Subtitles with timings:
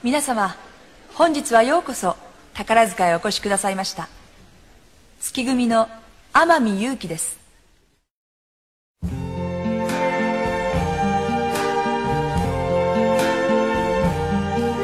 [0.00, 0.54] 皆様、
[1.14, 2.14] 本日はようこそ
[2.54, 4.08] 宝塚へお越しくださいました。
[5.18, 5.88] 月組の
[6.32, 7.36] 天海祐希です。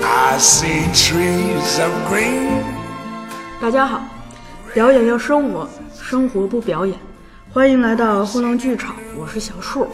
[0.03, 2.65] I see trees of green.
[3.62, 4.01] 大家好，
[4.75, 6.99] 表演要生活，生活不表演。
[7.53, 9.87] 欢迎来到后浪剧场，我是小树。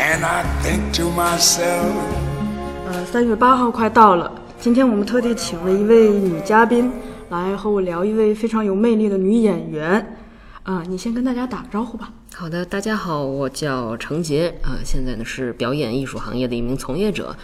[0.00, 1.92] And I think to myself,
[2.86, 6.90] 呃，三月八号快到了，今天我们特地请了一位女嘉宾
[7.28, 10.16] 来和我聊一位非常有魅力的女演员。
[10.62, 12.10] 啊、你先跟大家打个招呼吧。
[12.34, 17.36] 好的，大家好，我叫程杰啊、现在呢是表演艺术行业的一名从业者，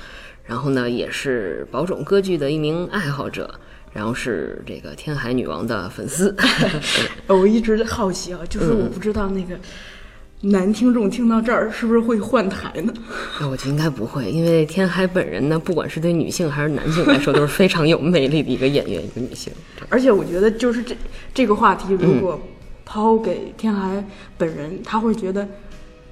[0.45, 3.53] 然后呢也是宝冢歌剧的一名爱好者，
[3.93, 6.35] 然后是这个天海女王的粉丝。
[7.27, 9.59] 呃我一直好奇啊，就是我不知道那个
[10.51, 12.93] 男听众听到这儿是不是会换台呢？
[13.41, 19.53] 那我觉得应该不会，因为天海本人呢，不管是对女性还是男性来说，都是非常有魅力的一个演员，一个女性。
[19.89, 20.97] 而且我觉得，就是这
[21.35, 22.41] 这个话题，如果
[22.85, 24.05] 抛给天海
[24.39, 25.47] 本人，他会觉得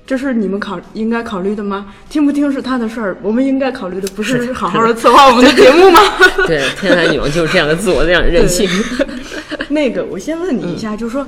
[0.07, 1.95] 这是你们考应该考虑的吗？
[2.11, 6.01] 听不听是他的事儿，我们应该考虑的不是好好的策划我们的节目吗？
[6.47, 8.69] 对，天海女王就是这样的自我，这样的任性。
[9.71, 11.27] 那个，我先问你一下，就是说，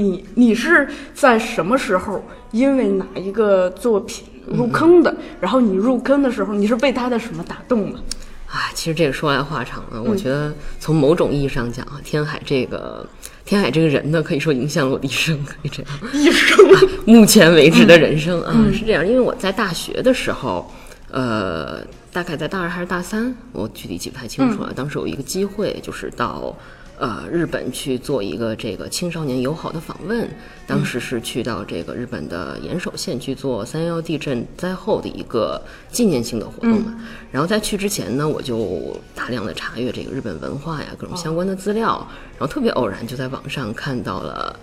[0.00, 5.14] 你你是在什么时候因为哪一个作品入坑的？
[5.40, 8.00] 然后你入坑的时候，你是被他的什么打动了？
[8.46, 10.02] 啊，其实这个说来话长了。
[10.02, 13.06] 我觉得从某种意义上讲啊，天海这个
[13.46, 15.92] 天海这个人呢，可以说影响了我的一生，可以这样。
[16.12, 16.58] 一生
[17.06, 20.70] 目前为止的人生啊，是这样，因为我在大学的时候，
[21.10, 21.80] 呃，
[22.12, 24.72] 大概在大二还是大三，我具体记不太清楚了。
[24.74, 26.54] 当时有一个机会，就是到
[27.02, 30.28] 呃日本去做一个这个青少年友好的访问，
[30.68, 36.94] 当时是去到这个日本的岩手县去做三幺幺地震灾后的一个纪念性的活动嘛。
[37.32, 42.06] 然后在去之前呢，我就大量的查阅这个日本文化呀，各种相关的资料，
[42.38, 44.54] 然后特别偶然就在网上看到了。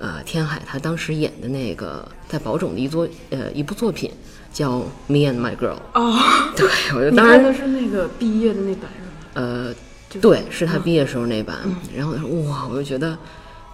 [0.00, 4.08] 呃，天海他当时演的那个在宝冢的一作呃一部作品
[4.52, 4.74] 叫
[5.08, 5.74] 《Me and My Girl》。
[5.94, 6.16] 哦，
[6.54, 9.10] 对，我就当然看的是那个毕业的那版是吗？
[9.34, 9.74] 呃，
[10.20, 11.56] 对，是他毕业时候那版。
[11.96, 13.16] 然后我说哇，我就觉得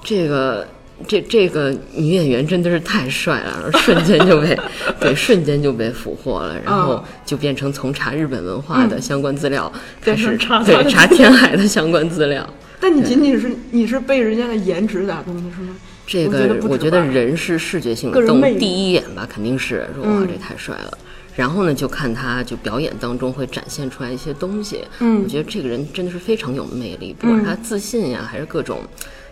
[0.03, 0.67] 这个
[1.07, 4.59] 这这个女演员真的是太帅了，瞬间就被
[5.01, 12.49] 对瞬间就被俘获了，然后就变成从查日本文化的相关资料开始查对查天海的相关资料。
[12.81, 15.77] 但你仅仅是你是被人家的颜值打动的是吗？
[16.07, 20.99] 这个我觉得人是视觉性的动第一眼吧肯定是说哇嗯这太帅了。
[21.37, 25.23] 然后呢，就看他就表演当中会展现出来一些东西，嗯。
[25.23, 28.83] 我觉得这个人真的是非常有魅力，不管是他自信呀，还是各种，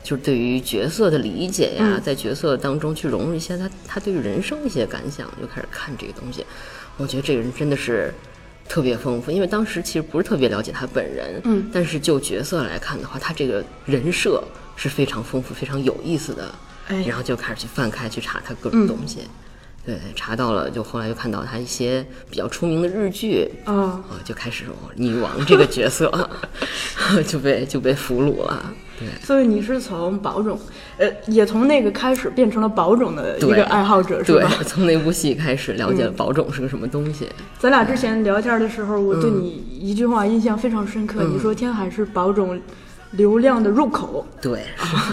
[0.03, 2.03] 就是对于角色的理解呀，嗯。
[2.03, 6.45] 在角色当中去融入一些他他对于人生的一些感想，就开始看这个东西，
[6.97, 8.13] 我觉得这个人真的是
[8.69, 11.71] 特别丰富，因为当时其实不是特别了解他本人，嗯。
[11.73, 14.43] 但是就角色来看的话，他这个人设
[14.75, 16.53] 是非常丰富、非常有意思的。
[16.89, 17.01] 哎。
[17.07, 19.21] 然后就开始去翻开去查他各种东西，
[19.85, 26.11] 对，查到了，就后来又看到他一些比较出名的日剧，啊，哦，就开始哦女王这个角色
[27.27, 29.09] 就被就被俘虏了，对。
[29.21, 30.57] 所以你是从宝冢，
[30.99, 37.29] 呃，也从那个开始变成了宝冢的一个爱好者是对吧？，从那部戏开始了解了宝冢是个什么东西。
[37.59, 42.61] 咱俩之前聊天的时候，我对你一句话印象非常深嗯刻，你说天海是宝冢
[43.13, 44.27] 流量的入口。
[44.41, 44.65] 对，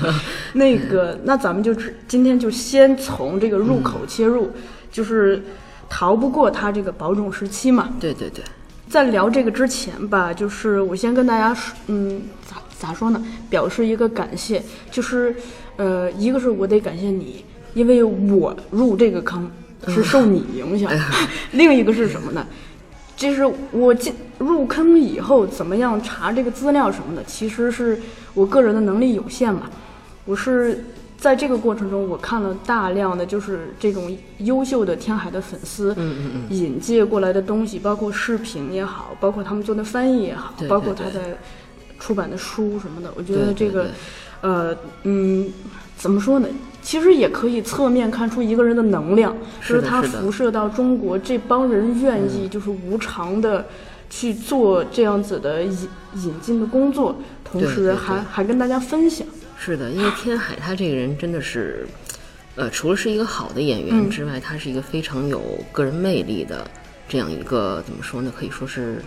[0.53, 4.51] 那个，那咱们就只今天就先从这个入口切入，
[4.91, 5.41] 就是
[5.87, 7.89] 逃不过它这个保种时期嘛。
[7.99, 8.43] 对对对，
[8.89, 13.23] 在聊这个之前吧，就是我先跟大家说，嗯，咋咋说呢？
[13.49, 15.35] 表示一个感谢，就是，
[15.77, 17.43] 呃，一个是我得感谢你，
[17.73, 19.49] 因为我入这个坑
[19.87, 20.89] 是受你影响；
[21.51, 22.47] 另一个是什么呢？
[23.19, 27.99] 就是我进入坑以后，怎么样查这个资料什么的，其实是
[28.33, 29.63] 我个人的能力有限嘛。
[30.23, 30.85] 我是
[31.17, 41.37] 在这个过程中，我看了大量的就是这种优秀的天海的粉丝嗯嗯嗯，引介过来的东西，包括视频也好，包括他们做的翻译也好，包括他在
[41.99, 43.87] 出版的书什么的，我觉得这个，
[44.39, 44.73] 呃，
[45.03, 45.51] 嗯，
[45.97, 46.47] 怎么说呢？
[46.89, 53.63] 其实也可以侧面看出一个人的能量，就是他辐射到中国这帮人愿意就是无偿的
[54.09, 59.27] 去做这样子的引引进的工作，同时还还跟大家分享。
[59.55, 61.87] 是的，因为天海他这个人真的是，
[62.55, 65.39] 呃，除了是一个好的演员嗯之外，他是一个非常有
[65.71, 66.65] 个人魅力的
[67.07, 68.33] 这样一个怎么说呢？
[68.35, 68.99] 可以说是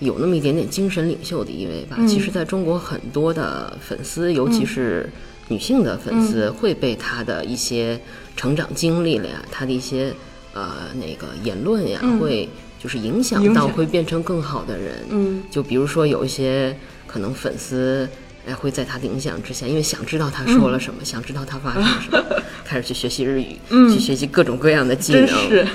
[0.00, 1.96] 有那么一点点精神领袖的一位吧。
[1.98, 5.08] 嗯其实，在中国很多的粉丝，尤其是
[5.48, 8.00] 女性的粉丝，会被他的一些
[8.36, 10.12] 成长经历了呀，他的一些
[10.52, 12.48] 呃那个言论呀，会
[12.82, 15.04] 就是影响到会变成更好的人。
[15.10, 16.76] 嗯，就比如说有一些
[17.06, 18.08] 可能粉丝。
[18.48, 22.24] 哎，会在他的影响之下，因为想知道他说了什么，想知道他发生了什么，
[22.64, 23.56] 开始去学习日语，
[23.92, 25.48] 去学习各种各样的技能。
[25.48, 25.66] 对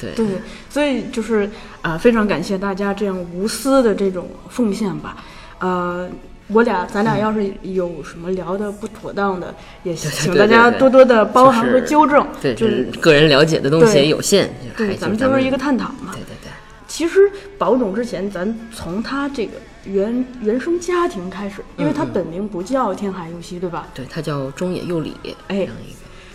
[0.00, 0.26] 对对，
[0.70, 1.44] 所以就是
[1.82, 5.22] 啊、呃非常感谢大家这样无私的这种奉献吧。
[5.58, 6.08] 呃，
[6.52, 12.26] 我俩咱俩要是有什么聊的不妥当的，也请大家多多的包涵和纠正。
[12.42, 16.12] 对，就就是个人了解的东西也有限，对，还咱们就是一个探讨嘛。
[16.12, 16.50] 对对对。
[16.88, 19.52] 其实宝冢之前，咱从他这个
[19.84, 23.86] 原原生家庭开始，因为他本名不叫天海佑希，对吧？
[23.94, 25.68] 对，他叫中野佑里，哎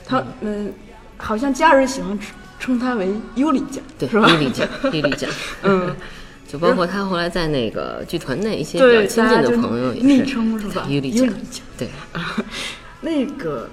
[0.07, 0.71] 他嗯，
[1.17, 4.27] 好像家人喜欢称称他为优里酱，对，是吧？
[4.27, 5.29] 莉莉酱，莉莉酱，
[5.63, 5.93] 嗯，
[6.55, 10.85] 就包括他后来在那个剧团内一些比较，亲近的朋友也是昵称是吧？
[10.87, 11.61] 莉莉酱优里，酱。
[11.77, 11.89] 对，
[13.01, 13.69] 那个，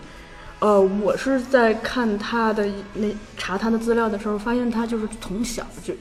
[0.59, 3.07] 呃，我是在看他的那
[3.37, 5.95] 查他的资料的时候，发现他就是从小就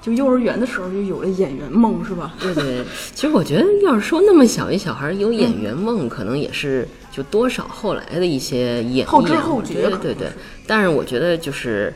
[0.00, 2.34] 就幼儿园的时候就有了演员梦，是吧？
[2.40, 2.84] 对对，
[3.14, 10.28] 其实我觉得，要是说那么小一小孩有演员梦，可能也是就多少后来的一些演后知后我觉对对。
[10.68, 11.92] 但是我觉得就是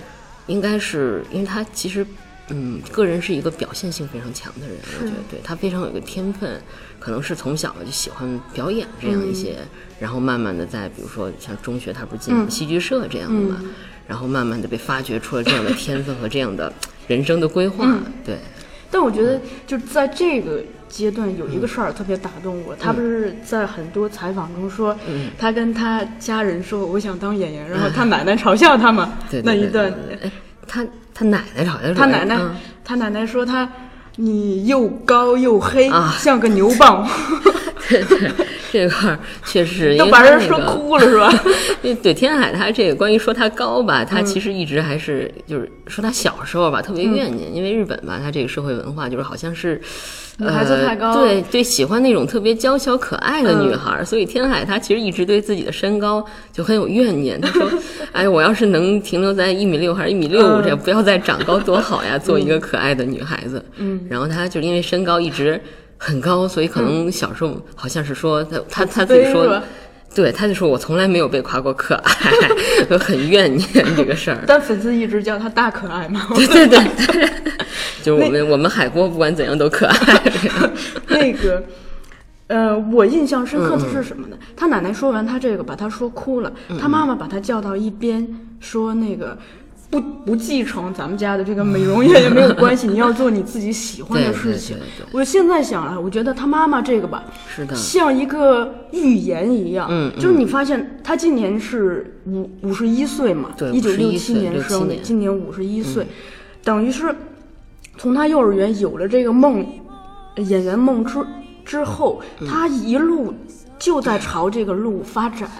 [0.48, 2.04] 应该是因为他其实
[2.52, 6.60] 嗯，个人是一个表现性非常强的人，我觉得对他非常有一个天分，
[6.98, 9.56] 可能是从小就喜欢表演这样一些，
[9.98, 12.50] 然后慢慢的在比如说像中学，他不是进嗯。
[12.50, 13.60] 戏剧社这样的嘛，
[14.06, 16.72] 然后慢慢的被发掘出了这样的天分和这样的
[17.08, 18.02] 人生的规划，嗯。
[18.24, 18.36] 对。
[18.90, 22.64] 但我觉得就在这个阶段有一个事儿特别打动嗯。
[22.66, 24.94] 我，他不是在很多采访中说，
[25.38, 29.90] 他跟他家人说我想当演员，然后他奶奶嘲笑他嘛， 那一段
[30.66, 32.56] 他他奶奶好像他奶奶嗯。
[32.84, 33.68] 他奶奶说他
[34.16, 36.14] 你又高又黑，啊。
[36.18, 37.06] 像个牛蒡，
[37.88, 38.30] 对对，
[38.72, 41.32] 这块儿确实 都因为把人说哭了是吧？
[42.02, 49.80] 对天海，他这个关于说他高吧，嗯他其实一直还是就是说他小时候吧特别怨念，因为日本吧，他这个社会文化就是好像是。
[50.38, 57.38] 女孩子太高呃，对对，喜欢那种特别娇小可爱的女嗯孩儿，所以天海他其实一直对自己的身高就很有怨念。
[57.38, 57.68] 他说：
[58.12, 65.60] “哎，我要是能停留在一米六还是一米六五，嗯这不要再长高多好呀，做一个可爱的女孩子。”嗯，然后他就因为身高一直
[66.04, 69.62] 很高，所以可能小时候好像是说他他他自己说。
[70.14, 72.12] 对，他就说我从来没有被夸过可爱，
[72.90, 74.36] 我 很怨念这个事儿。
[74.46, 76.26] 但粉丝一直叫他大可爱嘛。
[76.34, 77.30] 对对对对，
[78.02, 80.22] 就是我们我们海波不管怎样都可爱。
[81.08, 81.64] 那个，
[82.48, 84.36] 呃，我印象深刻的嗯是什么呢？
[84.54, 86.52] 他奶奶说完他这个，把他说哭了。
[86.68, 88.28] 嗯他妈妈把他叫到一边，
[88.60, 89.38] 说那个。
[89.92, 95.06] 不不继承咱们家的这个美容院也没有关系，你要做你自己喜欢的事情对对。
[95.12, 106.06] 我现在想啊，我觉得他妈妈这个吧，是的，像一个预言一样，嗯就是你发现他今年是五五十一岁嘛，对一九六七年生的，今年五十一岁，
[106.64, 107.14] 等于是
[107.98, 109.66] 从他幼儿园有了这个梦，
[110.36, 111.18] 演员梦之
[111.66, 113.34] 之后，嗯他一路
[113.78, 115.50] 就在朝这个路发展。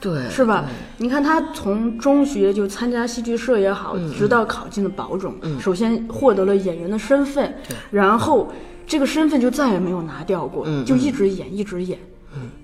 [0.00, 0.64] 对，是吧？
[0.96, 7.52] 你看他从中学就参加戏剧社也好，嗯直到考进了保种，首先获得了演员的身份，
[7.90, 8.52] 然后
[8.86, 11.98] 这个身份就再也没有拿掉过，嗯就一直演一直演。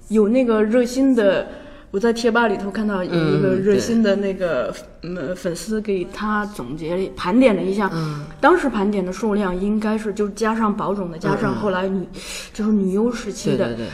[0.08, 1.48] 有那个热心的，
[1.90, 4.72] 我在贴吧里头看到有一个嗯热心的那个
[5.02, 7.90] 嗯粉丝给他总结盘点了一下，
[8.40, 12.06] 当时盘点的数量应该是就加上保种的，加上后来女
[12.52, 13.86] 就是女优时期的，对对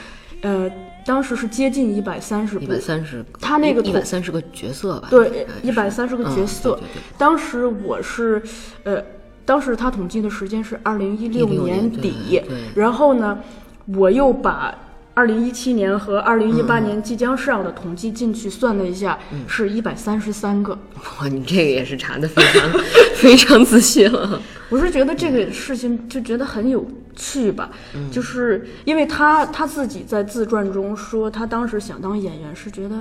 [0.43, 0.71] 对，呃，
[1.05, 2.67] 当时是接近一百三十部一。
[2.67, 5.09] 百三十，他那个一百三十个角色吧？
[5.11, 6.71] 对，一百三十个角色。
[6.71, 8.43] 嗯对对对当时我是，
[8.85, 9.03] 呃，
[9.45, 12.43] 当时他统计的时间是二零一六年底
[12.75, 13.39] 然后呢，
[13.87, 14.75] 我又把
[15.13, 20.79] 二零一七年和二零一嗯八年即将上的统计进去算了一下，是一百三十三个。
[21.21, 22.73] 哇，你这个也是查的非常
[23.17, 24.41] 非常仔细了。
[24.69, 26.87] 我是觉得这个事情就觉得很有
[27.17, 32.97] 趣吧，嗯就是因为他他自己在自传中说，他当时想当演员是觉得，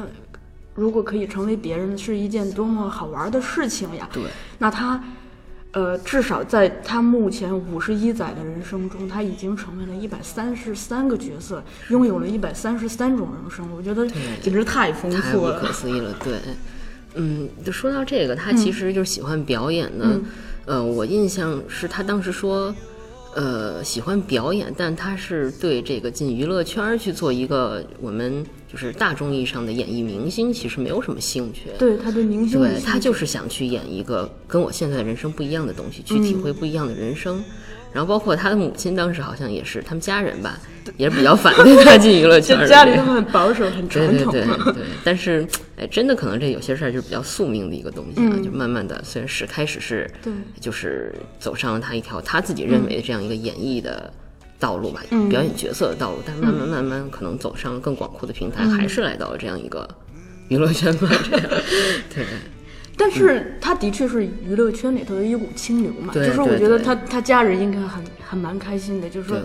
[0.74, 4.10] 如果可以成为别人是一件多么好玩的事情呀。
[4.12, 4.24] 对，
[4.58, 5.02] 那他，
[5.72, 14.08] 呃，至少在他目前五十一载的人生中，他已经成为了一百三十三个角色，拥有了一百三十三种人生，我觉得
[14.42, 15.68] 简直太丰富了太不。
[15.68, 16.40] 可思议了，对。
[17.16, 20.06] 嗯，就说到这个，他其实就是喜欢表演的。
[20.06, 20.26] 嗯
[20.66, 22.74] 呃，我印象是他当时说，
[23.36, 31.70] 呃，喜欢表演，但他是对这个进娱乐圈去做一个我们就是大众意义上的演艺明星，其实没有什么兴趣。
[31.78, 37.44] 对他对明星对他就是想去演一个跟我现在人生不一样的东西，去体会不一样的人生。
[37.92, 40.60] 然后包括他的母亲当时好像也是，他们家人吧，
[40.98, 44.34] 也是比较反对他进娱乐圈 家里都很保守，很对 对传统。
[44.34, 54.12] 对对对，但是哎，真的可能这有些事儿就是比较宿命的一个东西啊，就慢慢的，虽然是开始是，对就是走上了他一条他自己认为的这样一个演绎的
[54.60, 59.88] 道路吧，表演角色的道路，但是慢慢慢慢可能走上了更广阔的平台，还是来到了这样一个
[60.50, 61.46] 娱乐圈吧，这样，
[62.14, 62.26] 对。
[63.02, 69.38] 但是他的确是娱乐圈里头的一股清流嘛，就是我觉得他他家人应该很还蛮开心的，就是说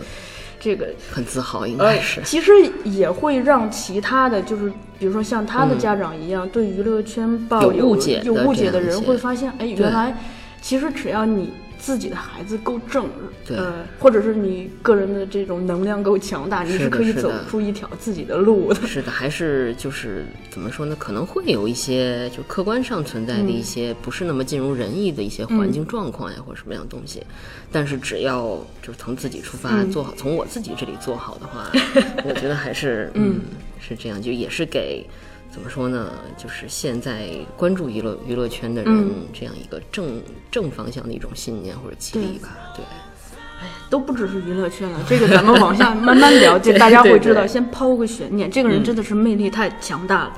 [0.59, 2.21] 这个很自豪，应呃该是，。
[2.25, 2.51] 其实
[2.83, 4.69] 也会让其他的就是
[4.99, 10.17] 比如说像他的家长一样，对娱乐圈抱有有误解的有误解的人会发现，哎，原来
[10.61, 11.53] 其实只要你
[11.85, 13.07] 自己的孩子够正，
[13.47, 18.87] 对呃，或者是你个人的这种能量够强大，你是可以走出一条自己的路的。
[18.87, 20.97] 是的，还是就是怎么说呢？
[20.99, 27.23] 可能会有一些就客观上存在的一些不是那么尽如人意的一些环境状况呀，或者什么样的东西。
[27.71, 31.71] 但是只要就是从自己出发，做好，从我自己这里做好的话，
[32.25, 33.41] 我觉得还是嗯
[33.79, 35.05] 是这样，就也是给。
[35.55, 36.11] 怎么说呢？
[36.37, 40.21] 就是现在关注娱乐娱乐圈的人，这样一个正
[40.51, 42.49] 正方向的一种信念或者激励吧。
[42.75, 42.85] 对，
[43.89, 47.47] 都不只是娱乐圈了，这个咱们往下 慢慢了解，大家会知道。
[47.47, 50.33] 先抛个悬念，这个人真的是魅力太强大了。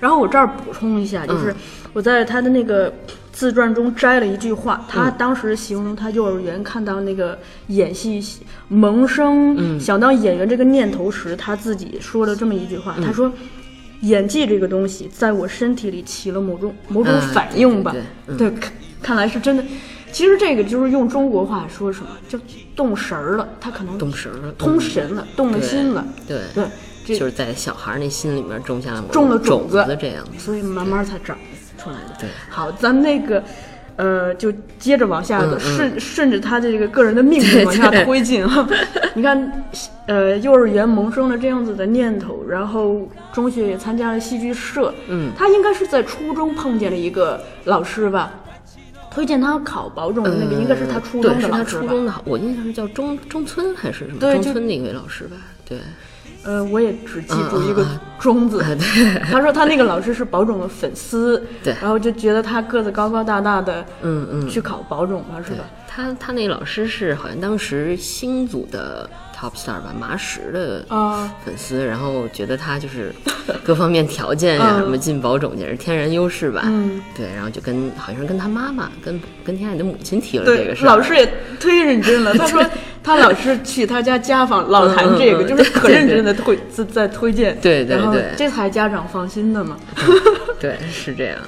[0.00, 1.54] 然后我这儿补充一下，就是
[1.92, 2.90] 我在他的那个
[3.30, 8.24] 自传中摘了一句话，他当时形容他幼儿园看到那个演戏
[8.68, 13.30] 萌生想当演员这个念头时，他自己说了这么一句话，他说。
[14.02, 17.90] 演技这个东西，在我身体里起了某种某种啊反应吧。
[18.26, 19.64] 对对对，看看来是真的。
[20.12, 22.38] 其实这个就是用中国话说什么，就
[22.76, 26.06] 动神儿了，他可能动神儿了通神了，动了心了。
[26.28, 26.64] 对对，
[27.04, 30.24] 这就是在小孩儿那心里面种下了种了种子的这样。
[30.38, 31.36] 所以慢慢才长
[31.78, 32.14] 出来的。
[32.20, 33.42] 对好，咱那个。
[33.96, 38.66] 呃，就接着往下走，嗯嗯顺顺着他这个个人的命运往下推进哈。
[39.14, 39.64] 你看，
[40.06, 44.92] 呃，幼儿园萌生了这样子的念头，然后中学也参加了戏剧社。
[45.08, 48.32] 嗯，他应该是在初中碰见了一个老师吧，
[49.10, 51.82] 推荐他考保种的那个，应该是他初中对，是他的老师吧。
[51.82, 55.36] 初中的，我印象是叫中中村还是什么中村的一位老师吧？
[55.68, 55.78] 对，
[56.44, 58.62] 呃，我也只记住一个嗯嗯“中”字。
[59.30, 65.64] 他说他那个老师是保种的粉丝，对然后就觉得他个子高高大大的，嗯嗯去考保种吧，是吧？
[65.86, 69.08] 他他那老师是好像当时新组的
[69.42, 73.12] top star 吧，麻石的啊粉丝，然后觉得他就是
[73.64, 76.62] 各方面条件呀， 嗯什么进保种简直天然优势吧。
[76.66, 80.86] 嗯，对，然后就跟好像是跟他妈妈跟跟天爱的母亲提了这个，事儿。
[80.86, 81.26] 老师也
[81.58, 82.32] 忒认真了。
[82.34, 82.64] 他说
[83.02, 89.76] 他老是去他家家访， 老谈这个，就是可认真的推在在推荐，对对对这才家长放心的嘛。
[90.60, 91.38] 对，是这样。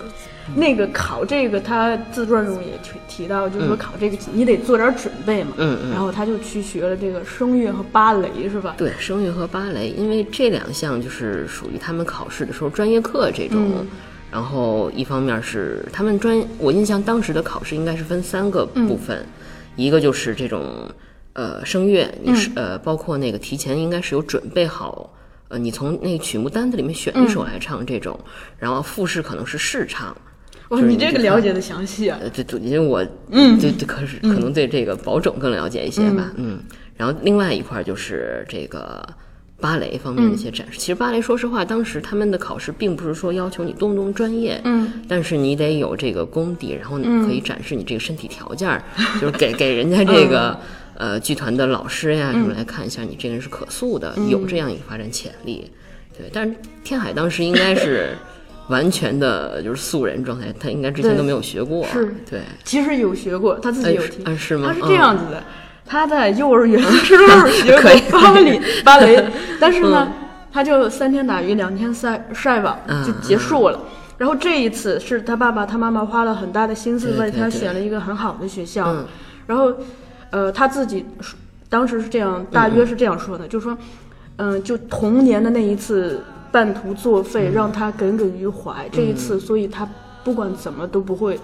[0.55, 5.53] 那个考这个，他自传中也提提到，就是说考这个你得做点准备嘛。
[5.57, 8.75] 嗯嗯然后他就去学了这个声乐和芭蕾，是吧？
[8.77, 13.59] 对，声乐和芭蕾，因为这两项就是属于他们考试的时候专业课这种。
[13.81, 13.87] 嗯
[14.31, 19.25] 然后一方面是他们专，我印象当时的考试应该是分三个部分，
[19.77, 20.91] 一个就是这种
[21.35, 25.09] 呃声乐，你是、呃包括那个提前应该是有准备好。
[25.47, 28.19] 呃，你从那个曲目单子里面选一首来唱这种，
[28.59, 30.17] 然后复试可能是试唱，
[30.71, 32.19] 哇，你这个了解的详细啊！
[32.23, 36.59] 呃，对对，因为我，嗯，对对， 可是可能对这个保种更了解一些吧，嗯。
[36.97, 39.07] 然后另外一块儿就是这个
[39.61, 40.79] 芭蕾方面的一些展示。
[40.79, 48.83] 其实芭蕾，说实话，当时他们的考试并不是说要求你多么多么专业，嗯，但是你得有这个功底，然后你可以展示你这个身体条件儿，
[49.21, 50.59] 就是给给人家这个。
[50.97, 55.69] 呃，剧团的老师呀，什么来看一下你这个人是可塑的，有这样一个发展潜力，
[56.17, 56.31] 对。
[56.33, 56.55] 但是
[56.85, 58.11] 天海当时应该是
[58.69, 62.15] 完全的就是素人状态，他应该之前都没有学过，是。
[62.31, 62.41] 对。
[62.65, 64.69] 其实有学过，他自己有提，啊是吗？
[64.69, 65.43] 他是这样子的，
[65.85, 69.25] 他在幼儿园的时嗯候学过芭蕾，芭蕾，
[69.61, 70.13] 但是呢，
[70.53, 73.81] 他就三天打鱼两天晒晒网嗯就结束了。
[74.17, 79.05] 然后这一次是他爸爸他妈妈花了很大的心思为他选了一个很好的学校，嗯。
[79.47, 79.75] 然后，
[80.31, 81.37] 呃，他自己说
[81.69, 83.77] 当时是这样，大约是这样说的，就说，
[84.37, 86.23] 嗯、就童年的那一次
[86.55, 88.89] 半途作废，让他耿耿于怀。
[88.93, 89.85] 这一次，所以他
[90.23, 91.37] 不管怎么都不会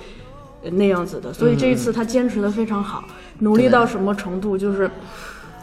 [0.62, 1.32] 呃那样子的。
[1.32, 3.02] 所以这一次他坚持的非常好，
[3.40, 4.56] 努力到什么程度？
[4.56, 4.88] 就是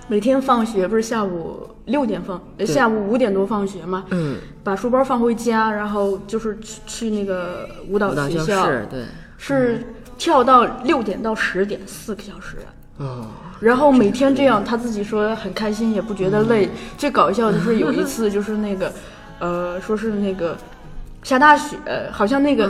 [0.09, 9.05] 每天放学不是下午六点放，呃下午五点多放学嘛，嗯，把书包放回家，然后就是去去那个舞蹈学校，室，对，
[9.37, 9.81] 是
[10.17, 12.57] 跳到六点到十点，四个小时。
[12.97, 13.27] 哦，
[13.59, 16.67] 然后每天这样，他自己说很开心，也不觉得累。
[16.97, 18.91] 最搞笑的是有一次，就是那个，
[19.39, 20.57] 呃，说是那个
[21.23, 21.77] 下大雪，
[22.11, 22.69] 好像那个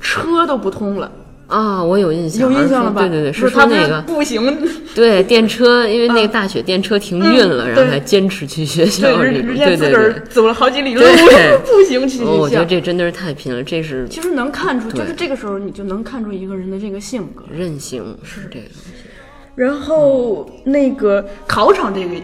[0.00, 1.10] 车都不通了，
[1.48, 3.00] 啊，我有印象，有印象了吧？
[3.00, 4.56] 对对对，是他那个步行，
[4.94, 10.20] 对电车，因为那个大雪电车停运了，嗯然后对还坚持去学校对，人家自对对对个儿。
[10.28, 12.64] 走了好几里路对 步行去哦我觉得。
[12.64, 17.44] 这真的是太拼了，这是其实能看出，就是这个时候你就能看出一个人的这个性格。
[17.50, 18.66] 韧性是这个。
[19.54, 22.22] 然后那个考场这个也，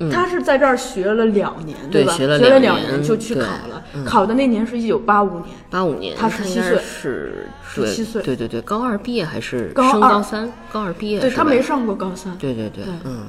[0.00, 1.88] 嗯他是在这儿学了两年，吧？
[1.90, 3.82] 对学了学了两年年就去考了。
[4.04, 7.46] 考的那年是一九八五年，八五年，他十七岁是
[7.76, 10.52] 对17岁对对对，高二毕业还是高二升高三？
[10.72, 12.36] 高二毕业对他没上过高三。
[12.38, 13.26] 对对对，嗯，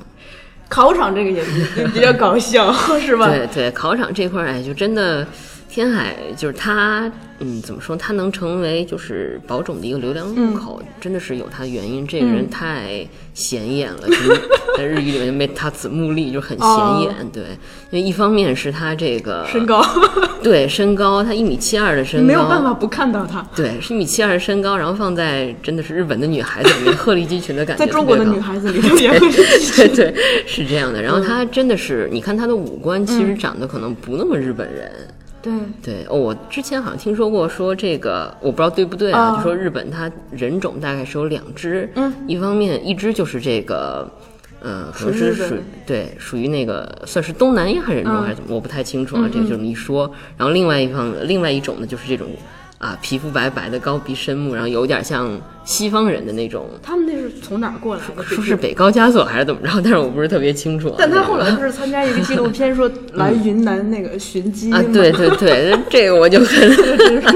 [0.68, 1.44] 考场这个也
[1.78, 3.28] 也比较搞笑，是吧？
[3.28, 5.26] 对对，考场这块儿，哎，就真的，
[5.76, 7.98] 天海就是他，嗯，怎么说？
[7.98, 12.08] 他能成为就是宝冢的一个流量入口，真的是有他的原因。
[12.08, 14.42] 这个人太显眼了，就是
[14.78, 17.30] 在日语里面没他子目力，就很显眼。
[17.34, 17.44] 对，
[17.90, 19.86] 因为一方面是他这个身高
[20.42, 27.86] 对身高，他一米七二的身高，没有办法不看到他，对，是一米七二的身高，然后放在真的是日本的女孩子里面，鹤立鸡群的感觉。
[27.86, 30.16] 在中国的女孩子里面对对，
[30.48, 31.02] 是这样的。
[31.02, 34.90] 然后他真的是，你看他的五官，其嗯实长得可能不那么日本人。
[35.46, 35.54] 对。
[35.84, 44.10] 对哦，我之前好像听说过，说这个我不知道对不对啊，啊就说日本它人种大概是有两只，嗯，一方面一只就是这个。
[44.68, 49.30] 嗯，可能是属对属于那个算是东南亚人种嗯还是怎么，我不太清楚啊。
[49.32, 52.28] 这个就这么一说，然后另外一方另外一种呢，就是这种
[52.80, 58.24] 啊皮肤白白的高鼻深目，然后有点像西方人的那种，他们那是从哪儿过来的？
[58.24, 60.96] 说是北高加索还是怎么着，但是我不是特别清楚啊。
[60.98, 66.72] 但他后来不是参加一个纪录片，说来云南那个寻鸡啊，对对对， 这个我就很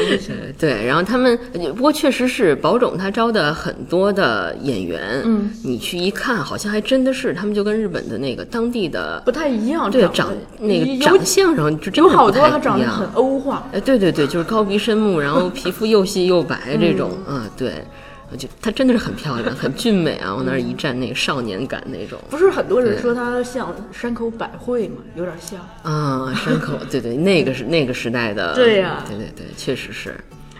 [0.58, 1.38] 对，然后他们
[1.74, 9.90] 不过确实是宝冢他招的很多的演员，嗯，你去一看，好像还真的是他们就跟日本的那个当地的不太一样。
[9.90, 17.50] 对长那个长相上就真的不太多他长得很欧化，哎，对对对，就是高鼻深目，然后皮肤又细又白这种，嗯啊，
[18.30, 22.18] 对，就她真的是很漂亮，很俊美啊，往那儿一站，那个少年感那种。
[22.30, 24.96] 不是很多人说她像山口百惠吗？
[25.14, 25.60] 有点像。
[25.82, 30.14] 啊，山口，对对，那个是那个时代的， 对呀对对对，确实是，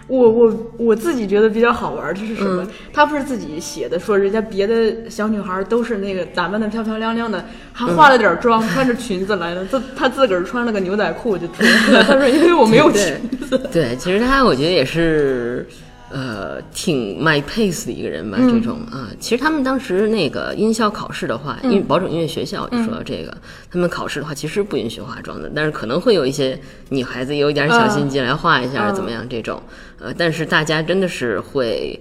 [0.09, 2.69] 我我我自己觉得比较好玩就是什嗯么？
[2.93, 12.03] 他不是自己写的，说人家别的小女孩都是那个打扮的漂漂亮亮的，还化了点妆，穿着裙子来的，自他自个儿穿了个牛仔裤就出来了。
[12.11, 13.01] 他说因为我没有裙
[13.39, 13.59] 对子。
[13.73, 15.65] 对，其实他我觉得也是，
[16.11, 18.37] 呃，挺 my pace 的一个人吧。
[18.39, 23.37] 这种啊，其实他们当时那个音校考试的话，因为保准音乐学校，你说到这个，
[23.71, 29.63] 他们考试的话其实不允许化妆的，但是可能会有一些女孩子有一点小心机来化一下，嗯怎么样这种，
[29.99, 32.01] 呃，但是大家真的是会。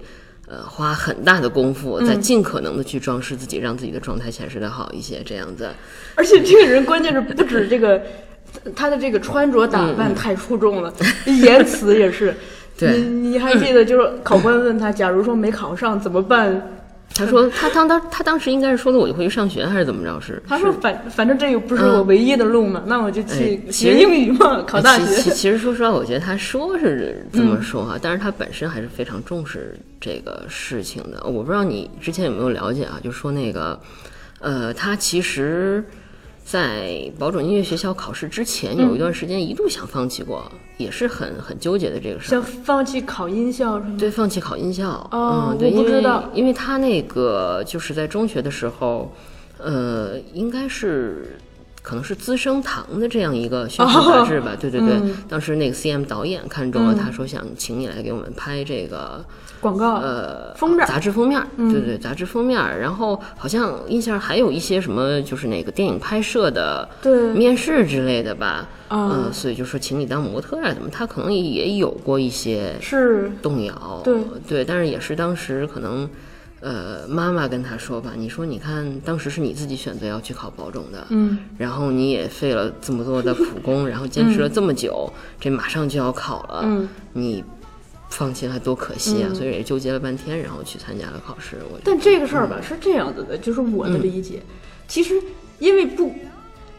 [0.52, 5.70] 呃，花很大的功夫，在尽可能的去装饰自己，让自己的状态显示的好一些，这样子。
[6.16, 8.02] 而且这个人关键是不止这个，
[8.74, 10.92] 他的这个穿着打扮太出众了，
[11.40, 12.34] 言辞也是。
[12.88, 16.60] 你你还记得就是考官问他，假如说没考上怎么办？
[17.12, 20.40] 他说他当当他当时应该是说的我就回去上学还是怎么着是？
[20.46, 25.30] 他说反反正这又不是我唯一的路嘛，那我就去学英语嘛，考大其其学。
[25.32, 31.20] 其实说实话，我觉得他说是这么说哈、但是他本身还是非常重视这个事情的。
[31.24, 33.00] 我不知道你之前有没有了解啊？
[33.02, 33.78] 就说那个，
[34.38, 35.84] 呃，他其实，
[36.50, 42.42] 在保准音乐学校考试之前，有一段时间一度想放弃过，也是很很纠结的这个事儿想。
[42.42, 43.96] 放弃考音校是吗？
[43.96, 44.88] 对，放弃考音校。
[45.12, 49.14] 哦嗯，对，我不因为知道因为他那个就是在中学的时候，
[49.58, 51.38] 呃，应该是
[51.82, 54.56] 可能是资生堂的这样一个宣传杂志吧。
[54.58, 59.24] 对对对，嗯当时那个 CM 导演看中了他，说想请你来给我们拍这个。
[59.60, 62.58] 广告呃，封面杂志封面，嗯对对，杂志封面。
[62.78, 68.68] 然后好像印象还有一些什么，就是那个电影拍摄的对面试之类的吧。
[68.88, 70.88] 啊嗯，所以就说请你当模特啊，怎么？
[70.90, 74.02] 他可能也有过一些是动摇，
[74.48, 76.10] 对但是也是当时可能，
[76.58, 87.44] 呃，妈妈跟他说吧，你说你看，当时是你自己选择要去考保种的，嗯，然后你也费了这么多的苦功，然后坚持了这么久，这马上就要考了，嗯，你
[88.10, 89.30] 放弃了多可惜啊！
[89.32, 91.56] 所以也纠结了半天，然后去参加了考试。
[91.72, 94.42] 我但这个事儿吧是这样子的，就是我的理解，
[94.86, 95.14] 其实
[95.58, 96.12] 因为不。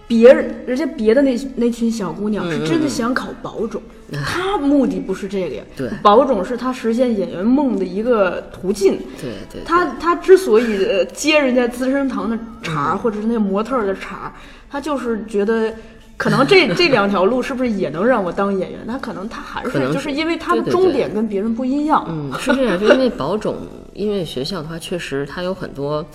[0.07, 3.81] 别人人家别的那那群小姑娘是真的想考保种，
[4.25, 5.63] 她目的不是这个呀。
[5.73, 8.99] 对保种是她实现演员梦的一个途径。
[9.21, 14.33] 对对，她她之所以呃接人家资生堂的茬儿，或者是那模特的茬儿，
[14.69, 15.73] 她就是觉得。
[16.21, 18.79] 可能这这两条路是不是也能让我当演员？
[18.85, 22.05] 那可能他还是就是是因为他的终点跟别人不一样。
[22.07, 23.57] 嗯， 是这样，就因为保种
[23.93, 26.05] 音乐学校的话，确实它有很多，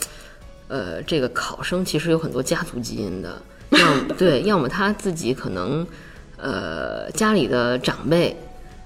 [0.69, 5.85] 呃，这个考生其实有很多家族基因的，要么对，要么他自己可能。
[6.38, 8.37] 呃家里的长辈。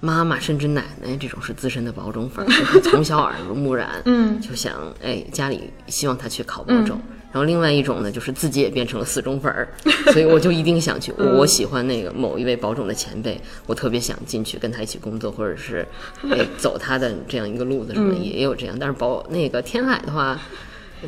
[0.02, 6.98] 妈妈甚至奶奶这种是资深的保种粉儿，就是从小耳濡目染，嗯就想哎家里希望他去考保种。
[7.32, 9.68] 然后另外一种呢，就是自己也变成了死忠粉儿，
[10.12, 11.12] 所以我就一定想去。
[11.12, 15.86] 我喜欢那个某一位保种的前辈，我特别想进去跟他一起工作，或者是
[16.30, 18.76] 哎走他的这样一个路子什么的，也有这样。
[18.78, 20.40] 但是保那个天海的话，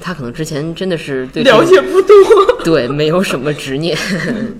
[0.00, 2.16] 他可能之前真的是对了解不多。
[2.62, 3.98] 对没有什么执念，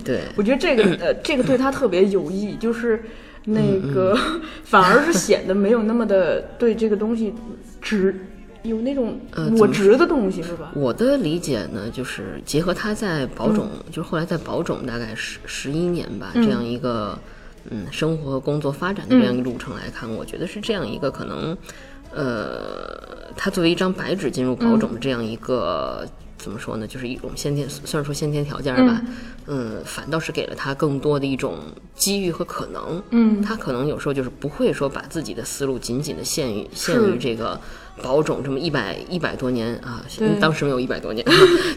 [0.03, 0.19] 对。
[0.35, 3.01] 我觉得这个呃，这个对他特别有益，就是
[3.45, 4.17] 那个
[4.65, 7.33] 反而是显得没有那么的对这个东西
[7.81, 8.13] 执，
[8.63, 10.71] 有那种呃我值的东西是吧？
[10.75, 17.17] 我的理解呢，就是结合他在保种，就是后来在保种大概十十一年吧，这样一个
[17.69, 21.57] 嗯生活和工作发展的这样一个路程来看，我觉得是这样一个可能，
[22.13, 26.07] 呃，他作为一张白纸进入保种的这样一个。
[26.43, 26.85] 怎么说呢？
[26.85, 29.01] 就是一种先天，虽然说先天条件吧，
[29.47, 31.57] 嗯，反倒是给了他更多的一种
[31.95, 33.01] 机遇和可能。
[33.11, 37.59] 嗯他可能有时候就是不会说把自己的思路紧紧的限于限于这个
[38.01, 40.03] 保种这么一百一百多年啊，
[40.41, 41.25] 当时没有一百多年，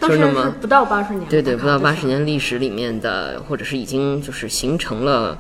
[0.01, 2.07] 就是那么不到八十年，对对，不到八十。
[2.07, 5.37] 年历史里面的，或者是已经就是形成了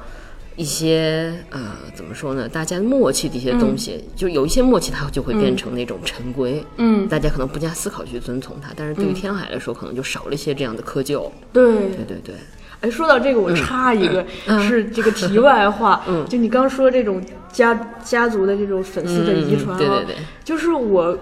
[0.56, 2.48] 一些呃，怎么说呢？
[2.48, 11.30] 大家默契的一些东西，就有一些默契，它就会变成那种陈规，嗯，大家可能不加思考去遵从它，但是对于天海来说，可能就少了一些这样的窠臼。
[11.52, 11.74] 对。
[11.74, 12.34] 对对对，
[12.80, 14.58] 哎，说到这个，我插一个，嗯。
[14.66, 16.26] 是这个题外话， 嗯。
[16.26, 21.16] 就你刚说这种家家族的这种粉丝的遗传、啊嗯对对对，就是我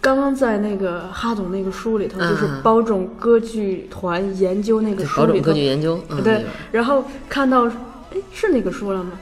[0.00, 7.66] 刚刚在那个哈总那个书里头，就是嗯包种歌剧团研究那个对书里头包种歌剧，研究，对，然后看到，
[8.14, 9.12] 哎，是那个书了吗？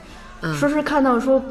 [0.41, 0.53] 嗯。
[0.55, 1.43] 说是看到说，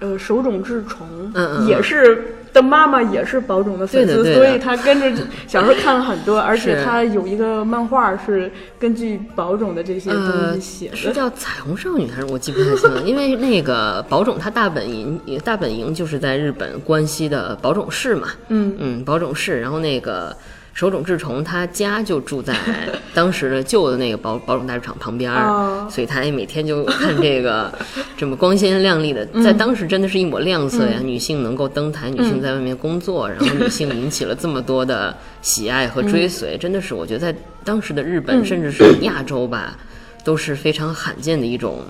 [0.00, 4.34] 呃，手冢治虫嗯嗯也是的妈妈也是保冢的粉丝，对的对的。
[4.36, 11.12] 所以他跟着小时候看了很多， 而且他有一个漫画是根据保冢的这些东呃，西写是的。
[11.12, 18.74] 叫彩虹少女还是我记不太清了，因为那个保冢他大本营大本营就是在日本关西的保冢市嘛，嗯。
[18.78, 20.34] 嗯，保冢市，然后那个
[20.76, 22.54] 手冢治虫他家就住在
[23.14, 25.88] 当时的旧的那个保保种大剧场旁边儿，哦。
[25.90, 27.72] 所以他也每天就看这个
[28.14, 39.78] 这么光鲜亮丽的，在当时真的是一抹亮色呀，女性能够登台，女性在外面工作，然后女性引起了这么多的喜爱和追随，真的是我觉得在当时的日本，甚至是亚洲吧，
[40.24, 41.82] 都是非常罕见的一种。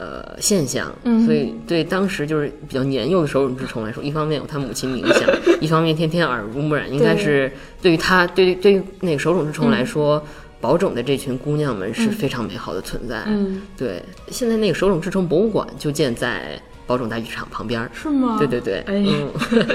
[0.00, 0.90] 呃，现象，
[1.26, 5.28] 所以对当时就是比较年幼的手冢治虫来说，一方面有他母亲影响，
[5.60, 10.24] 一方面天天耳濡目染，应该是对于他对于对于那个手冢治虫来说，
[10.58, 13.24] 保种的这群姑娘们是非常美好的存在。
[13.26, 17.90] 嗯，对，现在那个手冢治虫博物馆就建在保种大剧场旁边儿。
[17.92, 18.36] 是吗？
[18.38, 19.30] 对对对，哎嗯，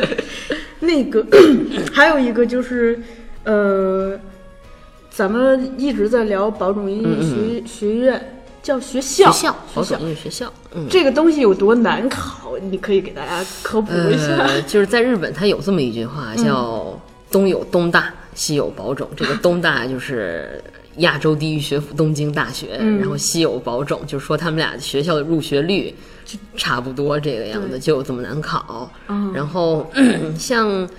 [0.82, 1.24] 那个
[1.94, 3.00] 还有一个就是，
[3.44, 4.20] 呃，
[5.12, 8.35] 咱们一直在聊保种音乐学、学院，
[8.66, 10.88] 叫学校，嗯学校，保学校种音乐学校，嗯。
[10.90, 12.58] 这个东西有多难考？
[12.72, 14.38] 你可以给大家科普一下。
[14.38, 17.00] 呃， 就是在日本，它有这么一句话，叫
[17.30, 19.08] “东有东大，西有保种”。
[19.16, 20.60] 这个东大就是
[20.98, 25.94] 亚洲第一学府东京大学，然后西有保种，就是说他们俩学校的入学率
[26.26, 28.90] 就差不多这个样子，就有这么难考。
[29.32, 29.86] 然后
[30.40, 30.90] 像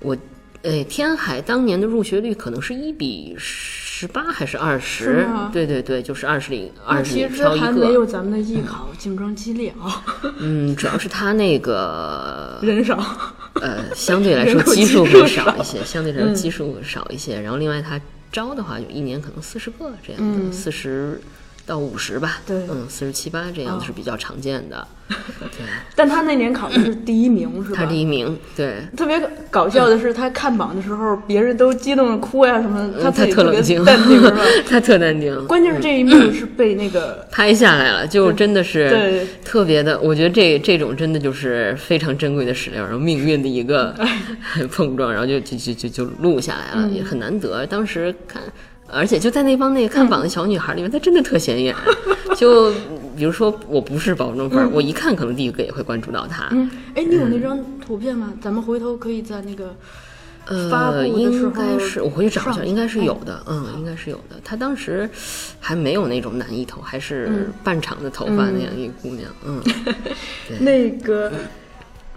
[0.00, 0.16] 我。
[0.62, 5.26] 呃，天海当年的入学率可能是一比十八还是二十？
[5.52, 7.92] 对对对，就是二十里二十里其实挑一还没。
[7.92, 10.02] 有咱们的艺考竞争激烈啊，
[10.38, 13.04] 嗯，主要是他那个 人少。
[13.60, 17.38] 呃，相对来说基数会少少一些，相对来说基数少一些。
[17.38, 18.00] 然后另外他
[18.32, 21.20] 招的话，就一年可能四十个这样的，四十、
[21.64, 24.86] 到五十吧，对嗯，四十七八这样子是比较常见的。
[25.12, 27.76] 对，但他那年考的是第一名，是吧？
[27.76, 29.20] 他第一名，对，特别
[29.50, 34.40] 搞笑的是，他看榜的时候，别人都激动的哭呀什么的，他嗯他特冷静，淡定，是吧？
[34.66, 35.46] 他特淡定。
[35.46, 43.94] 关键是这一幕是被那个拍下来了，就真的是对特别的，我觉得这这种真的就是非常珍贵的史料，然后命运的一个
[44.72, 47.66] 碰撞，然后就就就就就录下来了，也很难得。
[47.66, 48.42] 当时看，
[48.92, 51.74] 而且就在那帮那个看榜的小女孩里面，她真的特显眼。
[52.36, 52.72] 就
[53.16, 56.48] 比如说我不是保证分，我一看可能第一个也会关注到她。
[56.50, 58.32] 嗯，哎，你有那张图片吗？
[58.40, 59.74] 咱们回头可以在那个
[60.70, 64.36] 发布呃，应该是我回去找一下，应该是有的，嗯，应该是有的。
[64.42, 65.08] 她当时
[65.60, 69.62] 还没有那种男一头，还是半长的头发那样一个姑娘，嗯，
[70.58, 71.30] 那个，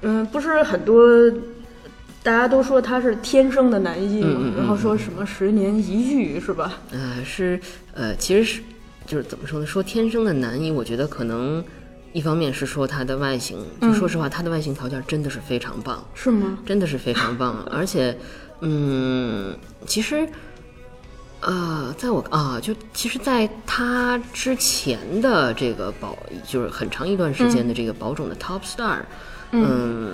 [0.01, 1.01] 嗯，不是很多。
[2.25, 4.19] 大家都说他是天生的男一
[4.57, 6.73] 然后说什么十年一遇是吧？
[6.91, 7.59] 呃，是
[7.93, 8.61] 呃，其实是
[9.05, 9.65] 就是怎么说呢？
[9.67, 11.63] 说天生的男一，我觉得可能
[12.13, 16.57] 一方面是说他的外形，就说实话，他的外形条件真的是非常棒，是吗？
[16.65, 18.17] 真的是非常棒，而且，
[18.61, 20.27] 嗯，其实
[21.41, 29.01] 呃，在我啊，就其实，在他之前的这个保，就是很长一段时间的这个保种的 top star，
[29.51, 30.13] 嗯，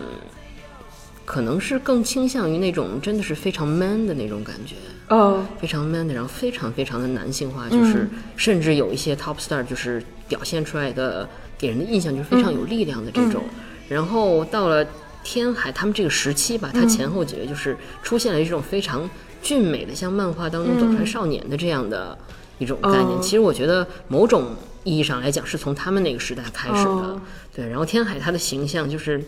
[1.32, 4.76] 可能是更倾向于那种真的是非常 man 的那种感觉，
[5.08, 11.26] 哦，非常 man 的，然后非常非常的男性化，就是甚至有一些 top star 就是表现出来的
[11.58, 13.44] 给人的印象就是非常有力量的这种。
[13.88, 14.86] 然后到了
[15.24, 19.10] 天海他们这个时期吧，他前后几位就是出现了这种非常
[19.42, 22.18] 俊美的，像漫画当中走出来少年的这样的
[22.58, 23.08] 一种概念。
[23.08, 23.20] 哦。
[23.24, 27.22] 其实我觉得某种意义上来讲，是从他们那个时代开始的。
[27.52, 29.22] 哦对，然后天海他的形象就是，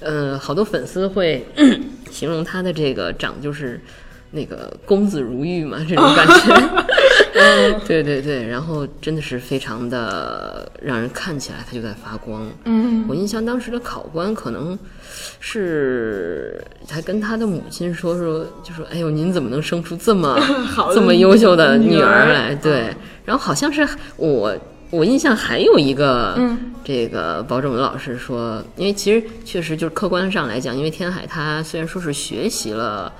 [0.00, 1.46] 呃，好多粉丝会
[2.10, 3.80] 形容他的这个长就是
[4.32, 6.84] 那个公子如玉嘛，这种感觉。
[7.86, 12.46] 对对对，然后真的是非常的让人看起来他就在发光。
[12.64, 14.78] 嗯，我印象当时的考官可能
[15.38, 20.38] 是还跟他的母亲说说，就说：“哎呦，您怎么能生出这么
[20.68, 24.54] 好这么优秀的女儿来？”对，然后好像是我
[24.90, 33.12] 我印象还有一个，嗯这个保种文老师说，因为其实确实就是客观上来讲，因为天海他虽然说是学习了。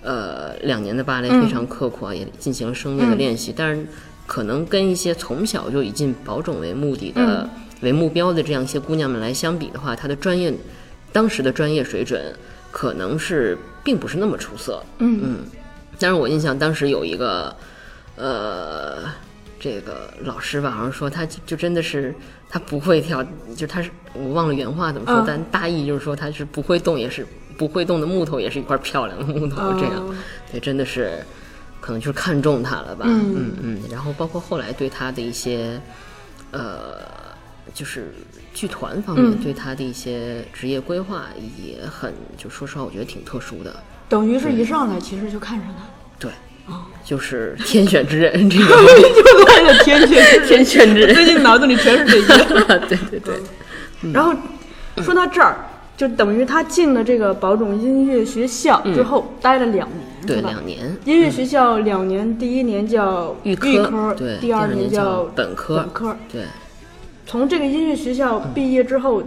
[0.00, 3.84] 呃，两年的芭蕾非常刻苦啊，也进行了声乐的练习，但是
[4.28, 7.46] 可能跟一些从小就以进保种为目的的、
[7.80, 10.54] 为目标的这样一些姑娘们来相比的话，她的专业
[11.12, 12.32] 当时的专业水准
[12.70, 14.80] 可能是并不是那么出色。
[14.98, 15.38] 嗯嗯，
[15.98, 17.54] 但是我印象当时有一个
[18.14, 18.98] 呃，
[19.60, 22.14] 这个老师吧，好像说他就就真的是
[22.48, 23.24] 他不会跳，
[23.56, 25.24] 就他是我忘了原话怎么说，嗯。
[25.26, 30.14] 但大意就是说他是不会动，也是不会动的木头，也是一块漂亮的木头，这样，哦
[30.52, 31.24] 对，真的是
[31.80, 33.34] 可能就是看中他了吧，嗯。
[33.36, 35.80] 嗯嗯，然后包括后来对他的一些
[36.52, 37.00] 呃，
[37.74, 38.14] 就是
[38.54, 39.42] 剧团方面、嗯。
[39.42, 45.84] 对他的一些职业规划也很，就说实话，我觉得挺特殊的，等于是一上来其实就看上他，
[46.18, 46.34] 对，哦
[47.04, 48.64] 就是天选之人这个。
[48.64, 52.44] 就来了天选天选之人最近脑子里全是这些。
[52.88, 53.34] 对对对，
[54.12, 54.32] 然后
[55.02, 55.56] 说到这儿，
[55.96, 60.50] 就等于他进了这个保种音乐学校之后，待了两年，对吧？
[60.50, 66.16] 两年，音乐学校两年，第一年叫预科，科，对，第二年叫本科，本科。
[66.30, 66.42] 对，
[67.26, 69.22] 从这个音乐学校毕业之后，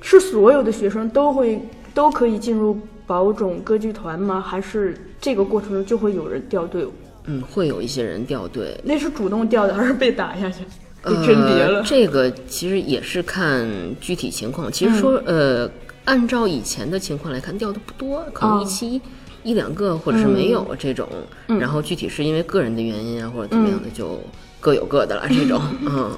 [0.00, 1.60] 是所有的学生都会
[1.94, 4.44] 都可以进入保种歌剧团吗？
[4.46, 6.92] 还是这个过程中就会有人掉队伍？
[7.24, 10.60] 嗯，会有一些人掉队，那是主动掉的，还是被打下去？
[11.02, 11.82] 被甄别了呃。？
[11.82, 13.68] 这个其实也是看
[14.00, 14.70] 具体情况。
[14.70, 15.68] 其实说，呃，
[16.04, 19.02] 按照以前的情况来看，掉的不多，可能哦一期
[19.42, 21.08] 一两个，或者是没有这种。
[21.48, 24.20] 然后具体是因为个人的原因啊，或者怎么样的，就
[24.60, 25.26] 各有各的了。
[25.28, 26.12] 这种， 嗯，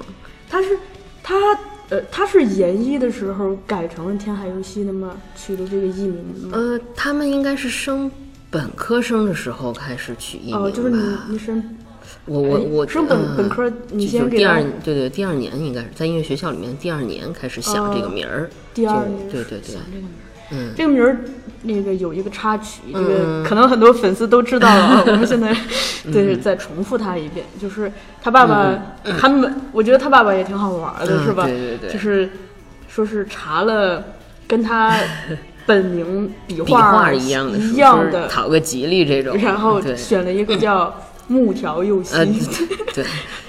[0.47, 0.77] 他是
[1.23, 1.35] 他
[1.89, 5.17] 呃，他是研一的时候改成了天海游戏的吗？
[5.35, 6.51] 取的这个艺名吗？
[6.53, 8.11] 呃，他们应该是升
[8.51, 11.77] 本科生的时候开始取艺名就是你你升
[12.25, 20.25] 我我我升本嗯本科你先第二对对第二年应该是在音乐学校里面第二年开始想这个名儿，第二年对对对想，这个名儿。
[20.51, 21.19] 嗯这个名儿
[21.61, 25.03] 那个有一个插曲，这个嗯可能很多粉丝都知道了啊。
[25.05, 25.55] 我们现在
[26.11, 31.45] 对再重复他一遍，就是他爸爸，他们我觉得他爸爸也挺好玩的，嗯是吧？
[31.45, 32.27] 对对对就是
[32.87, 34.03] 说是查了
[34.47, 34.97] 跟他
[35.69, 39.95] 本名笔笔画画一样的，一样的，讨个吉利这种，然后对。
[39.95, 40.91] 选了一个叫
[41.29, 42.25] 木条佑希，呃
[42.95, 43.05] 对，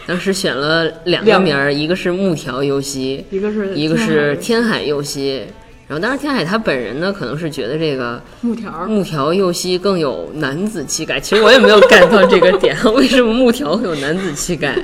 [0.07, 5.47] 当时选了两个名儿，一个是木条佑希，一个是一个是天海佑希。
[5.89, 11.19] 然后，当然，天海他本人呢，可能是觉得这个木条，木条佑希更有男子气概。
[11.19, 14.79] 其实我也没有 get 到这个点， 为什么木条会有男子气概？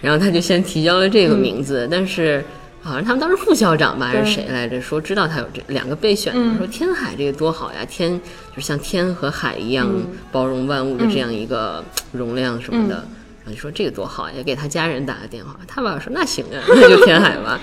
[0.00, 2.44] 然后他就先提交了这个名字，但是
[2.84, 6.58] 好像他们当时副校长吧还是谁来着，说知道他有这两个备选的，嗯。
[6.58, 8.20] 说天海这个多好呀，天
[8.54, 10.04] 就是像天和海一样嗯。
[10.30, 12.96] 包容万物的这样一个容量什么的。
[12.96, 13.16] 嗯。
[13.44, 17.58] 然后就说这个多好呀，给他家人打个电话，他爸爸说那行啊， 那就天海吧，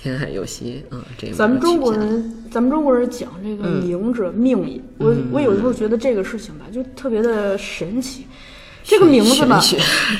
[0.00, 3.84] 天海佑希，嗯，这个咱们中国人，咱们中国人讲这个嗯。
[3.84, 8.26] 明者命也，我我有时候觉得这个事情吧，就特别的神奇。
[8.82, 9.60] 这个名字吧，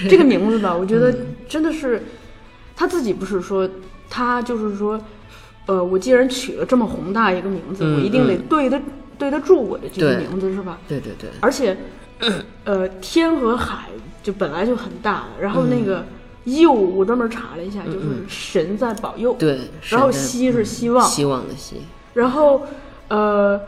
[0.08, 1.12] 这个名字吧，我觉得
[1.48, 2.00] 真的是
[2.76, 3.68] 他自己不是说
[4.10, 5.00] 他就是说，
[5.66, 8.42] 呃，我既然取了这么宏大一个名字，嗯我一定得嗯。
[8.48, 8.80] 对得
[9.16, 10.52] 对得住我的这个名字。
[10.52, 10.78] 是吧？
[10.88, 11.76] 对对对，而且，
[12.64, 13.88] 呃，天和海
[14.22, 16.04] 就本来就很大了，然后那个
[16.44, 19.34] 佑，我专门查了一下，就是神在保佑。
[19.38, 21.76] 对，然后希是希望，希望的希，
[22.14, 22.62] 然后，
[23.08, 23.60] 呃，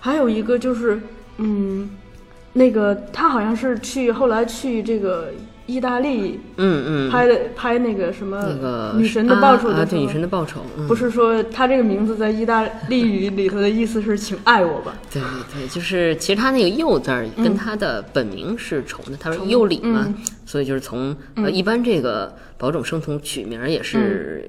[0.00, 1.00] 还有一个就是，
[1.38, 1.90] 嗯，
[2.52, 5.30] 那个他好像是去后来去这个
[5.66, 14.94] 意大利嗯嗯，拍的拍那个什么那个女神的报酬啊啊，对，女神的报酬，嗯，不是说他这个名字在意大利语里头的意思是请爱我吧？
[15.12, 24.48] 对对对，就是其实他那个佑字儿跟他的本名是重的，他说佑里嘛，所以就是从呃一般这个保种生从取名儿也是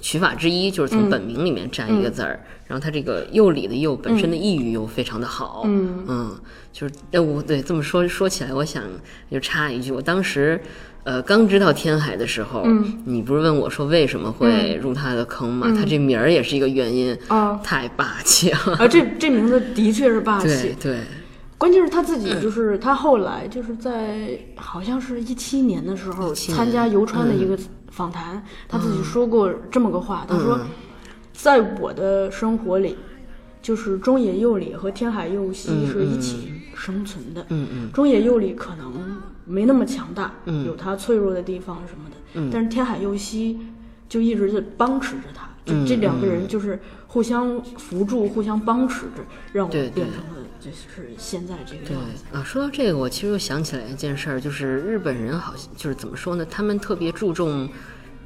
[0.00, 6.36] 取法之一，就是从本名里面摘一个字儿，然后他这个佑礼的佑本身的意蕴又非常的好，嗯
[6.72, 8.84] 就是哎我对这么说说起来，我想
[9.30, 10.60] 就插一句，我当时。
[11.04, 12.66] 呃，刚知道天海的时候，
[13.06, 15.72] 你不是问我说为什么会入他的坑吗？
[15.74, 18.76] 他这名儿也是一个原因，哦太霸气了。
[18.78, 20.76] 啊，这这名字的确是霸对气。
[20.78, 20.98] 对，
[21.58, 27.58] 关键是他自己，就是他后来就是在好像是一七年的时候参加游川的一个
[27.90, 30.60] 访谈，他自己说过这么个话，他说，
[31.32, 32.96] 在我的生活里，
[33.60, 37.44] 就是中野佑里和天海佑希是一起生存的。
[37.48, 37.92] 嗯嗯。
[37.92, 40.32] 中野佑里可能没那么强大，
[40.64, 42.50] 有他脆弱的地方什么的，嗯。
[42.52, 43.58] 但是天海佑希
[44.08, 52.24] 就一直在帮持着他，就嗯这两个人就是互相扶助、互相帮持着，让我变成了就是现在这个对样子。
[52.32, 56.44] 啊，说到这个，我其实又想起来一件事儿，就是日本人好像就是怎么说呢？
[56.44, 57.68] 他们特别注重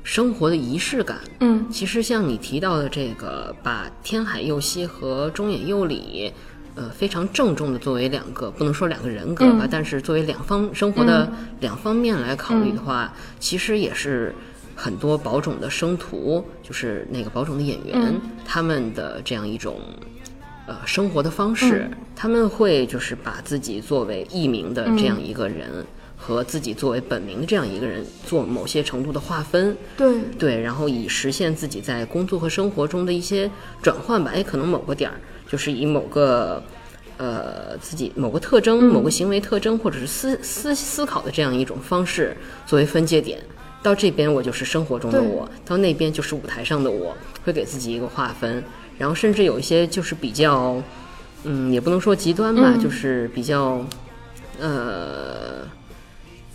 [0.02, 1.20] 生活的仪式感。
[1.40, 6.32] 嗯其实像你提到的这个，把天海佑希和中野佑里，
[6.74, 14.34] 呃，非常郑重的作为两个，不能说两个人格吧，但是作为两方生活的两方面来考虑的话，其实也是
[14.74, 19.80] 很多保种的生徒，就是那个保种的演员，他们的这样一种。
[20.66, 25.84] 呃，生活的方式，他们会就是把自己作为艺名的这样一个人，
[26.16, 33.50] 和自己作为本名的这样一个人做某些程度的划分，对，对，然后以实现自己在工作和生活中的一些
[33.82, 34.30] 转换吧。
[34.32, 35.16] 哎，可能某个点儿
[35.48, 36.62] 就是以某个
[37.16, 43.40] 呃自己某个特征、某个行为特征，或者是思思思考的这样一种方式作为分界点。
[43.82, 48.62] 到这边我就是生活中的我，到那边就是舞台上的我，会给自己一个划分。
[48.98, 50.82] 然后甚至有一些就是比较，
[51.44, 53.84] 嗯，也不能说极端吧，就是比较，
[54.60, 55.66] 呃，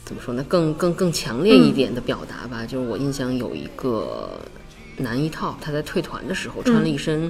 [0.06, 0.44] 怎么说呢？
[0.48, 2.66] 更更更强烈一点的表达吧。
[2.66, 4.30] 就是我印象有一个
[4.98, 7.30] 男一套，他在退团的时候穿了一身，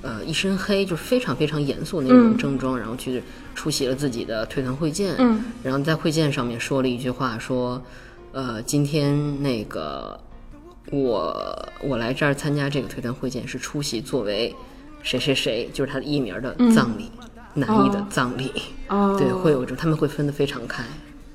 [0.00, 3.22] 呃，一身黑，就是非常非常严肃那种正装，然后去
[3.54, 5.14] 出席了自己的退团会见。
[5.18, 7.82] 嗯然后在会见上面说了一句话，说，
[8.32, 10.18] 呃，今天那个
[10.90, 14.54] 我我来这儿参加这个推团会见是出席作为
[15.02, 17.10] 谁谁谁，就是他的艺名的葬礼，
[17.54, 18.52] 男艺的葬礼。
[18.88, 20.84] 哦对，会有这他们会分得非常开。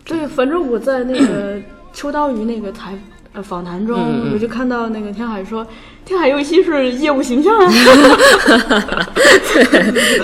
[0.06, 1.60] 对，反正我在那个
[1.94, 2.98] 秋刀鱼那个台
[3.34, 5.66] 呃访谈中，嗯我就看到那个天海说，
[6.06, 7.68] 天海佑希是业务形象啊。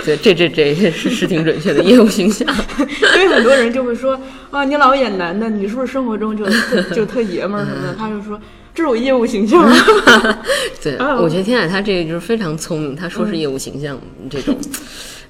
[0.05, 2.47] 对，这这这是是挺准确的 业务形象。
[2.79, 4.19] 因为很多人就会说
[4.51, 6.45] 啊，你老演男的，你是不是生活中就
[6.95, 7.95] 就特爷们儿什么的？
[7.95, 8.39] 他就说
[8.75, 10.43] 这是我业务形象啊。
[10.83, 14.55] 对，啊我觉得天海他这个就是非常聪明，他说是业务形象这种，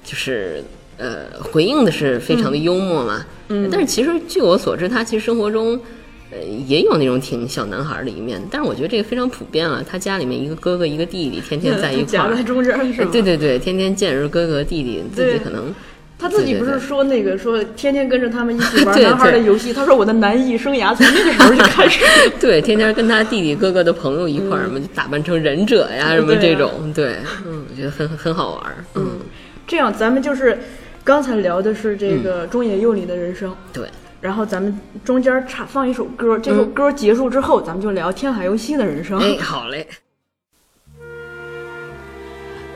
[0.04, 0.62] 就是
[0.98, 3.24] 呃回应的是非常的幽默嘛。
[3.48, 5.80] 嗯，但是其实据我所知，他其实生活中。
[6.28, 9.80] 呃，也有那种挺小男孩的一面，但是我觉得这个非常普遍了。
[9.88, 13.10] 他家里面一个哥哥一个弟弟，天天在一块儿夹在，中间是吗？
[13.12, 15.72] 对对对，天天见着哥哥弟弟，自己可能
[16.17, 22.05] 他自己不是对对对说那个说天天跟着他们一起玩对 男孩的对游戏，他说我的男艺生涯从那个时候就开始。
[22.39, 29.19] 对，天天跟他弟弟哥哥的朋友一块儿嘛，就打扮成忍者呀什么对啊这种，对，嗯，我觉得很很很好玩儿，嗯，
[29.65, 30.59] 这样，咱们就是
[31.03, 33.87] 刚才聊的是这个中野佑里的人生，对，
[34.19, 39.19] 然后咱们中间插放一首歌，这首歌结束之后，咱们就聊天海佑希的人生。
[39.19, 39.87] 哎，好嘞。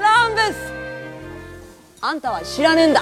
[0.01, 0.73] ランベス
[2.01, 3.01] あんたは知らねえんだ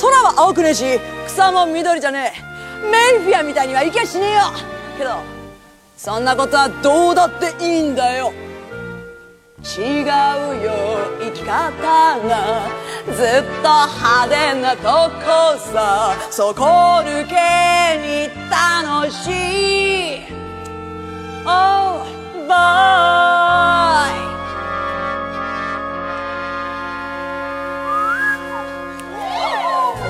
[0.00, 0.84] 空は青くねえし
[1.26, 2.52] 草も緑じゃねえ。
[2.90, 4.40] メイフィアみたいには行きゃしねえよ。
[4.98, 5.10] けど
[5.96, 8.32] そんなことはどうだっていいんだよ。
[9.62, 10.06] 違う
[10.64, 10.72] よ
[11.20, 12.68] 生き方が。
[13.06, 14.82] ずっと派手なと
[15.20, 16.16] こさ。
[16.30, 16.64] そこ
[17.04, 17.34] 抜け
[18.00, 19.30] に楽し。
[19.30, 20.42] い
[21.44, 22.06] Oh,
[22.46, 24.12] bye.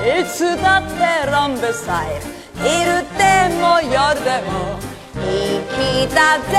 [0.03, 2.21] いつだってランベスタイル
[2.55, 2.67] 昼
[3.15, 3.23] で
[3.55, 4.77] も夜でも
[5.15, 5.21] 生
[5.71, 6.53] きたぜ。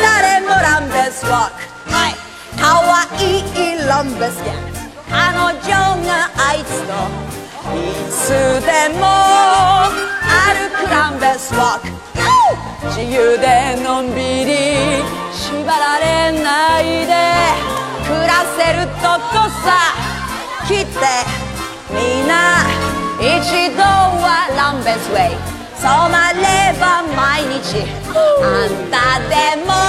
[0.00, 1.90] 誰もランベスロック。
[1.90, 2.14] はい。
[2.60, 3.42] かわいい
[3.88, 4.60] ランベスギャル
[5.10, 5.68] 彼女
[6.06, 6.94] があいつと
[7.74, 8.28] いつ
[8.64, 9.02] でも
[10.22, 11.88] 歩くランベスロック。
[12.86, 14.52] 自由でのんびり
[15.32, 17.12] 縛られないで
[18.06, 19.66] 暮らせるとこさ
[20.68, 21.51] 来て
[21.91, 22.63] みんな
[23.19, 27.85] 一度はランベスウェイ 染まれば毎日
[28.41, 29.80] あんたでも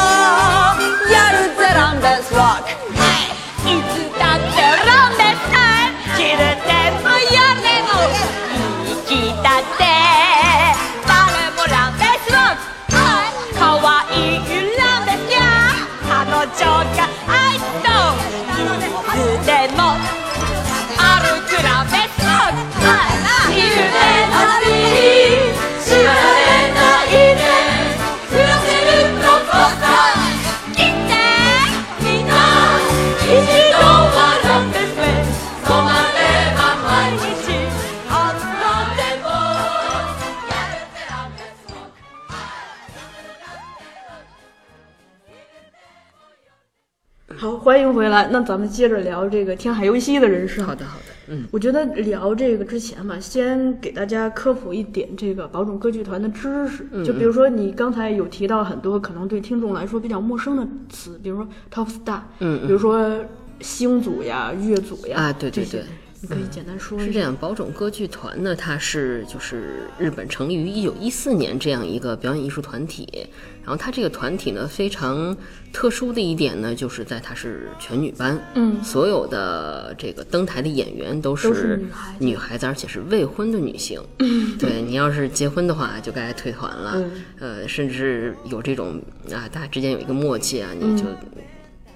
[48.14, 48.30] 来。
[48.32, 50.64] 那咱们接着聊这个天海游戏的人设。
[50.64, 56.88] 好的，好的，嗯，我觉得聊这个之前吧，先给大家科普一点这个宝冢歌剧团的知识。
[56.92, 63.24] 嗯就比如说你刚才有提到很多可能对听众来说比较陌生的词，比如说 top star，嗯嗯比如说
[63.60, 65.82] 星组呀、乐组呀，啊对对对
[66.24, 66.98] 你可以简单说。
[66.98, 73.28] 是这样，宝冢歌剧团呢，它是就是日本成立于一九一四年这样一个表演艺术团体。
[73.62, 75.36] 然后它这个团体呢，非常
[75.74, 84.02] 特殊的一点呢，就是在它是全女班，嗯所有的这个登台的演员都都是是女孩子女孩子，而且是未婚的女性。
[84.58, 86.94] 对你要是结婚的话，就该退团了。
[86.96, 91.18] 嗯呃，甚至有这种啊，大家之间有一个默契啊，你就、嗯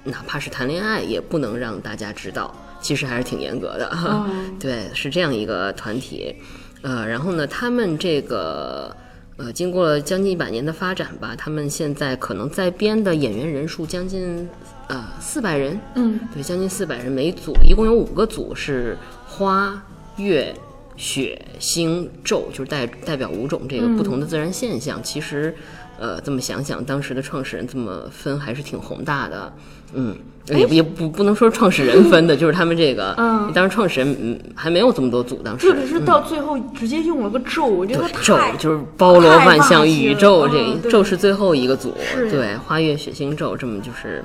[0.04, 2.56] 哪怕是谈恋爱，也不能让大家知道。
[2.82, 3.88] 其实还是挺严格的。
[3.90, 4.28] 哦
[4.60, 6.36] 对，是这样一个团体。
[6.84, 8.96] 呃，然后呢，他们这个
[9.36, 14.48] 呃，经过了将近一百年的发展吧，他们现在可能在编的演员人数将近
[14.88, 18.96] 呃四百人，嗯，对，将近四百人，每组一共有五个组是
[19.28, 19.84] 花、
[20.18, 20.54] 月、
[20.96, 25.02] 雪、星、昼，就是代代表五种这个不同的自然现象。
[25.02, 25.54] 其实，
[26.00, 29.54] 呃，这么想想，当时的创始人这么分还是挺宏大的，
[29.94, 30.16] 嗯。
[30.50, 44.24] 也也不不能说创始人分的，就是他们这个，嗯当时创始人嗯还没有这么多组，当时特别是到最后直接用了个咒，我觉得对咒太就是包罗万象，宇宙这咒是最后一个组，是对，花月血腥咒这么就是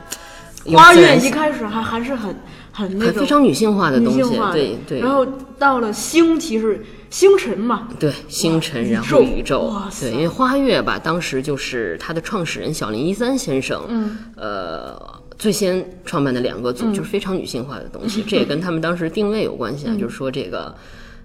[0.66, 2.34] 用花月一开始还还是很
[2.70, 5.26] 很那非常女性化的东西对对，然后
[5.58, 15.20] 到了星，其实星辰嘛，对星辰，然后宇宙对，因为花月吧，当时就是它的创始人小林一三先生，嗯，呃。
[15.42, 19.96] 最先创办的两个组就是非常女性化的东西，这也跟他们当时定位有关系嗯。
[19.96, 19.98] 啊。
[19.98, 20.72] 就是说这个，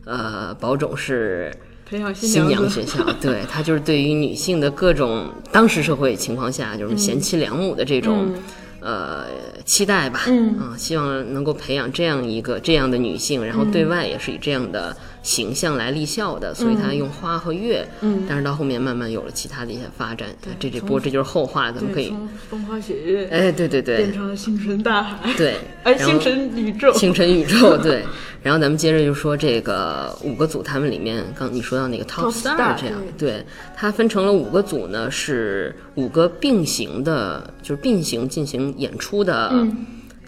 [0.05, 1.53] 呃，宝种是
[1.86, 8.34] 培养新娘学校， 对他就是对于女性的各种当时社会情况下就是贤妻良母的这种、
[8.82, 9.26] 呃
[9.63, 10.76] 期待吧，嗯。
[10.76, 14.97] 希望能够培养这样一个这样的女性，然后对外也是以这样的
[15.28, 18.23] 形象来立效的，所以他用花和月，嗯。
[18.30, 23.97] 但是到后面慢慢有了其他的一些发展，这这波这就是后话，咱们可，以，从风花雪月哎，对对对。
[23.97, 28.05] 变成了星辰大海，对， 哎，星辰宇宙， 星辰宇宙，对。
[28.41, 39.49] 然后咱们接着就说这个五个组，他们里面刚你说到那个 Top Top Star，这样，对，它分成了五个组呢，是五个并行的，就是并行进行演出的。
[39.51, 39.75] 嗯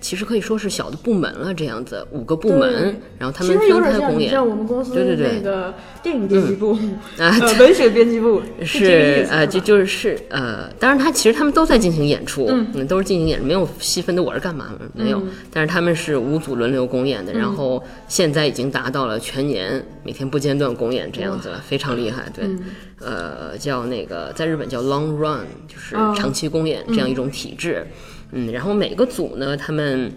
[0.02, 4.32] 其实可以说是小的部门了，这样子五个部门，然后他们分开公演。
[4.32, 4.50] 像。
[4.50, 5.32] 我们公司对对对。
[5.36, 6.72] 那个电影编辑部，
[7.20, 12.88] 啊呃，文学编辑部是呃，就就是是呃，当然他其实他们都在进行演出，嗯。
[12.88, 15.22] 都是进行演出，没有细分的我是干嘛没有，
[15.52, 22.60] 但是他们是五组轮流公演的，然嗯后现在已经达到了全年每天不间断公演这样子了，非常厉害，对，嗯。
[23.02, 26.14] 呃，叫那个在日本叫 long run，就是哦。
[26.18, 28.19] 长期公演这样一种体制，嗯，
[28.52, 30.12] 然后每个组呢，他们。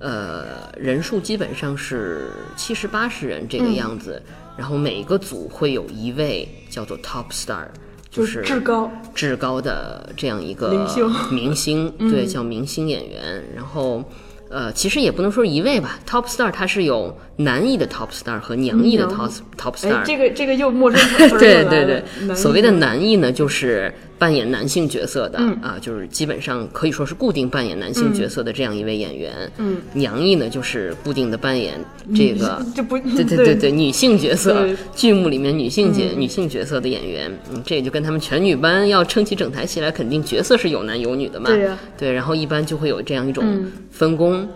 [0.00, 4.22] 呃，人数基本上是七十八十人嗯这个样子，
[4.56, 7.64] 然后每个组会有一位叫做 top star，
[8.08, 13.42] 就就是至高，至高的这样一个明星 明星， 对，叫明星演员。
[13.56, 14.04] 然后，
[14.48, 25.52] 呃，其实也不能说一位吧，top star 它是有男艺的 top star 和娘艺的 top top 哎 star，，这个这个又陌生词 对对对，所谓的男艺呢，就是扮演男性角色的、嗯。
[25.62, 29.50] 啊，就是基本上可以说是固定扮演男性角色的这样一位演员。
[29.58, 31.78] 嗯，娘艺呢，就是固定的扮演
[32.14, 32.64] 这个。
[32.74, 41.50] 这不对对对对，女性角色，剧目里面女性角、女性角色的演员，嗯，这也就跟他们全女班要撑起整台戏来，肯定角色是有男有女的嘛。
[41.50, 41.78] 对呀。
[41.96, 43.72] 对，然后一般就会有这样一种嗯。
[43.90, 44.48] 分工，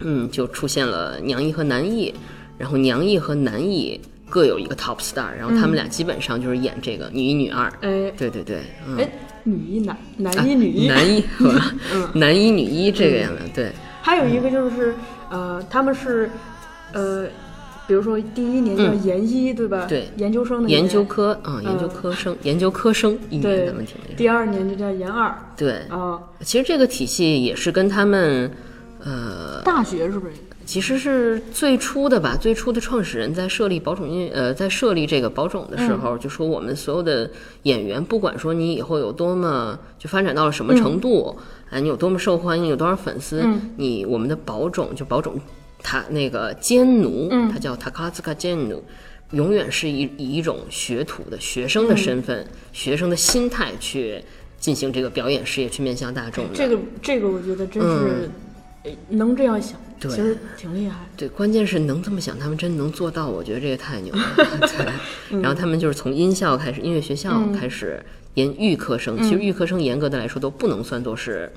[0.00, 2.12] 嗯，就出现了娘艺和男艺，
[2.58, 7.66] 然后娘艺和男艺各有一个 top star，然后他们俩基本上就是演这个女一女二。
[7.80, 8.10] 哎。
[8.16, 9.08] 对对对，嗯，哎，
[9.44, 11.52] 女一男男一女一，男一 和
[12.14, 13.70] 男一女一这个样的，对，
[14.02, 14.94] 还有一个就是，
[15.30, 16.30] 呃，他们是，
[16.92, 17.26] 呃，
[17.86, 19.86] 比如说第一年叫研一，对吧？
[19.88, 20.08] 对。
[20.16, 23.66] 研究生的研究研科，嗯，研究科生，研究科生，一年对。
[23.66, 24.14] 咱们听那个。
[24.16, 25.32] 第二年就叫研二。
[25.56, 26.18] 对，啊。
[26.40, 28.50] 其实这个体系也是跟他们，
[29.04, 30.32] 呃，大学是不是？
[30.66, 37.30] 其实是最初的吧，最初的创始人在设立保种呃，在设立这个保种的时候，就说我们所有的
[37.62, 41.38] 演员，不管说你以后有多么就发展到了什么程度，
[41.70, 43.42] 哎，你有多么受欢迎，有多少粉丝，
[43.76, 45.40] 你我们的保种就保种，
[45.82, 48.82] 他那个监奴，他叫 Takatsuka 监奴。
[49.32, 54.22] 永远是以以一种学徒的学生的身份、学生的心态去
[54.60, 56.50] 进行这个表演事业，去面向大众的。
[56.54, 58.30] 这个这个，我觉得真是
[58.84, 60.10] 呃能这样想，对。
[60.10, 61.06] 其实挺厉害。
[61.16, 64.22] 对，关键是能这么想，他们真能做到，我觉得这个太牛了。
[65.28, 68.02] 对，然后他们就是从音校开始，音乐学校开始
[68.34, 71.50] 研预科生，其实预科生严格的来说都不能算作是。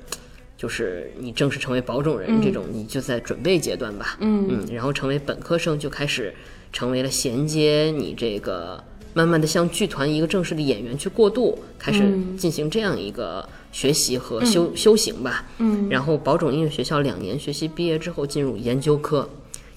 [0.56, 4.62] 就是你正式成为保种人这种，你就在准备阶段吧，嗯。
[4.70, 6.34] 然后成为本科生就开始
[6.70, 8.84] 成为了衔接你这个，
[9.14, 12.02] 慢慢的向剧团一个正式的演员去过渡，开始
[12.36, 19.28] 进行这样一个学习和修、修行吧，嗯，然后保种音乐学校两年学习毕业之后进入研究科，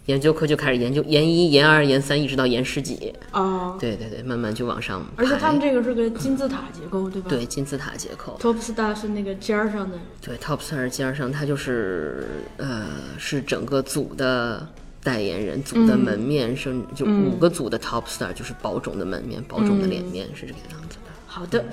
[0.08, 5.06] 研究科就开始研究研一、研二、研三，一直到研十几，哦，对对对，慢慢就往上。
[5.16, 7.30] 而且他们这个是个金字塔结构，对吧？
[7.30, 12.28] 对金字塔结构，，Top Star 是那个尖儿上的，对 Top Star 尖儿上，它就是
[12.58, 12.86] 呃
[13.18, 14.68] 是整个组的
[15.04, 21.12] 代言人，组的门面，甚至就五个组的 Top Star 就是保种的门面，保种的脸面是这个样子的。
[21.26, 21.64] 好的，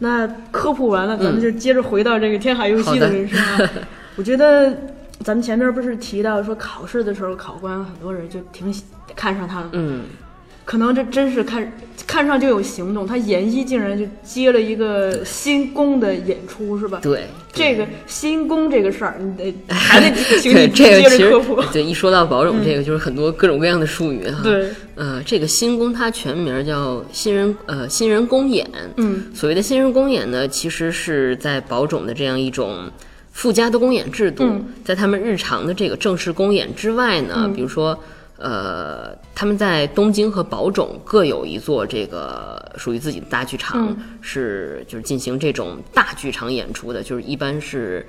[0.00, 3.70] 那科普完了，咱们就接着回到这个天海游戏的人生啊。
[4.16, 4.70] 我觉得
[5.22, 8.84] 咱们前面不是提到说考试的时候，考官很多人就挺喜
[9.14, 10.04] 看上他了，嗯，
[10.64, 11.72] 可能这真是看
[12.06, 13.06] 看上就有行动。
[13.06, 16.98] 他演绎竟然就接了一个新宫的演出，是吧？
[17.02, 21.62] 对，这个新宫这个事儿，你得 还得 请对你接这个其实着科普。
[21.72, 24.40] 对一说到保种，这个就是很多各种各样的术语哈。
[24.42, 28.68] 对，呃，这个新宫它全名叫新人呃新人公演。
[28.96, 32.90] 嗯，所谓的新人公演呢，其实是在保种的这样一种
[33.32, 37.98] 附加的公演制度，嗯在他们日常的这个正式公演之外呢，比如说。
[38.40, 48.04] 呃，他们在东京和宝冢各有一座这个属于自己的大剧场，是就是进行这种大剧场演出的，就是一般是。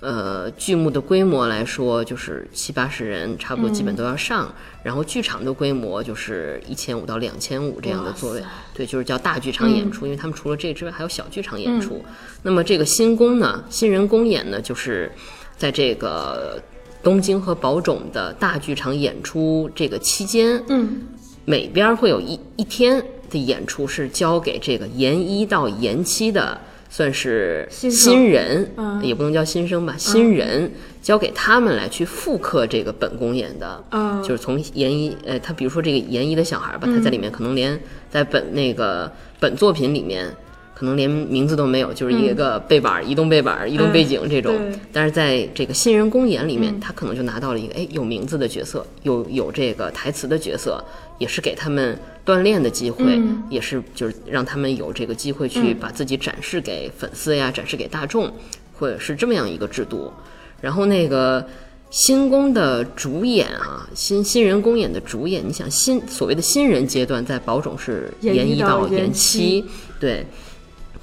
[0.00, 4.54] 呃，剧目的规模来说，就是七八十人，差不多基本都要上。
[4.82, 10.04] 然后剧场的规模就是一千五到两千五这样的座位，对，就是叫大剧场演出。
[10.04, 12.04] 因为他们除了这之外，还有小剧场演出。
[12.42, 15.10] 那么这个新宫呢，新人公演呢，就是
[15.56, 16.62] 在这个
[17.06, 21.02] 东京和宝冢的大剧场演出这个期间，嗯，
[21.44, 23.00] 每边儿会有一一天
[23.30, 29.00] 的演出是交给这个研一到研七的，算是新人，嗯。
[29.04, 30.68] 也不能叫新生吧，新人
[31.00, 34.20] 交给他们来去复刻这个本公演的，嗯。
[34.20, 37.80] 就是从研一，呃，他比如说这个研一的小孩儿吧，他在里面可能连
[38.10, 40.34] 在本那个本作品里面。
[40.78, 44.54] 可能连名字都没有，就是一个背板儿、移动背板儿、移动背景这种。
[44.54, 44.78] 对。
[44.92, 50.84] 但是在这个新人公演里面，他可能就拿到了一个哎有名字的角色，有有这个台词的角色，
[51.16, 53.18] 也是给他们锻炼的机会，
[53.48, 58.30] 也是就是让他们有这个机会去把自己展示给粉丝呀，展示给大众，
[58.78, 60.12] 或者是这么样一个制度。
[60.60, 61.42] 然后那个
[61.88, 69.64] 新宫的主演啊，新新人公演的主演，你想新所谓的新人阶段，在保种是延一到到研研七七，
[69.98, 70.26] 对。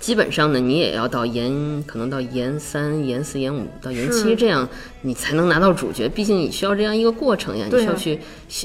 [0.03, 4.67] 基本上呢，你也要到研，可能到研三、研四、研五到研七这样，
[5.01, 6.09] 你才能拿到主角。
[6.09, 8.19] 毕竟你需要这样一个过程呀，你需要去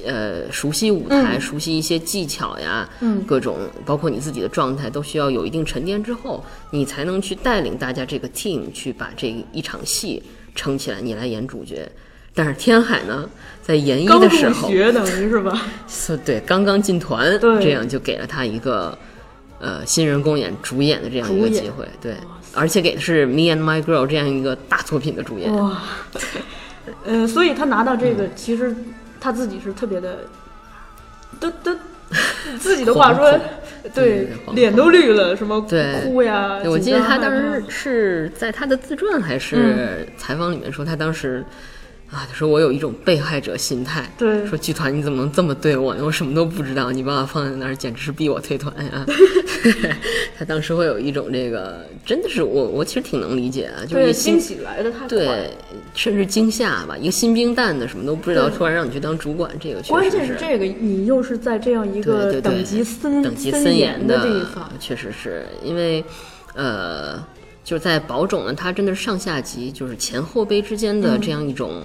[0.04, 10.20] 呃熟悉舞台、熟悉一些技巧呀，嗯各种包括你自己的状态都需要有一定沉淀之后，你才能去带领大家这个 team 去把这一场戏
[10.56, 11.88] 撑起来，你来演主角。
[12.34, 13.30] 但是天海呢，
[13.62, 15.62] 在研一的时候，学等于是吧？
[15.86, 18.96] 是对，刚刚进团，对这样就给了他一个
[19.60, 22.16] 呃新人公演主演的这样一个机会，对，
[22.54, 25.82] 而且给的是《Me and My Girl》这样一个大作品的主演，哇，
[27.04, 28.74] 呃，所以他拿到这个，其实
[29.20, 30.20] 他自己是特别的，
[31.40, 31.76] 都都
[32.58, 33.38] 自己的话说，
[33.94, 36.00] 对脸都绿了，什么对。
[36.02, 39.40] 哭呀，对我记得他当时是在他的自传还嗯。
[39.40, 41.44] 是采访里面说，他当时
[42.10, 46.02] 啊，他说我有一种被害者心态，对说剧团你怎么能这么对我呢？
[46.02, 49.04] 我什么都不知道，你把我放在那儿，简直是逼我退团呀！
[50.38, 55.50] 他当时会有一种这个，真的是我我其实挺能理解啊，就是惊喜来的太快对，
[55.94, 66.02] 甚至惊吓吧，一个新兵蛋的什么都不知道，突然让你去当主管，这个确关实键是这个，你又是在这样一个等级森等级森森严的地方，确实是因为，
[66.54, 67.22] 呃，
[67.68, 71.82] 就是在保种呢，它真的是上下级，就是前后辈之间的这样一种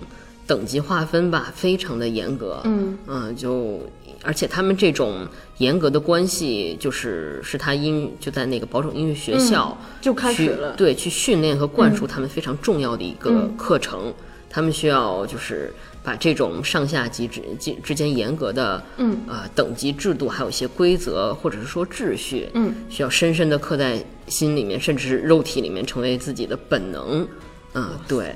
[0.47, 2.61] 等级划分吧，非常的严格。
[2.63, 3.81] 嗯就
[4.23, 5.27] 而且他们这种
[5.57, 14.13] 严格的关系，就是是他音就在那个保守音乐学校、嗯就开始去了嗯对，去训练和灌输他们非常重要的一个课程。
[14.49, 15.73] 他们需要就是
[16.03, 27.25] 把这种上下级之之之间严格的嗯呃等级制度，还有一些规则或者是说秩序，嗯，需要深深的刻在心里面，甚至是肉体里面，成为自己的本能。
[27.73, 28.35] 嗯，对，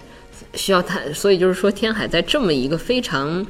[0.53, 3.45] 需要他，所以就是说，天海在这么一个非常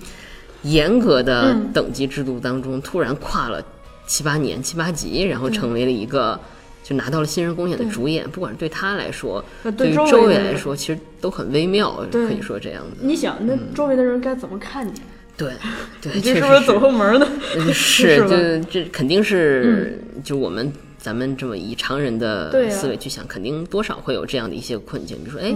[0.64, 3.64] 严格的嗯等级制度当中，突然跨了
[4.08, 6.40] 七八年、七八级，然后成为了一个。
[6.88, 12.96] 就拿到了新人公演的主演，不管是对他来说，呃对于周围来说，其实都很微妙，可以说这样子。
[13.02, 14.94] 你想，那周围的人该怎么看你？
[15.36, 15.52] 对，
[16.02, 17.28] 对，你这是不是走后门呢？
[17.58, 25.18] 嗯是，就这肯定是，就我们咱们这么以常人的思维去想，肯定多少会有这样的一些困境。
[25.18, 25.54] 比如说，哎，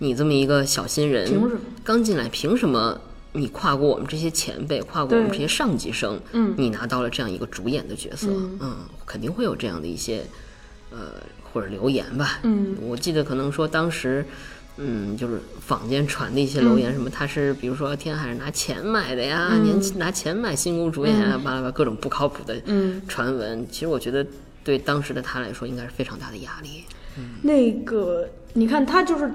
[0.00, 3.00] 你这么一个小新人凭什么，刚进来，凭什么
[3.32, 8.28] 你跨过我们这些前辈，跨过我们这些上级生，嗯你拿到了这样一个主演的角色，
[8.60, 8.76] 嗯，
[9.06, 10.22] 肯定会有这样的一些，
[10.94, 12.38] 呃，或者留言吧。
[12.44, 14.24] 嗯，我记得可能说当时。
[14.76, 23.64] 嗯，就是坊间传的一些留言，什么他是比如说天海是拿钱买的呀，年拿钱买新宫主演啊，巴拉巴拉各种不靠谱的嗯传闻。
[23.70, 24.26] 其实我觉得
[24.64, 26.82] 对当时的他来说，应该是非常大的压力。
[27.42, 29.30] 那个，你看他就是，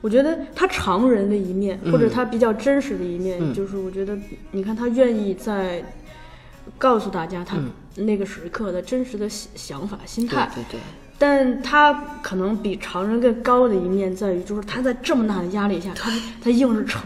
[0.00, 4.16] 我觉得他常人的一面，或者他比较真实的一面，就是我觉得，
[4.52, 5.84] 你看他愿意在
[6.78, 7.56] 告诉大家他
[7.96, 10.50] 那个时刻的真实的想想法、心对态。
[10.54, 10.80] 对对，
[11.18, 11.92] 但他
[12.22, 16.10] 可能比常人更高的一面在于，就是他在这么大的压力下，他
[16.42, 17.02] 他硬是承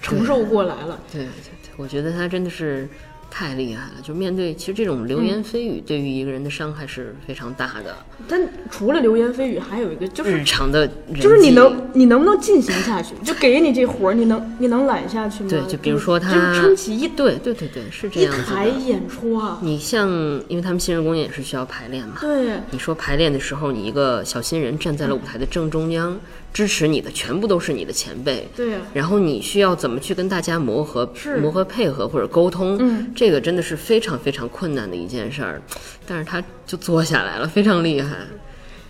[0.00, 0.98] 承受过来了。
[1.12, 1.26] 对对
[1.62, 2.88] 对，我觉得他真的是
[3.32, 3.94] 太厉害了。
[4.02, 7.96] 就面对其实这种流言蜚语，对于一个人的伤害是非常大的。
[8.28, 10.86] 但除了流言蜚语，还有一个就是日常的
[11.18, 13.14] 就是你能你能不能进行下去？
[13.24, 15.50] 就给你这活儿，你能你能揽下去吗？
[15.50, 18.78] 对，就比如说他就是撑起一对对对对是这一样子台的。
[18.82, 19.58] 演出啊。
[19.62, 20.10] 你像，
[20.48, 22.16] 因为他们新人公演也是需要排练嘛。
[22.20, 26.18] 对，你说排练的时候，你一个小新人站在了舞台的正中央，
[26.52, 28.46] 支持你的全部都是你的前辈。
[28.54, 32.76] 对啊然后你需要怎么去跟大家磨合、是磨合配合或者沟通？
[32.80, 35.62] 嗯，这个真的是非常非常困难的一件事儿，
[36.06, 38.16] 但是他就做下来了，非常厉害。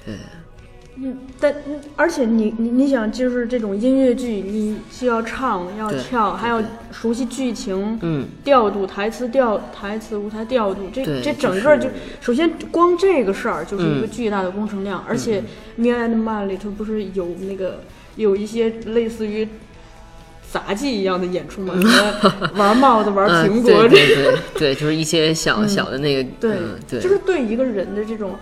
[0.04, 0.16] 对，
[1.02, 11.88] 嗯，但嗯而且你你你想，就是这种音乐剧，你既要唱，要跳，还要熟悉剧情，嗯，调度台词调台词舞台调度，这这整个是就
[12.20, 15.42] 首先光这个事儿就是一个嗯巨大的工程量，而且
[15.80, 17.80] 《Mia and Ma》里头不是有那个
[18.16, 19.48] 有一些类似于。
[20.52, 26.58] 杂技一样的演出嘛， 什么玩帽子、玩呃苹果，对对对对，就是一些小小的那个，对，
[27.00, 28.34] 就是对一个人的这种，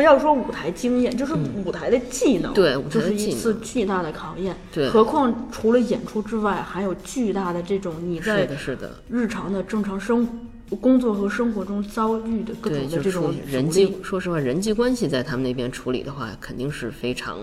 [0.00, 4.56] 不要说舞台经验，就是舞台的技能，嗯对舞台就是一的技能次巨大的考验。
[4.72, 8.98] 对何况除了演出之外，还有巨大的这种你是在的，是的。
[9.10, 10.26] 日常的正常生
[10.70, 17.38] 活、工作和生活中遭遇的各对，种的就是这种人际，说实话，人际关系在他们那边处理的话，肯定是非常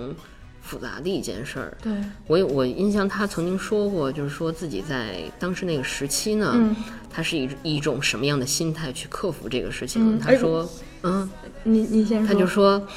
[0.60, 1.78] 复杂的一件事儿。
[1.80, 1.94] 对，
[2.26, 6.76] 我有我印象，他曾经说过，就是说自己在当时那个时期呢，嗯
[7.08, 10.18] 他是以一种什么样的心态去克服这个事情？
[10.18, 10.68] 他说，
[11.04, 11.30] 嗯，
[11.64, 12.88] 你你先说，他就说，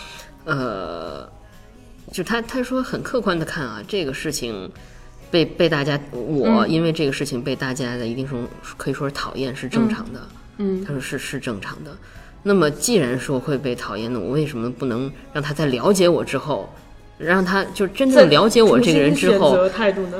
[0.45, 1.29] 呃，
[2.13, 4.71] 就他他说很客观的看啊，这个事情
[5.31, 8.39] 被被大家，我、嗯因为这个事情被大家的一定说
[8.77, 10.21] 可以说是讨厌是正常的。
[10.59, 11.91] 嗯他说是是正常的。
[12.43, 16.73] 那么既然说会被讨厌，那我为什么不能让他在了解我之后，
[17.19, 19.57] 让他就真在正了解我这个人之后？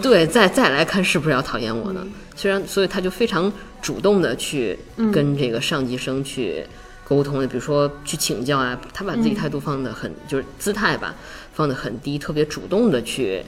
[0.03, 2.01] 对，再再来看是不是要讨厌我呢？
[2.05, 3.53] 嗯虽然，所以他就非常
[3.83, 4.79] 主动的去
[5.13, 6.65] 跟这个上级生去
[7.11, 11.13] 沟通的，比如说去请教啊，他把自嗯己态度放得很，就是姿态吧，
[11.53, 13.43] 放得很低，特别主动的去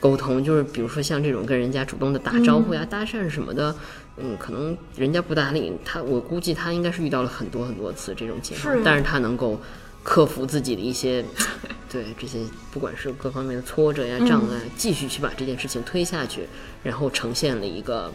[0.00, 3.76] 沟通，就是比如说像这种跟人家主动的打招呼呀、嗯搭讪什么的。
[4.16, 9.60] 嗯，可能人家不搭理他，我估计他应该是遇到了很多很多次这种情况，是但是他能够
[10.02, 11.22] 克服自己的一些，
[11.90, 12.38] 对这些
[12.72, 16.46] 不管是各方面的挫折呀、障碍，继续去把这件事情推下去，
[16.82, 18.10] 然后呈现了一个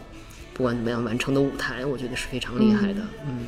[0.54, 3.02] 不管怎么样完成的舞台，我觉得是非常厉害的。
[3.28, 3.46] 嗯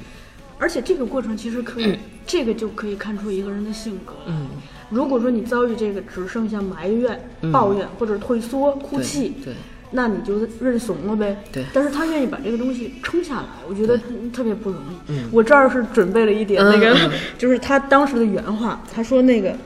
[0.62, 4.14] 而且这个过程其实可以，这个就可以看出一个人的性格。
[4.26, 4.46] 嗯，
[4.90, 7.20] 如果说你遭遇这个只剩下埋怨、
[7.52, 9.52] 抱怨或者退缩、哭泣，对
[9.90, 11.36] 那你就认怂了呗。
[11.50, 13.98] 对但是他愿意把这个东西撑下来，我觉得
[14.32, 15.20] 特别不容易。
[15.32, 19.56] 我这儿是准备了一点嗯那个，嗯就是他当时的原话，他说那个，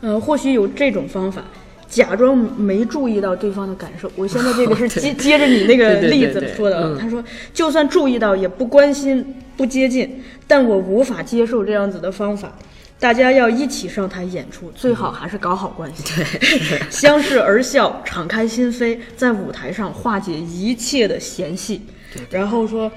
[0.00, 1.44] 呃，或许有这种方法。
[1.88, 6.82] 假装没注意到对方的感受，我现在这个是接 接着你那个例子对说的。
[6.82, 7.22] 嗯他说，
[7.54, 12.52] 就算注意到，也不关心、不接近，但我无法接受这样子的方法。
[12.98, 21.82] 大家要一起上台演出，最好还是搞好关系，对 相视而笑，敞开心扉，在舞台上化解一切的嫌隙。
[22.30, 22.90] 然后说，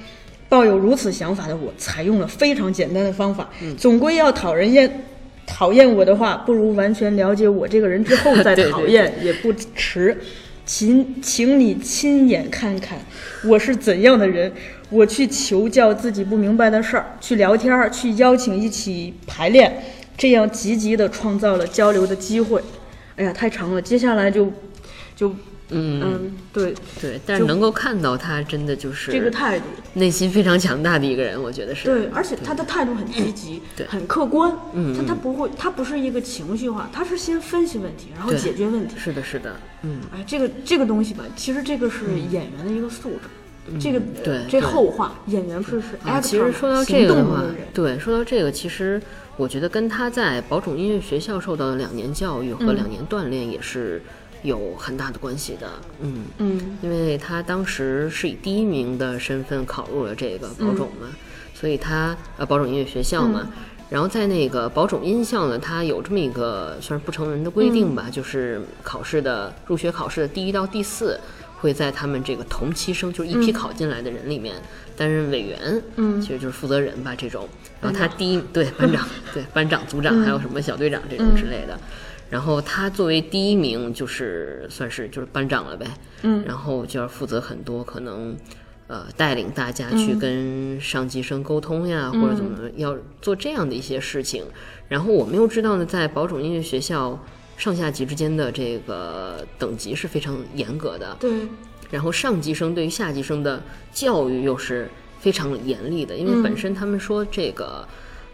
[0.47, 5.05] 抱有如此想法的我，采用了非常简单的方法，总归要讨人厌。
[5.49, 10.17] 讨厌我的话，不如完全了解我这个人之后再 讨厌也不迟。
[10.65, 12.99] 请，请你亲眼看看
[13.43, 14.51] 我是怎样的人。
[14.91, 19.83] 我去求教自己不明白的事儿，去聊天儿，去邀请一起排练，
[20.17, 22.61] 这样积极的创造了交流的机会。
[23.15, 24.51] 哎呀，太长了，接下来就
[25.15, 25.35] 就
[25.69, 26.31] 嗯。
[26.51, 26.73] 对。
[27.01, 31.85] 对，但是能够看到他真的就是这个态度，内心非常强大的一个人，我觉得是。
[31.85, 33.85] 对，而且他的态度很积极，对。
[33.87, 34.55] 很客观。
[34.73, 38.95] 嗯他他不会，他不是一个情绪化，他是先分析问题，然后解决问题。
[38.97, 43.19] 是的，是的，嗯，哎，这个这个东西吧，其实这个是演员的一个素质。
[43.79, 44.41] 这个这对。
[44.49, 48.99] 这后话，演员是是啊，actor，其实说到这行个的话动的人，对，说到这个，其实
[49.37, 54.01] 我觉得跟他在宝冢音乐学校受到的两年教育和两年锻炼也是
[54.43, 55.69] 有很大的关系的。
[56.01, 61.07] 嗯嗯因为他当时是以第一名的身份考入了这个保种嘛，
[61.53, 63.51] 所以他呃保种音乐学校嘛。
[63.89, 71.19] 然后在那个保种音校呢，他有这么一个算是不成文的规定吧，就是考试的入学考试的第一到第四，
[71.57, 74.55] 会在他们这个同期生，就是一批考进来的人里面
[74.95, 77.49] 担任委员，嗯其实就是负责人吧这种。
[77.81, 81.75] 然后他第一对班长，对班长、组长，还有什么小队长这种之类的。
[82.29, 85.87] 然后他作为第一名，就是算是就是班长了呗，
[86.23, 86.43] 嗯。
[86.45, 88.35] 然后就要负责很多可能。
[88.91, 94.43] 呃，带领大家去跟上级生沟通呀，或者怎么要做这样的一些事情。
[94.87, 97.23] 然后我们又知道呢，在宝冢音乐学校
[97.55, 101.31] 上下级之间的这个等级是非常严格的，对，
[101.91, 103.61] 然后上级生对于下级生的
[103.91, 107.87] 教育又是非常严厉的，因为本身他们说这个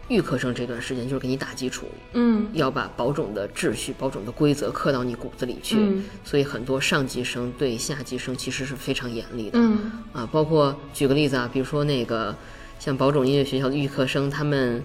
[0.08, 2.46] 预科生这段时间就是给你打基础，嗯。
[2.52, 6.04] 要把保种的秩序、保种的规则刻到你骨子里去，嗯。
[6.24, 9.58] 所以很多上级生对下级生其实是非常严厉的。
[9.58, 9.92] 嗯。
[10.12, 12.34] 啊，包括举个例子啊，比如说那个
[12.78, 14.82] 像保种音乐学校的预科生，他们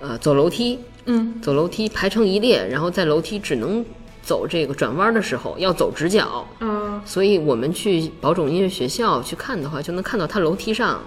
[0.00, 1.40] 呃走楼梯，嗯。
[1.42, 3.84] 走楼梯排成一列，然后在楼梯只能
[4.22, 7.00] 走这个转弯的时候要走直角，嗯。
[7.04, 11.02] 所以我们去保种音乐学校去看的话，就能看到他楼梯上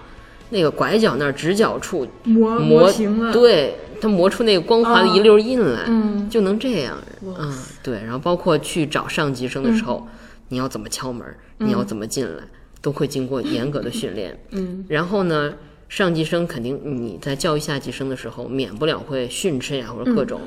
[0.49, 2.91] 那个拐角那儿直角处磨磨
[3.31, 10.07] 对，它磨出那个光滑的一溜印来，嗯就能这样，哇嗯，对，然后包括去找上级生的时候，
[10.49, 11.25] 你要怎么敲门，
[11.57, 12.43] 你要怎么进来，
[12.81, 14.85] 都会经过严格的训练，嗯。
[14.87, 15.53] 然后呢，
[15.87, 20.41] 上级生肯定你在教育下级生的时候，免不了会训斥呀或者各种。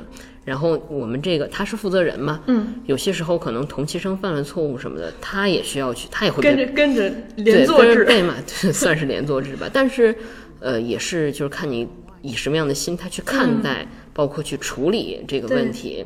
[0.45, 9.69] 然后我们这个他是负责人嘛，嗯，有些时候可能同期生犯了错误什么的，他也需要去，他也会跟着跟着对连坐制，跟着背嘛，对 算是连坐制吧。
[9.71, 10.17] 但是，
[10.61, 11.87] 呃，也是就是看你
[12.23, 16.05] 以什么样的心态去看待，包括去处理这个问题。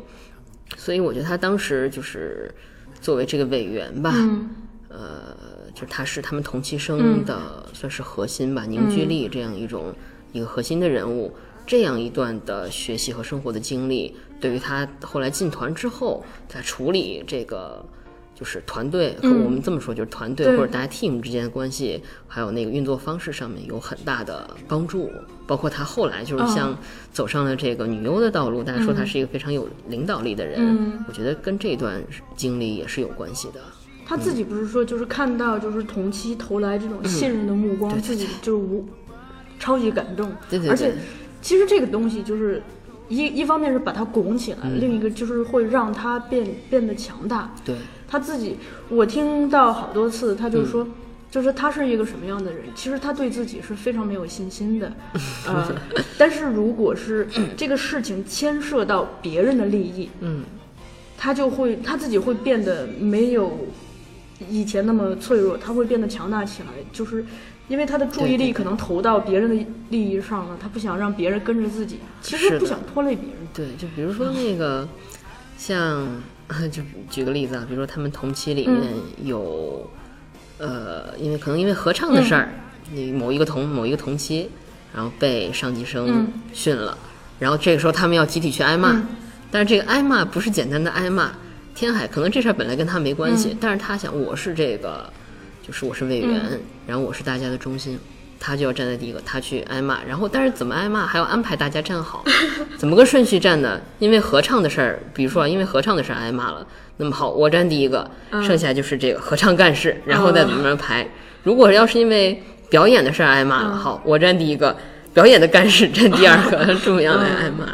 [0.76, 2.52] 所以我觉得他当时就是
[3.00, 4.50] 作为这个委员吧，嗯
[4.88, 5.36] 呃，
[5.74, 9.94] 就是他是他们同期生的算是核心吧，凝聚力这样一种
[10.32, 11.32] 一个核心的人物。
[11.64, 17.82] 这样一段的学习和生活的经历，对于他后来进团之后，在处理这个
[18.34, 25.08] 就是团队，和我们这么说就是团队或者大家 team 之间的关系，还有那个运作方式上面有很大的帮助。
[25.46, 26.76] 包括他后来就是像
[27.12, 31.04] 走上了这个女优的道路，大家说他是一个非常有领导力的人，嗯。
[31.06, 32.02] 我觉得跟这段
[32.36, 33.60] 经历也是有关系的。
[34.04, 38.86] 他自己不是说，就是看到就是同期投来这种信任的目光，自己就是无
[39.58, 40.30] 超级感动。
[40.50, 40.94] 对对对而且
[41.40, 42.62] 其实这个东西就是
[43.08, 47.54] 一一方面是把他拱起来，嗯另一个就是会让他变变得强大。
[47.64, 47.76] 对，
[48.06, 48.56] 他自己，
[48.88, 50.86] 我听到好多次，他就说。
[51.32, 52.62] 就是他是一个什么样的人？
[52.74, 54.92] 其实他对自己是非常没有信心的，
[55.48, 55.74] 呃，
[56.18, 57.26] 但是如果是
[57.56, 60.42] 这个事情牵涉到别人的利益，嗯，
[61.16, 63.66] 他就会他自己会变得没有
[64.48, 67.24] 以前那么脆弱，他会变得强大起来，就是
[67.68, 73.38] 因为他的注意力可能投到别人的利益上了，他不想让别人跟着自己，其实不想拖累别人。
[73.54, 74.88] 对，就比如说那个，
[75.56, 76.06] 像
[76.70, 78.80] 就举个例子啊，比如说他们同期里面
[79.24, 79.88] 有，
[80.58, 82.48] 呃，因为可能因为合唱的事儿，
[82.92, 84.50] 你某一个同某一个同期，
[84.94, 86.28] 然后被上级生嗯。
[86.52, 86.96] 训了，
[87.38, 89.06] 然后这个时候他们要集体去挨骂，嗯。
[89.50, 91.30] 但是这个挨骂不是简单的挨骂，
[91.74, 95.10] 天海可能这事儿本来跟他没关系，但是他想我是这个，
[95.66, 97.98] 就是我是委员，然后我是大家的中心。
[98.44, 102.24] 他就要站在第一个，他去挨骂，然后但是怎么挨骂还要安排大家站好，
[102.76, 103.80] 怎么个顺序站呢？
[104.00, 106.66] 因为合唱的事儿，比如说啊，因为合唱的事儿挨骂了，
[106.96, 108.10] 那么好，我站第一个，
[108.42, 111.08] 剩下就是这个合唱干事，然后再怎么着排。
[111.44, 114.76] 如果要是因为表演的事儿挨骂了，好，我站第一个，
[115.14, 117.64] 表演的干事站第二个，这么样来挨骂，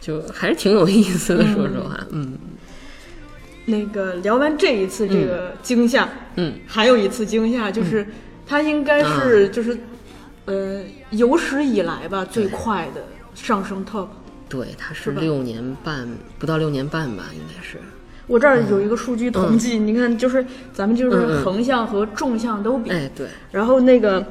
[0.00, 2.38] 就还是挺有意思的，说实话，嗯
[3.72, 6.06] 那个聊完这一次这个惊吓，
[6.36, 8.06] 嗯，还有一次惊吓就是
[8.46, 9.76] 他应该是就是
[10.44, 13.02] 呃有史以来吧最快的
[13.34, 14.06] 上升 top。
[14.48, 16.06] 对，他是六年半，
[16.38, 17.78] 不到六年半吧，应该是。
[18.26, 24.24] 我这儿有一个数据统计，你看，就是咱们就嗯是嗯横向和纵向都比，哎，对，然后那个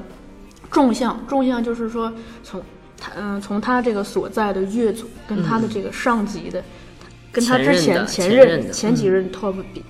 [0.71, 2.13] 纵向，纵向就是说
[2.43, 2.61] 从
[2.99, 6.63] 他嗯、从他这个所在的乐组跟他的这个上级的，
[7.31, 9.83] 跟他之前嗯前前任前几任 top 比，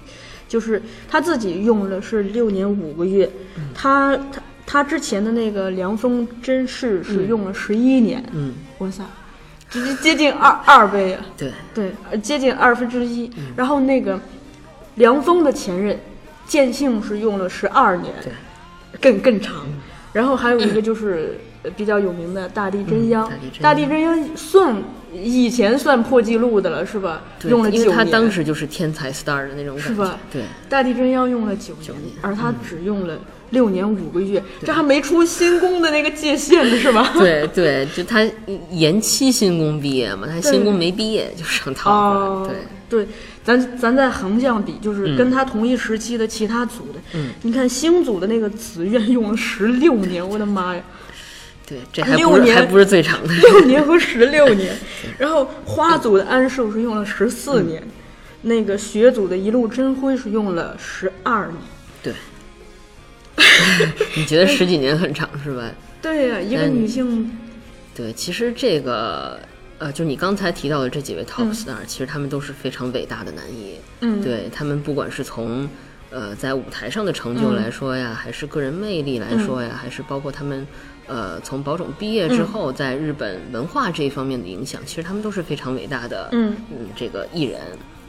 [0.48, 9.04] 就是他自己用了是六年五个月，嗯他他他之前的那个凉风真是是用了十一年，嗯，哇塞，
[9.70, 11.26] 直接接近二二倍啊！
[11.36, 13.30] 对，对，呃接近二分之一。
[13.38, 14.20] 嗯然后那个
[14.96, 16.00] 凉风的前任
[16.46, 18.32] 建性是用了十二年，对，
[19.00, 19.66] 更更长。
[20.14, 24.76] 然后还有一个就是呃比较有名的大地真央，嗯大地真央算
[25.14, 27.22] 以前算破纪录的了，是吧？
[27.48, 30.18] 用了九年，因为他当时就是天才 star 的那种感觉，是吧？
[30.32, 33.18] 对，大地真央用了九年，年而他只用了
[33.50, 37.12] 六年五个月，这还没出新宫的那个界限呢，是吧？
[37.14, 38.26] 对对，就他
[38.72, 42.50] 延期新宫毕业嘛，他新宫没毕业就上 top 了，哦，
[42.90, 43.08] 对，对，
[43.44, 50.82] 咱咱在横向比，就是跟他同一时期的其他组的，嗯，你看星组的那个紫苑用了十六年，我的妈呀，
[51.72, 54.76] 对，这还不是六年还不是最长的，六年和十六年，
[55.18, 57.82] 然后花组的安寿是用了十四年，
[58.42, 61.56] 那个雪组的一路真辉是用了十二年，
[62.04, 62.14] 对。
[64.18, 65.72] 你觉得十几年很长是吧？
[66.02, 67.32] 对呀、一个嗯女性，
[67.96, 69.40] 对，其实这个
[69.78, 73.78] 呃，就你刚才提到的这几位 top 嗯 star，、其实他们都是非常伟大的男艺。
[74.02, 75.70] 嗯，对他们不管是从
[76.10, 80.68] 呃在舞台上的成就嗯来说呀，还是个人魅力来说呀，还是包括他们
[81.12, 86.56] 呃从宝冢毕业之后在日本文化这一方面的影响，其实他们都是非常伟大的嗯
[86.96, 87.60] 这个艺人。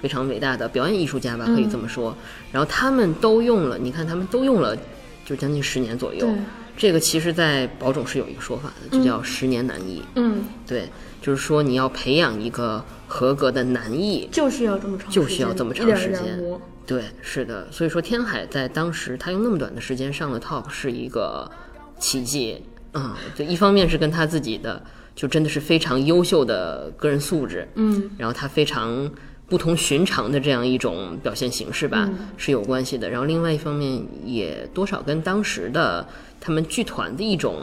[0.00, 2.12] 非常伟大的表演艺术家吧，可以这么说。
[2.50, 4.76] 然后他们都用了，你看他们都用了，
[5.24, 6.28] 就将近十年左右。
[6.76, 10.02] 这个其实，在宝冢是有一个说法的，就叫十年难艺。
[10.16, 10.88] 嗯，对，
[11.20, 16.42] 就是说你要培养一个合格的男艺，就是要这么长就间，需要这么长时间。
[16.84, 21.48] 对，是的，所以说天海在当时他用那么短的时间上了 top 是一个
[21.96, 22.60] 奇迹，
[22.94, 24.82] 嗯，就一方面是跟他自己的
[25.14, 29.10] 就真的是非常优秀的个人素质，嗯，然后他非常
[29.48, 36.06] 不同寻常的这样一种表现形式吧、嗯是有关系的，然后另外一方面也多少跟当时的
[36.40, 37.62] 他们剧团的一种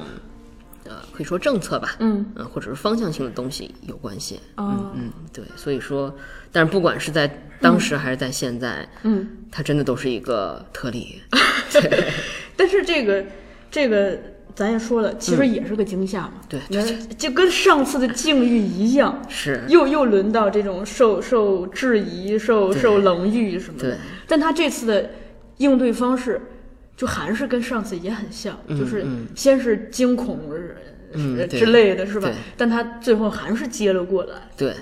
[0.86, 6.16] 呃可以说政策吧，嗯呃或者是方向性的东西有关系，哦嗯，对，所以说，
[6.52, 7.28] 但是不管是在
[7.60, 11.22] 当时还是在现在，嗯，他真的都是一个特例。
[12.56, 13.26] 但是这个
[13.70, 14.18] 这个
[14.60, 16.34] 咱也说了，其实也是个惊吓嘛。
[16.52, 23.98] 嗯对就跟上次的境遇一样， 是又又轮到这种受受质疑、受受冷遇什么的对。
[24.28, 25.10] 但他这次的
[25.58, 26.42] 应对方式，
[26.98, 30.58] 就还是跟上次也很像，就是嗯先是惊恐呃
[31.14, 32.30] 嗯之类的，是吧？
[32.58, 34.36] 但他最后还是接了过来。
[34.58, 34.74] 对，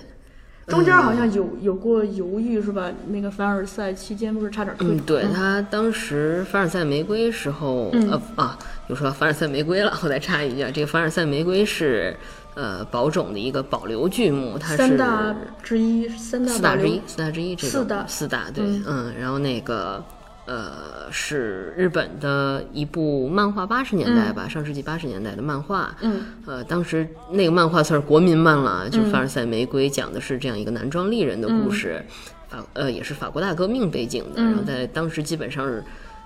[0.68, 2.92] 中间好像有有过犹豫，是吧？
[3.08, 8.12] 那个凡尔赛期间不是差点退嗯，对他当时凡尔赛玫瑰时候，嗯。
[8.12, 12.16] 呃啊，又说到凡尔赛玫瑰了，我再插一句啊，这个凡尔赛玫瑰是
[12.54, 18.06] 呃宝冢的一个保留剧目，它是三大之一，三大四大之一，四大之一，这个四大。
[18.08, 18.84] 四大对，嗯。
[18.86, 20.04] 嗯然后那个
[20.48, 32.04] 呃是日本的一部漫画，八十年代吧，上世纪八十年代的漫画，嗯，呃，当时那个漫画算是国民漫了，就《凡尔赛玫瑰》讲的是这样一个男装丽人的故事，
[32.50, 35.84] 法呃也是法国大革命背景的，然后在当时基本上是。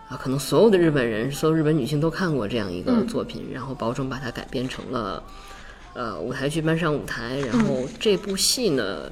[0.09, 5.23] 啊，可能所有的日本人，所有日本女性都看过这样一个作品，然后保准把它改编成了，
[5.93, 9.09] 呃，舞台剧搬上舞台，然后这部戏呢，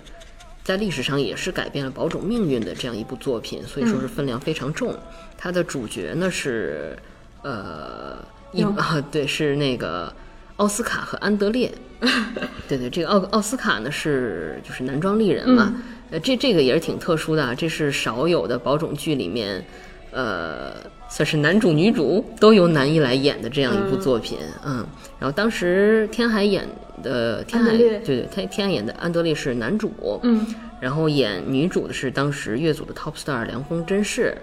[0.69, 4.95] 在历史上也是改变了宝冢命运的这样一部作品，所以说是分量非常重。
[5.35, 6.95] 它的主角呢是，
[7.41, 10.13] 呃，一哟啊，对，是那个
[10.57, 11.73] 奥斯卡和安德烈。
[12.69, 15.73] 对对，这个奥奥斯卡呢是就是男装丽人嘛，
[16.11, 19.65] 呃，这这个也是挺特殊的啊，这是少有的宝冢剧里面，
[20.11, 20.75] 呃，
[21.09, 24.85] 算是男主女主都由男一来演的这样一部作品，嗯
[25.19, 26.65] 然后当时天海演
[27.03, 29.91] 的天海，对对，天天海演的安德烈是男主，
[30.23, 30.45] 嗯，
[30.79, 34.37] 然后演女主的是当时乐组的 top star 凉风真世，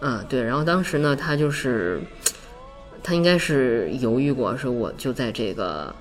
[0.00, 2.00] 嗯，对，然后当时呢，他就是
[3.02, 5.94] 他应该是犹豫过，说我就在这个，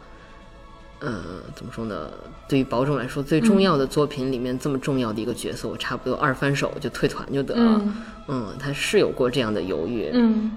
[1.00, 1.22] 呃，
[1.56, 2.10] 怎么说呢？
[2.48, 7.82] 对于宝冢来说，最重要的作品里面这么重要的一个角色，我差不多二翻手就退团就得了。
[7.84, 7.94] 嗯
[8.28, 10.52] 嗯，他是有过这样的犹豫，嗯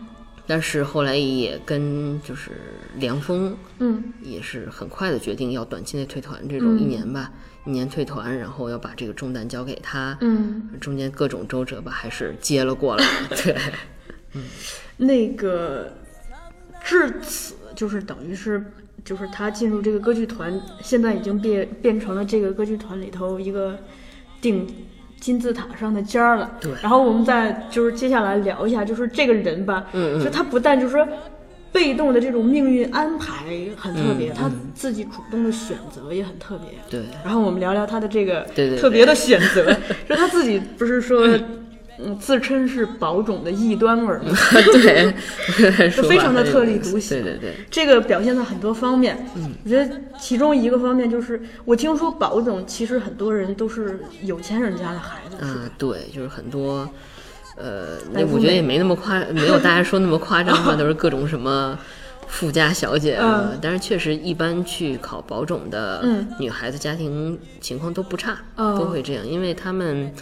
[0.47, 2.53] 但是后来也跟就是
[2.97, 7.31] 梁峰嗯也是很快的决定要短期内退团，这种一年吧，
[7.67, 10.17] 一年退团，然后要把这个重担交给他。
[10.23, 13.05] 嗯，中间各种周折吧，还是接了过来。
[13.45, 13.55] 对，
[14.33, 14.45] 嗯
[14.97, 15.93] 那个
[16.83, 18.73] 至此就是等于是
[19.09, 23.79] 就是他进入这个歌剧团，现在已经变变成了这个歌剧团里头一个
[24.41, 24.67] 顶
[25.19, 26.51] 金字塔上的尖儿了。
[26.61, 31.09] 对然后我们再就是接下来聊一下，就是这个人吧，嗯嗯就他不但就是说。
[31.71, 33.45] 被动的这种命运安排
[33.77, 36.71] 很特别，嗯他自己主动的选择也很特别。
[36.89, 39.71] 对然后我们聊聊他的这个对特别的选择，
[40.09, 41.29] 就他自己不是说，
[42.01, 44.33] 嗯，自称是宝冢的异端儿吗？
[44.73, 47.23] 对，说非常的特立独行。
[47.23, 49.27] 对对对，这个表现在很多方面。
[49.35, 55.37] 嗯，我觉得其中一个方面就是，我听说宝冢其实很多人都是有钱人家的孩子？
[55.41, 56.89] 嗯，对，就是很多，
[57.57, 61.77] 呃，那我觉得也没那么夸，没有大家说那么夸张吧，都是各种什么
[62.29, 63.51] 富家小姐啊。
[63.53, 70.13] 嗯但是确实，一般去考保种的嗯女孩子家庭情况都不差，哦都会这样，因为他们，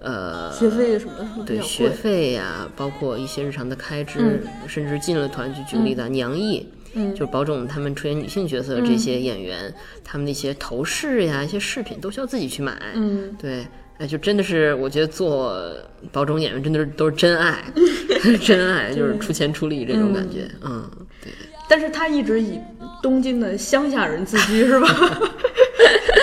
[0.00, 1.90] 呃，学费什么的对学。
[1.90, 6.66] 费呀、包括一些日常的开支，嗯甚至进了团，就举个例子啊，娘艺。
[6.92, 9.72] 嗯就是保种他们出演女性角色的这些演员，
[10.02, 12.76] 他们的一些头饰呀、一些饰品都需要自己去买。
[12.94, 13.64] 嗯，对，
[13.98, 15.72] 哎，就真的是，我觉得做
[16.10, 17.62] 保种演员真的是都是真爱，
[18.42, 20.50] 真爱，就是出钱出力这种感觉。
[20.62, 20.90] 嗯，
[21.22, 21.32] 对。
[21.68, 22.58] 但是他一直以
[23.00, 24.88] 东京的乡下人自居，是吧？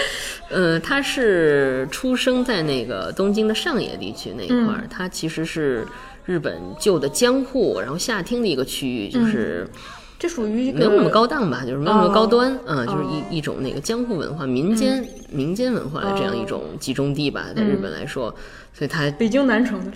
[0.49, 4.87] 呃，他是出生在那个东京的上野地区那一块儿，嗯。
[4.89, 5.85] 他其实是
[6.25, 9.67] 日本旧的江户，然后下町的一个区域，就是
[10.17, 18.33] 这属于没有那么高档吧，就是没有那么高端哦啊、就是一一种那个江户文化、民间、民间文化的这样一种集中地吧，在日本来说，
[18.73, 19.91] 所以他北京南城的，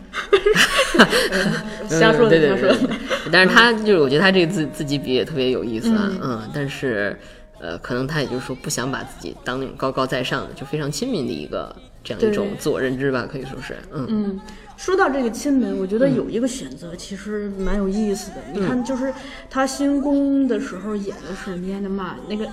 [1.89, 2.95] 瞎说的，嗯对对瞎说的。
[3.31, 7.17] 但是他就是，我觉得他这个自自己比也特别有意思啊，嗯，但是
[7.61, 14.05] 呃，可能他也就是说不想把自己当那种高高在上的，就非常亲民的一个这样一种自我认知吧，可以说是，嗯。
[14.09, 14.39] 嗯，
[14.77, 18.37] 说到这个亲民，我觉得有一个选择其实蛮有意思的。
[18.51, 18.67] 你嗯。
[18.67, 19.13] 看，就是
[19.47, 22.47] 他新宫的时候演的是尼安的玛，那个，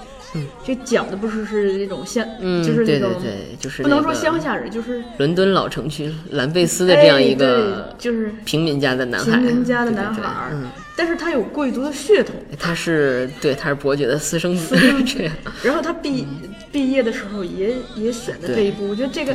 [0.62, 10.68] 这讲的不是是那种乡，嗯，就是那种对对对，就是不能说乡下人，就是伦敦老城区兰贝斯的这样一哎个对就是平民家的男孩，平民家的对对对男孩儿嗯，
[10.99, 12.34] 但是他有贵族的血统。
[12.59, 14.74] 他是对，他是伯爵的私生子，
[15.07, 15.32] 这样，
[15.62, 16.26] 然后他毕
[16.72, 19.32] 毕业的时候也也选的这一部，我觉得这个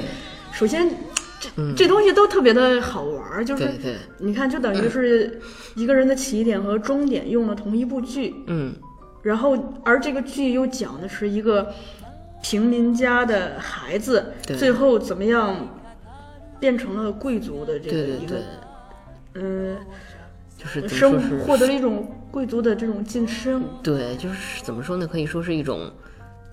[0.52, 0.90] 首先
[1.40, 3.66] 这这东西都特别的好玩儿，就是
[4.18, 5.40] 你看，就等于是
[5.76, 8.76] 一个人的起点和终点用了同一部剧，嗯，
[9.22, 11.74] 然后而这个剧又讲的是一个
[12.44, 15.80] 平民家的孩子最后怎么样
[16.60, 18.36] 变成了贵族的这个一个
[19.36, 19.78] 嗯
[20.82, 25.08] 就是怎么生说是获得了一种贵族的这种晋升，对，就是怎么说呢？
[25.08, 25.92] 可以说是一种，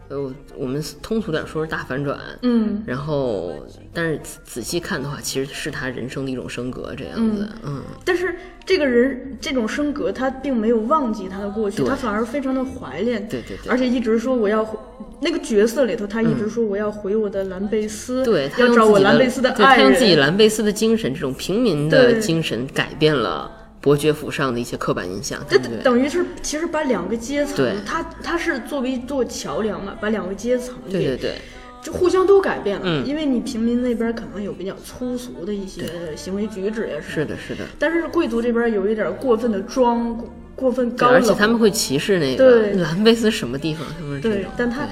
[0.09, 2.19] 呃，我们通俗点说是大反转。
[2.43, 2.83] 嗯。
[2.87, 3.55] 然后，
[3.93, 7.49] 但是仔仔细看的话，其实是他人生的一种升格，这样子。
[7.65, 8.35] 嗯，但是
[8.67, 14.79] 这个人这种升格，他并没有忘记他的过去，他反而非常的怀念，对对对而且一直说我要回
[15.23, 23.51] 那个角色里头，他一直说我要回我的兰贝斯，对他要找我兰贝斯的对他爱用自己，兰贝斯的精神，这种平民的精神，改变了
[23.81, 25.83] 伯爵府上的一些刻板印象，这对不对？
[25.83, 31.35] 等于是其实把两个阶层对，他他是作为一座桥梁嘛，把两个阶层对对对，
[31.83, 33.07] 就互相都改变了，嗯。
[33.07, 37.65] 因为你平民那边可能有比较粗俗的一些行为举止呀什么是的，是的。
[37.79, 42.73] 但是贵族这边有一点过分的装，过过分，高冷，而且他们会歧视那个对。
[42.75, 44.43] 个兰贝斯什么地方，他们是这种，。
[44.43, 44.91] 对但他对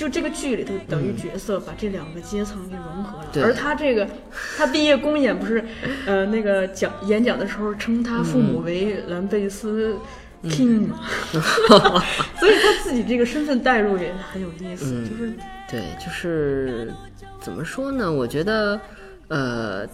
[0.00, 3.42] 就这个剧里头等于角色把这两个阶层给融合了，对。
[3.42, 4.08] 而他这个
[4.56, 5.62] 他毕业公演不是，
[6.06, 9.94] 呃，那个讲演讲的时候称他父母为兰贝斯
[10.44, 10.98] King 嘛，
[12.40, 15.34] 所以他自己这个身份代入也很有意思，就是
[15.70, 16.90] 对，就是
[17.38, 18.10] 怎么说呢？
[18.10, 18.80] 我觉得，
[19.28, 19.86] 呃，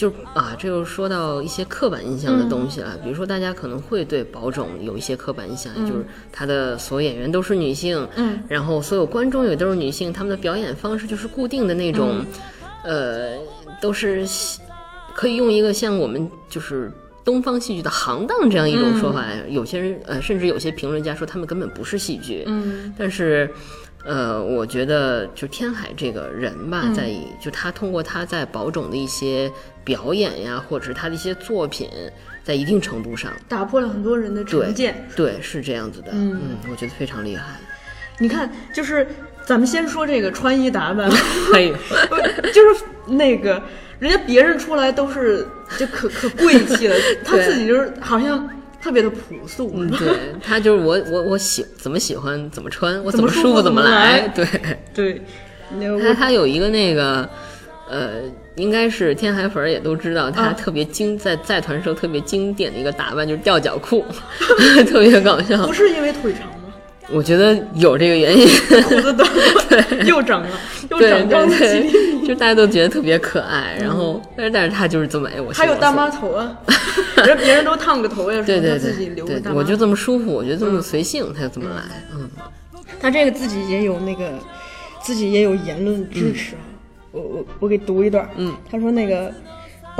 [0.00, 2.96] 就啊，这又说到一些刻板印象的东西了。
[3.04, 12.24] 比如说，大家可能会对宝冢有一些刻板印象，也就是他的所有演员都是女性，嗯，然后所有观众也都是女性，他们的表演方式就是固定的那种，
[12.82, 13.36] 呃，
[13.78, 14.26] 都是
[15.14, 16.90] 可以用一个像我们就是。
[17.22, 23.48] 东方戏剧的行当这样一种说法，有些人呃，甚至有些评论家说他们根本不是戏剧，嗯但是，
[24.04, 29.50] 呃，我觉得就天海这个人吧，在以就他通过他在宝冢的一些
[29.84, 31.88] 表演呀，或者是他的一些作品，
[32.42, 35.06] 在一定程度上，打破了很多人的成见。
[35.14, 36.56] 对是这样子的，嗯。
[36.70, 37.44] 我觉得非常厉害。
[38.18, 39.06] 你看，就是
[39.44, 41.10] 咱们先说这个穿衣打扮，
[41.52, 41.74] 还有，
[42.52, 43.62] 就是那个
[43.98, 45.46] 人家别人出来都是
[45.78, 48.48] 就可可贵气了， 他自己就是好像
[48.82, 49.72] 特别的朴素。
[49.76, 50.08] 嗯，对
[50.42, 54.46] 他就是我我我喜怎么喜欢怎么穿，我怎么舒服怎么来对。
[54.94, 55.22] 对，
[55.78, 57.28] 那他他有一个那个，
[57.88, 58.22] 呃，
[58.56, 64.04] 应该是天海粉儿也都知道，他啊特别经在在团时候特别经典的一个打扮就是吊脚裤，
[64.88, 65.72] 特别搞笑不。
[65.72, 66.59] 是因为腿长吗？
[67.12, 68.46] 我觉得有这个原因，
[68.84, 70.48] 胡子短了， 又长了，
[70.90, 71.56] 又对长高了
[72.26, 73.76] 就大家都觉得特别可爱。
[73.80, 76.56] 然后，但是但是他就是这么哎，我还有大妈头啊，
[77.26, 81.82] 人别人都烫个头呀，对对对我就这么舒服，我觉得这么随性，他就这么来。
[82.14, 82.30] 嗯，
[83.00, 84.32] 他这个自己也有那个，
[85.02, 86.62] 自己也有言论支持啊。
[87.12, 89.32] 我我我给读一段，嗯，他说那个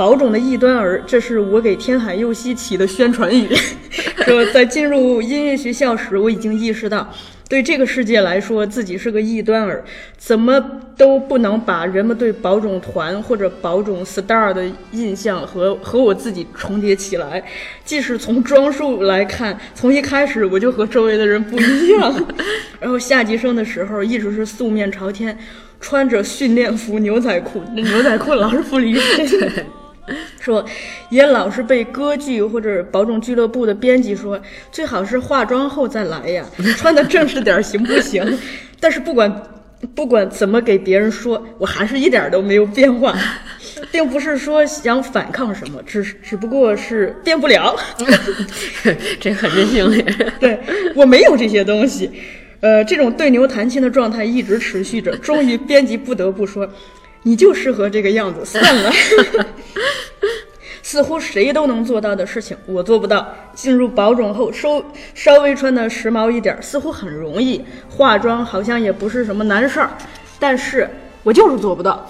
[0.01, 3.47] 保种的异端儿，这是我给天海佑希起的宣传语。
[4.25, 7.07] 说在进入音乐学校时，我已经意识到，
[7.47, 9.83] 对这个世界来说，自己是个异端儿，
[10.17, 10.59] 怎么
[10.97, 17.43] 都不能把人们对保种团或者保种 star 的印象和和我自己重叠起来。
[17.85, 22.27] 即使从装束来看，从一开始我就和周围的人不一样。
[22.79, 25.37] 然后下级生的时候，一直是素面朝天，
[25.79, 29.51] 穿着训练服、牛仔裤，那牛仔裤老是不离身。
[30.39, 30.65] 说，
[31.09, 34.39] 也老是被歌剧或者保种俱乐部的编辑说，
[34.71, 36.45] 最好是化妆后再来呀，
[36.77, 38.37] 穿的正式点儿行不行？
[38.79, 39.43] 但是不管
[39.95, 43.15] 不管怎么给别人说，我还是一点儿都没有变化，
[43.91, 47.75] 并不是说想反抗什么，只是只不过是变不了。
[49.19, 50.31] 这很任性也是。
[50.39, 50.59] 对
[50.95, 52.11] 我没有这些东西，
[52.59, 55.15] 呃，这种对牛弹琴的状态一直持续着。
[55.17, 56.67] 终于，编辑不得不说，
[57.23, 58.91] 你就适合这个样子， 算了。
[60.83, 63.33] 似乎谁都能做到的事情，我做不到。
[63.53, 67.63] 进入保种后，稍稍微穿的时髦一点，似乎很容易。
[67.89, 69.91] 化妆好像也不是什么难事儿，
[70.37, 70.89] 但是
[71.23, 72.09] 我就是做不到。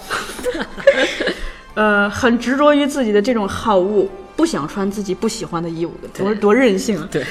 [1.74, 7.08] 呃，很执着于自己的这种好恶，不想穿自己不喜欢的衣服，多多任性啊！
[7.10, 7.24] 对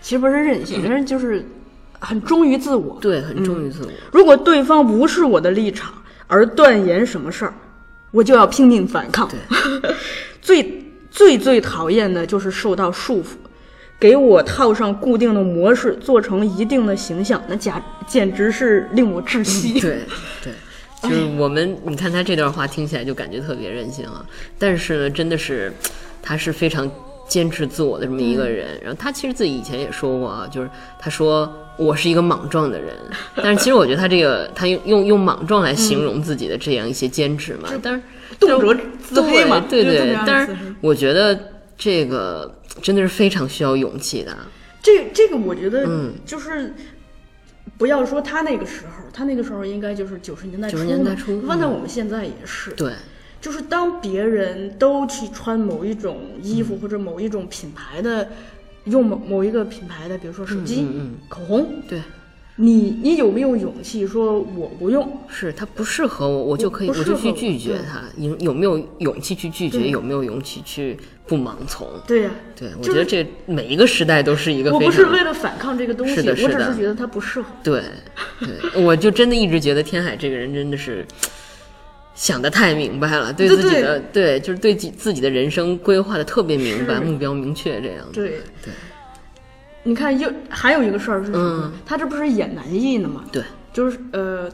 [0.00, 1.46] 其实不是任性，人就是
[2.00, 2.98] 很忠于自我。
[3.00, 3.90] 对，很忠于自我。
[4.10, 5.94] 如果对方无视我的立场
[6.32, 7.52] 而断言什么事儿，
[8.10, 9.28] 我就要拼命反抗。
[10.40, 13.36] 最最最讨厌的就是受到束缚，
[14.00, 17.74] 给我套上固定的模式，做成一定的形象，那简
[18.06, 19.78] 简直是令我窒息。
[19.78, 19.98] 对
[20.42, 20.54] 对，
[21.08, 24.24] 就是我们，你看他这段话听起来就感觉特别任性啊，
[24.58, 25.70] 但是呢，真的是
[26.22, 26.90] 他是非常
[27.28, 28.80] 坚持自我的这么一个人。
[28.80, 32.94] 然后他其实自己以前也说过啊，就是他说我是一个莽撞的人，
[33.36, 38.02] 但是其实我觉得他这个 他用用用莽撞来形容自己的这样一些坚持嘛，但是
[38.38, 41.38] 动辄自黑嘛，对对但是我觉得
[41.76, 44.36] 这个真的是非常需要勇气的。
[44.82, 46.12] 这这个我觉得嗯。
[46.24, 46.74] 就是。
[47.78, 52.70] 不要说他那个时候，他那个时候应该就是九十年代初90，年代初放在嗯我们现在也是。
[52.72, 52.92] 对，
[53.40, 56.64] 就是当别人都去穿某一种衣嗯。
[56.64, 58.28] 服或者某一种品牌的，
[58.84, 60.86] 用某某一个品牌的，比如说手机、
[61.28, 62.00] 口红，对，
[62.56, 65.20] 你你有没有勇气说我不用？
[65.28, 68.02] 是他不适合我，我就可以，不我就去拒绝他。
[68.16, 69.88] 有有没有勇气去拒绝？
[69.88, 71.88] 有没有勇气去不盲从？
[72.06, 77.48] 对呀、对，我就是觉得这每一个时代都是一个我非常不是为了反抗这个东西，是的是的我只是觉得它不适合。
[77.62, 77.82] 对
[78.40, 81.06] 对，我就真的一直觉得天海这个人真的是
[82.14, 88.12] 想的太明白了，对对自己的对就是对自己自己的人生规划的特别明白，目标明确这样子。
[88.12, 88.28] 对
[88.62, 88.72] 对
[89.82, 91.38] 你看，又还有一个事儿是什么？
[91.38, 93.24] 嗯他这不是演男艺呢吗？
[93.32, 93.42] 对
[93.72, 94.48] 就是呃，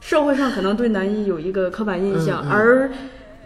[0.00, 2.90] 社会上可能对男艺有一个刻板印象，嗯嗯而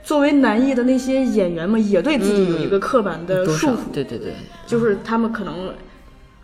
[0.02, 4.34] 作为男艺的那些演员们也对自己有一个刻板的束缚，对对对，
[4.66, 5.72] 就是他们可能。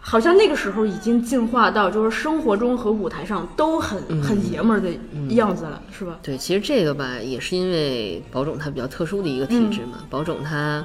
[0.09, 4.89] 好像那个时候已经进化到，就是生活中和舞台上都很、嗯很爷们儿的
[5.35, 6.19] 样子了，是吧？
[6.23, 9.99] 对，其实这个吧，也是因为保种他比较特殊的一个体嗯质嘛。
[10.09, 10.83] 保种他，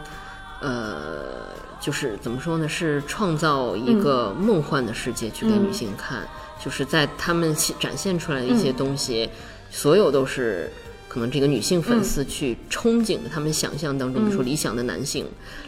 [0.59, 2.67] 呃，就是怎么说呢？
[2.67, 6.27] 是创造一个梦幻的世界去给女性看，
[6.61, 9.29] 就是在他们展现出来的一些东西，
[9.71, 10.69] 所有都是
[11.07, 15.25] 可能这个女性粉丝去憧憬的，他们想象当中，比如说理想的男性、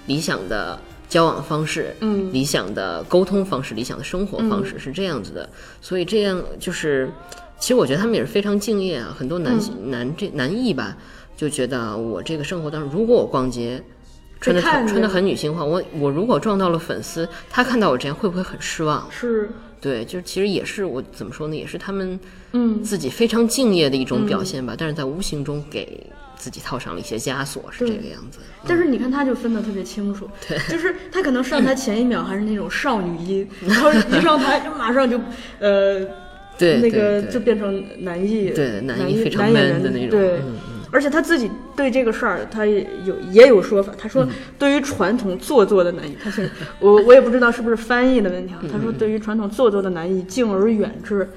[0.07, 0.77] 理想的。
[1.07, 5.49] 交往方式，嗯理想的沟通方式，理想的生活方式、是这样子的，
[5.81, 7.09] 所以这样就是，
[7.59, 9.15] 其实我觉得他们也是非常敬业啊。
[9.17, 10.97] 很多男性、男这男艺吧，
[11.37, 13.81] 就觉得我这个生活当中，如果我逛街
[14.41, 19.07] 穿的穿的很女性化，我我如果撞到了粉丝，他看到我这样会不会很失望？
[19.09, 19.49] 是，
[19.79, 22.19] 对，就是其实也是我怎么说呢，也是他们
[22.51, 24.75] 嗯，自己非常敬业的一种表现吧。
[24.77, 26.05] 但是在无形中给
[26.37, 28.39] 自己套上了一些枷锁，是这个样子。
[28.67, 30.29] 但是你看，他就分得特别清楚，
[30.69, 35.19] 就是他可能上台前一秒还是那种少女音， 然后一上台就马上就
[35.59, 35.99] 呃
[36.57, 40.39] 对，那对对个就变成男艺，对男男艺非常男演 man 员的那种对。
[40.39, 40.55] 嗯
[40.91, 43.91] 而且他自己对这个事儿，他也有也有说法。
[43.97, 46.49] 他嗯说，对于传统做作的男艺，他是
[46.79, 48.61] 我我也不知道是不是翻译的问题啊。
[48.71, 51.27] 他说，嗯对于传统做作的男艺，敬而远之，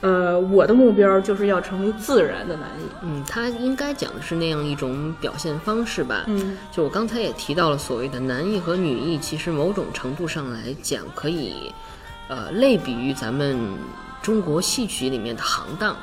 [0.00, 2.84] 呃，我的目标就是要成为自然的男艺。
[3.02, 6.24] 嗯，他应该讲的是那样一种表现方式吧。
[6.28, 11.72] 嗯，就我刚才也提到了，所谓的男艺和女艺，其实某种程度上来讲，可以
[12.28, 13.58] 呃类比于咱们
[14.22, 15.96] 中国戏曲里面的行当，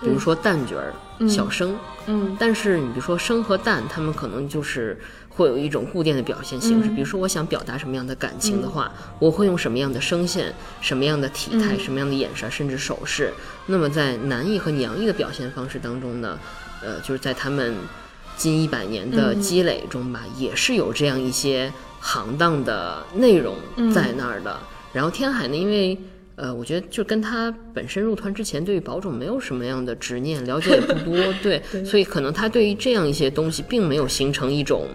[0.00, 1.76] 比如说旦角儿、小生。
[2.06, 4.98] 嗯但是你比如说生和旦，他们可能就是
[5.36, 6.88] 会有一种固定的表现形式。
[6.90, 13.32] 比如说我想表达什么样的感情的话，我会用什么样的声线、什么样的体态、什么样的眼神，甚至手势。
[13.66, 16.38] 那么在男艺和娘艺的表现方式当中呢，
[16.82, 17.74] 呃，就是在他们
[18.36, 23.56] 近一百年的积累中吧，也是有这样一些行当的内容
[23.92, 24.58] 在那儿的。
[24.92, 25.98] 然后天海呢，因为
[26.36, 34.88] 呃，我觉得就跟他本身入团之前对于保种没有什么样的执念，了解也不多， 对，所以可能他对于这样一些东西并没有形成一种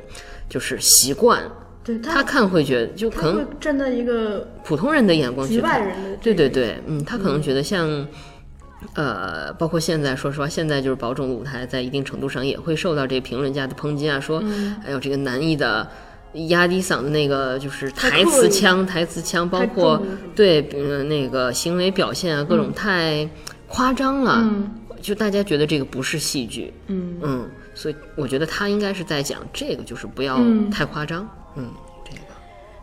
[0.49, 1.43] 就是习惯。
[1.81, 8.05] 对他看会觉得，就可能站在一个普通人的眼光局去看，外人的对对对，嗯，他可能觉得像，
[8.93, 15.89] 呃，包括现在，说实话，现在就是保种的舞台，在一定程度上也会受到这个评论家的抨击啊，说，嗯哎呦，这个男艺的
[16.33, 20.01] 压低嗓的那个就是台词腔，台词腔，包括
[20.35, 23.27] 对，比如那个行为表现啊，各种太
[23.67, 24.71] 夸张了，嗯。
[25.01, 27.15] 就大家觉得这个不是戏剧，嗯。
[27.21, 30.69] 嗯，所以我觉得他应该是在讲这个，就是不要嗯。
[30.69, 31.25] 太夸张，
[31.55, 31.69] 嗯，
[32.03, 32.17] 这个。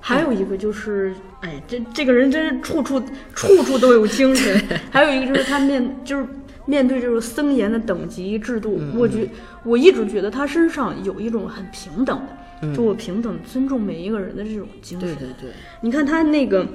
[0.01, 2.99] 还有一个就是，哎，这这个人真是处处
[3.35, 4.61] 处处都有精神。
[4.91, 6.27] 还有一个就是他面就是
[6.65, 8.97] 面对这种森严的等级制度，嗯。
[8.97, 9.29] 我觉
[9.63, 12.37] 我一直觉得他身上有一种很平等的，
[12.75, 15.09] 就我平等尊重每一个人的这种精神。
[15.09, 15.51] 嗯对对对，
[15.81, 16.67] 你看他那个，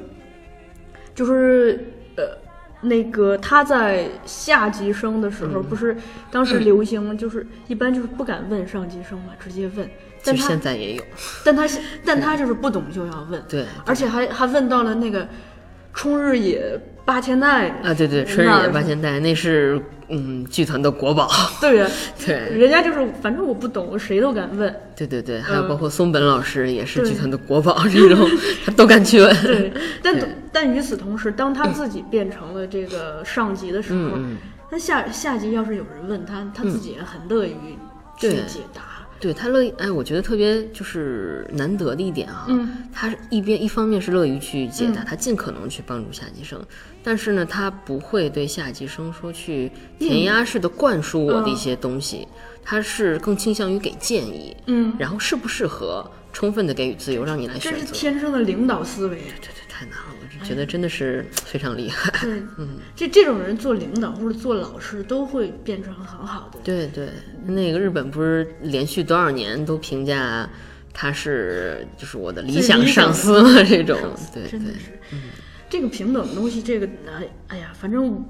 [1.16, 1.86] 就是
[2.16, 2.38] 呃，
[2.82, 5.54] 那个他在下级生的时嗯。
[5.54, 5.96] 候，不是
[6.30, 9.90] 当时流行，就是一般就是不敢问上级生嘛，直接问。
[10.24, 11.04] 但他现在也有，
[11.44, 11.68] 但他
[12.06, 13.66] 但他就是不懂就要问，对。
[13.86, 15.28] 而且还还问到了那个
[15.96, 19.82] 冲日野八千代啊，对对，春日野八千代那是
[20.12, 21.30] 嗯剧团的国宝，
[21.60, 21.90] 对呀，
[22.26, 22.36] 对。
[22.36, 28.30] 人家就是反正我不懂，我谁都敢问，对对对，还有嗯包括松本老师也是剧团的国宝， 这种
[28.66, 29.72] 他都敢去问，对，
[30.04, 30.30] 但对。
[30.54, 34.38] 但与此同时，当他自己变成了这个上级的时候，嗯嗯。
[34.70, 37.78] 那下下级要是有人问他，他自己也很乐于
[38.18, 38.82] 去解答。
[39.20, 42.70] 对他乐意，哎，我觉得特别就是难得的一点啊，嗯。
[42.92, 46.60] 他是一边一方面是乐于去解答，他尽可能去帮助下级生，
[47.04, 52.28] 但是呢，他不会对下级生说去填鸭式的灌输我的一些东西，
[52.64, 58.12] 他是更倾向于给建议，嗯，然后适不适合，充分的给予自由，让你来选择这是选。
[58.12, 59.16] 天生的领导思维。
[59.18, 62.12] 对对，太难了，我就觉得真的是非常厉害。
[62.22, 62.42] 对，
[62.96, 66.60] 这这种人做领导或者做老师都会变成很好的。
[66.64, 67.10] 对对，
[67.46, 70.48] 那个日本不是连续多少年都评价
[70.94, 73.64] 他是就是我的理想上司吗？
[73.64, 73.98] 这种，
[74.34, 75.00] 对对真的是，
[75.72, 78.24] 这个平等的东西，这个哎哎呀，反正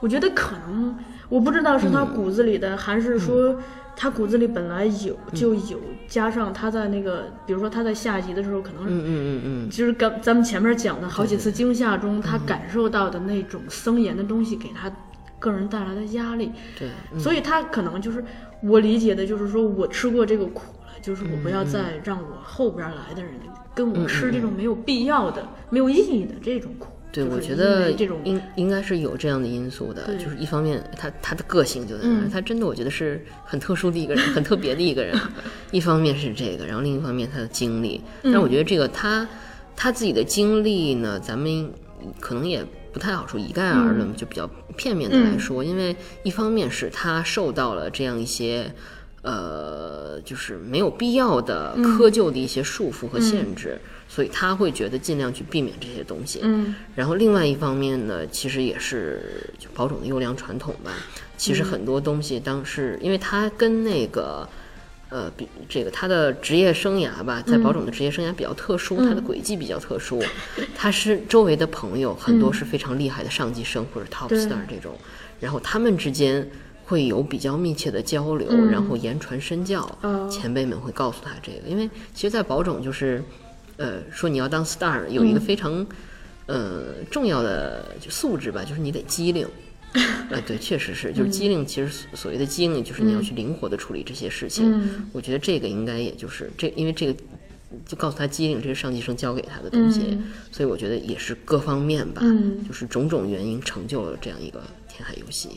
[0.00, 0.96] 我觉得可能
[1.28, 3.54] 我不知道是他骨子里的，还是说
[3.94, 5.78] 他骨子里本来有就有，
[6.08, 14.90] 加上他在那个，比如说他在下集的时候，可能嗯嗯嗯嗯，就是刚咱们前面讲的好几次惊吓中，他感受到的那种森严的东西给他
[15.38, 16.88] 个人带来的压力，对，
[17.18, 18.24] 所以他可能就是
[18.62, 23.32] 我理解的，就是说我吃过这个苦了，就是我不要再让我后边来的人
[23.74, 26.88] 跟我吃这种没有必要的、没有意义的这种苦。
[27.10, 35.18] 对，我觉得这种应应该是有这样的因素的，就是一方面他他的个性就在那儿，嗯他真的我觉得是很特殊的一个人，很特别的一个人。
[35.72, 39.26] 一方面是这个，然后另一方面他的经历，但我觉得这个他
[39.74, 41.72] 他自己的经历呢，咱们
[42.20, 42.62] 可能也
[42.92, 44.46] 不太好说一概而论，就比较
[44.76, 48.70] 片面的来说，因为一方面是他受到了这样一些。
[49.22, 53.78] 呃，就是没有必要的窠臼的一些束缚和限制，
[54.08, 56.40] 所以他会觉得尽量去避免这些东西。
[56.42, 56.74] 嗯。
[56.94, 60.92] 然后另外一方面呢，其实也是就宝种的优良传统吧。
[61.36, 64.48] 其实很多东西当时，因为他跟那个。
[65.10, 70.22] 呃，比这个他的职业生涯吧，在保种的职业生涯比较特殊，他的轨迹比较特殊，
[70.76, 74.94] 他是周围的朋友很多是非常厉害的上级生或者 top star 这种，
[75.40, 76.46] 然后他们之间
[76.88, 83.22] 会有比较密切的交流，然后言传身教，哦前辈们会告诉他这个，因为其实，在宝冢就是，
[83.76, 85.86] 呃，说你要当 star 有一个非常。
[86.50, 89.46] 呃，重要的素质吧，就是你得机灵。
[90.32, 91.66] 啊，对，确实是，就是机灵。
[91.66, 94.64] 其实所所谓的机灵，就是你要去灵活的处理这些事情。
[94.72, 97.14] 嗯我觉得这个应该也就是这，因为这个
[97.84, 105.50] 就告诉他机灵，这是上级生教给他的东西，嗯所以我觉得也是各方面吧，嗯就是种种原因成就了这样一个填海游戏。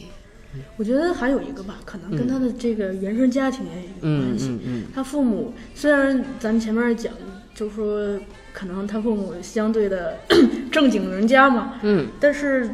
[0.77, 4.47] 我觉得还有一个吧，可能跟他的这个原生家庭也有嗯关系。
[4.49, 7.13] 嗯嗯，他父母虽然咱们前面讲，
[7.55, 8.19] 就说
[8.53, 10.17] 可能他父母相对的
[10.71, 12.69] 正经人家嘛，嗯，但是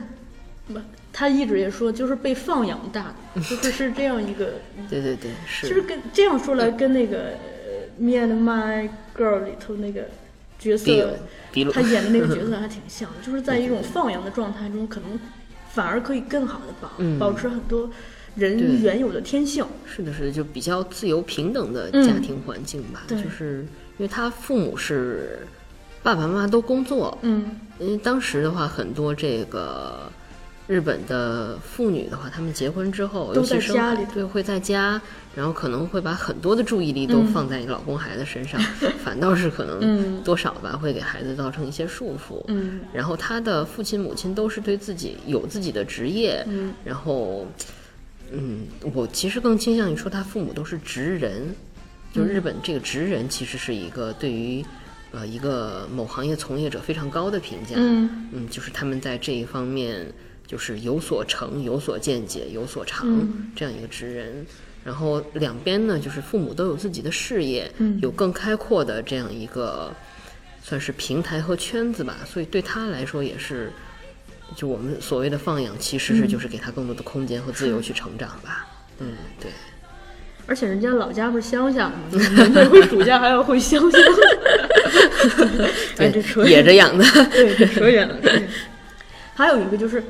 [0.67, 0.79] 不
[1.13, 4.53] 他一直也说，就是被放养大的，就是 是这样一个，
[4.89, 5.67] 对对对，是。
[5.67, 7.31] 就是跟这样说来，跟那个
[7.97, 8.87] 《Me and My
[9.17, 10.05] Girl》里头那个
[10.59, 11.17] 角色，
[11.73, 15.19] 他演的那个角色 还挺像的，就是在一种放养的状态中，可能
[15.77, 17.87] 反而可以更好的保、嗯保持很多
[18.35, 19.63] 人原有的天性。
[19.85, 23.03] 是的，是的，就比较自由平等的嗯家庭环境吧。
[23.07, 23.61] 对就是
[23.97, 25.45] 因为他父母是
[26.01, 30.11] 爸爸妈妈都工作，嗯因为当时的话，很多这个
[30.67, 34.05] 日本的妇女的话，她们结婚之后，都尤其生在家里。
[34.13, 35.01] 对，会在家，
[35.33, 38.59] 然后可能会把很多的注意力都嗯放在老公孩子身上，
[39.03, 42.43] 反倒是可能嗯多少吧，会给孩子造成一些束缚。
[42.47, 42.81] 嗯。
[42.93, 46.73] 然后他的父亲母亲都是对自己有自己的职业，嗯。
[46.83, 47.47] 然后，
[48.31, 51.55] 嗯，我其实更倾向于说他父母都是职人，
[52.13, 54.65] 就日本这个职人其实是一个对于，
[55.13, 58.27] 呃，一个某行业从业者非常高的评价，嗯。
[58.33, 60.05] 嗯，就是他们在这一方面
[60.47, 64.43] 就是有所成、有所见解、有所长、嗯这样一个职人。
[64.83, 69.93] 然后两边呢，就是父母都有自己的事业，嗯有更开阔的这样一个
[70.63, 73.69] 算是平台和圈子吧，所以对他来说也是，
[74.55, 78.65] 就我们所谓的放养，其实是嗯就是给他更多的空间和自由去成长吧。
[78.99, 79.09] 嗯，
[79.41, 79.51] 对。
[80.45, 81.95] 而且人家老家不是乡下吗？
[82.09, 83.97] 人家会暑假还要回乡下。
[85.97, 88.21] 对， 这扯野着养的，对，这扯远了。
[88.21, 88.47] 扯远了
[89.35, 90.01] 还有一个就是，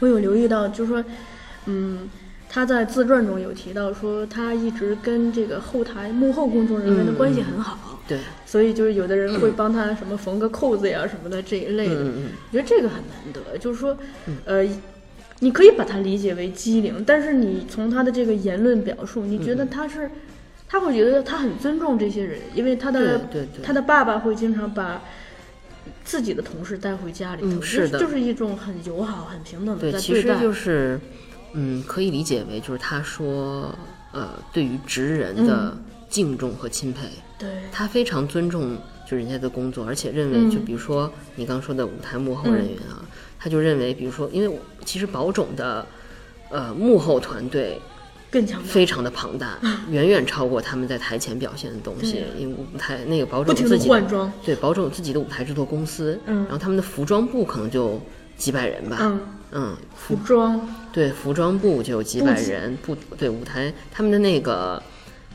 [0.00, 1.04] 我有留意到，就是说，
[1.66, 2.08] 嗯，
[2.48, 12.02] 他在自传中有提到说，他一直跟这个后台幕后工作人员的关系很好，对，所以就是有的人会帮他什么缝个扣子呀什么的这一类的。
[12.02, 13.96] 嗯嗯我觉得这个很难得，就是说，
[14.44, 14.66] 呃，
[15.40, 19.68] 你可以把它理解为机灵，但是你从他的这个言论表述，你觉得嗯。
[19.70, 20.10] 他是，
[20.68, 23.20] 他会觉得他很尊重这些人，因为他的
[23.62, 25.02] 他的爸爸会经常把
[26.08, 27.98] 自己的同事带回家里头，嗯是的。
[27.98, 30.00] 就是一种很友好、很平等的对。
[30.00, 30.98] 其实就是，
[31.52, 33.70] 嗯，可以理解为就是他说，
[34.12, 35.76] 呃，对于职人的
[36.08, 37.02] 敬重和钦佩，
[37.38, 40.50] 对，他非常尊重就人家的工作，而且认为嗯。
[40.50, 43.04] 就比如说你刚说的舞台幕后人员啊，
[43.38, 45.86] 他就认为，比如说，因为我其实宝冢的
[46.48, 47.78] 呃幕后团队
[48.30, 49.58] 更强大，非常的庞大，
[49.90, 52.24] 远远超过他们在台前表现的东西。
[52.36, 54.32] 因为舞台那个宝不停的冢自己换装。
[54.44, 58.00] 对宝冢有自己的舞台制作公司，嗯然后他们的服装部可能就
[58.36, 59.20] 几百人吧，嗯，
[59.52, 60.60] 嗯，服装，
[60.92, 64.82] 对，服装部就有几百人，不对，舞台他们的那个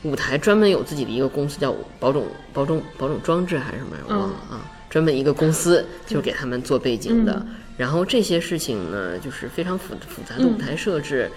[0.04, 7.44] 舞台专门有自己的一个公司，叫保种保种保种装置还是什么，我忘了啊，专门一个公司就是给他们做背景的。
[7.76, 11.28] 然后这些事情呢，就是非常复复杂的舞台设置，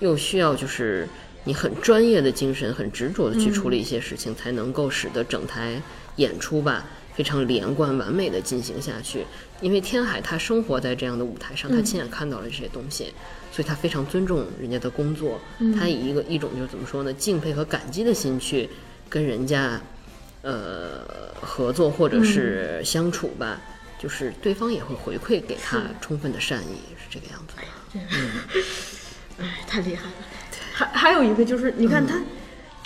[0.00, 1.08] 又需要就是
[1.44, 5.80] 你很专业的精神，很执着的去处理一些事情，才能够使得整台
[6.16, 6.84] 演出吧。
[7.14, 9.24] 非常连贯完美的进行下去，
[9.60, 13.14] 因为天海他生活在这样的舞台上，他亲眼看到了这些东西，
[13.52, 15.40] 所以他非常尊重人家的工作，
[15.78, 18.68] 他以一个一种就是怎么说呢，敬佩和感激的心去
[19.08, 19.80] 跟人家，
[20.42, 21.02] 呃，
[21.40, 23.60] 合作或者是相处吧，
[23.96, 28.64] 就是对方也会回馈给他充分的善意，是这个样子的。
[29.40, 30.12] 哎，太厉害了。
[30.72, 32.20] 还还有一个就是，你看他。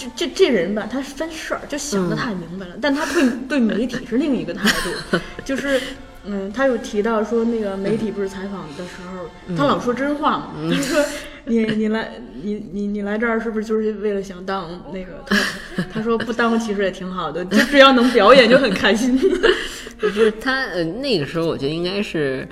[0.01, 4.71] 这这这人吧，他分事儿就想的太明白了，但他对对媒体是另一个态
[5.11, 5.81] 度， 就是，
[6.23, 11.05] 嗯，他有提到说那个媒体不是采访的时候，他老说真话嘛，他说
[11.47, 15.83] 你你来你你你来这儿是不是就是为了想当那个他？
[15.93, 19.19] 他说不当其实也挺好的，就只要能表演就很开心。
[20.01, 22.47] 就是他呃那个时候，我觉得应该是，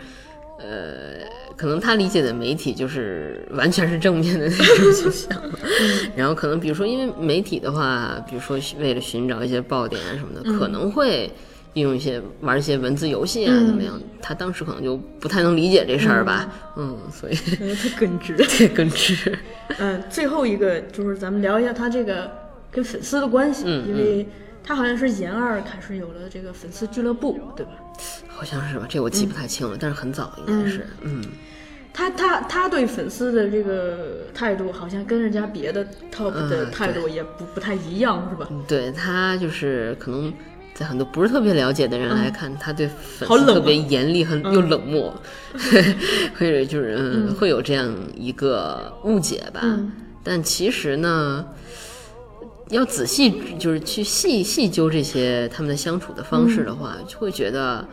[0.58, 1.24] 呃，
[1.56, 5.42] 可能他理解的媒体就是完全是正面的那种形象，
[6.14, 11.30] 然后可能比如说因为媒体的话，比如说为了寻找一些爆点啊什么的，可能会。
[11.74, 14.00] 利用一些玩一些文字游戏啊，怎么样？
[14.22, 18.34] 他当时可能就不太能理解这事儿吧，嗯，所以他耿直。
[18.56, 19.38] 对耿直。
[19.76, 22.32] 嗯，最后一个就是咱们聊一下他这个
[22.70, 24.26] 跟粉丝的关系，嗯因为
[24.66, 27.72] 他好像是研二开始有了这个粉丝俱乐部，对吧？
[28.26, 31.24] 好像是吧，这我记不太清了，但是很早应该是，嗯。
[31.92, 35.82] 他他他对粉丝的这个态度，好像跟人家别的
[36.12, 38.46] top 的嗯态度也不、不太一样，是吧？
[38.68, 40.30] 对他就是可能
[40.74, 45.18] 在很多不是特别了解的人来看，他对粉丝特别严厉，很又冷漠，
[46.36, 49.60] 或者就是嗯 会有这样一个误解吧。
[49.62, 49.90] 嗯。
[50.22, 51.46] 但其实呢，
[52.70, 57.86] 要仔细就是去细细究这些他们的相处的方式的话，就会觉得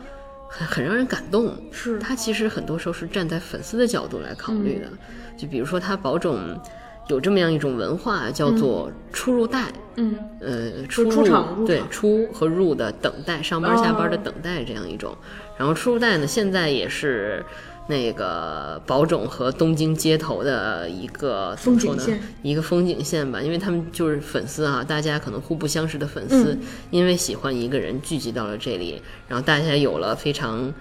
[0.48, 1.54] 很很让人感动。
[1.70, 4.88] 是他其实很多时候是站在粉丝的角度来考虑的，
[5.36, 6.60] 就比如说他保种
[7.08, 9.72] 有这么样一种文化叫做出入带。
[9.96, 15.16] 嗯呃，出出入对出和入的等待，上班下班的哦等待这样一种。
[15.56, 17.44] 然后出入带呢，现在也是
[17.86, 22.02] 那个宝冢和东京街头的一个怎么说呢？
[22.02, 22.22] 风景线。
[22.42, 26.56] 一个风景线吧，因为他们就是粉丝啊，大家可能互不相识的粉丝，
[26.90, 30.72] 因为喜欢一个人聚集到了这里，然后大家有了非常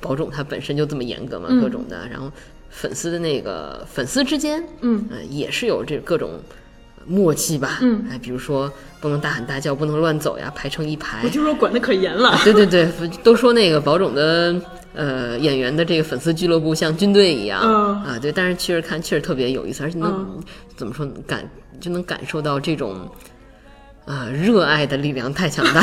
[0.00, 2.32] 宝冢他本身就这么严格嘛，各种的，然后
[2.70, 5.06] 粉丝的那个粉丝之间，嗯。
[5.10, 6.40] 呃，也是有这各种
[7.06, 12.38] 默契吧，嗯，哎，比如说不能大喊大叫，不能乱走呀，排成一排我，就说管得可严了。
[12.42, 12.88] 对对对，
[13.22, 14.54] 都说那个宝冢的
[14.98, 20.42] 呃演员的这个粉丝俱乐部像军队一样、嗯啊，对，但是确实看确实特别有意思，而且能、嗯
[20.76, 21.48] 怎么说感
[21.80, 23.08] 就能感受到这种
[24.04, 25.80] 啊热爱的力量太强大。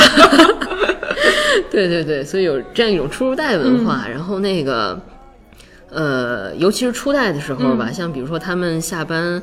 [1.72, 5.00] 对对对，所以有这样一种初入代文化，然后那个
[5.90, 9.42] 呃，尤其是初代的时候吧，像比如说他们下班。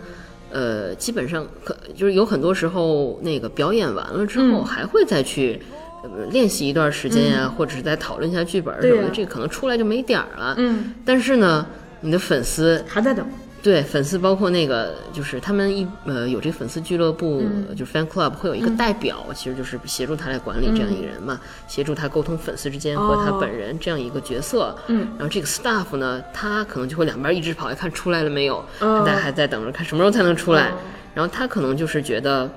[0.55, 5.82] 呃，基本上可就是有很多时候，那个表演完了之后，还会再去呃
[6.31, 8.97] 练习一段时间呀、或者是在讨论一下剧本什么的。
[8.97, 10.55] 对呀这可能出来就没点儿了。
[10.59, 11.67] 嗯，但是呢，
[12.01, 13.27] 你的粉丝还在等。
[13.63, 24.77] 对粉丝，包括那个就是他们一呃有这个粉丝俱乐部，呃就是 fan club 会有一个代表，其实就是协助他来管理这样一个人嘛，协助他沟通粉丝之间和他哦本人这样一个角色。
[24.89, 30.71] 嗯，然后这个 staff 呢，他可能就会两边一直跑，哎看出来了没有，哦大家还在等着看什么时候才能出来。
[30.71, 30.73] 哦
[31.15, 32.51] 然后他可能就是觉得，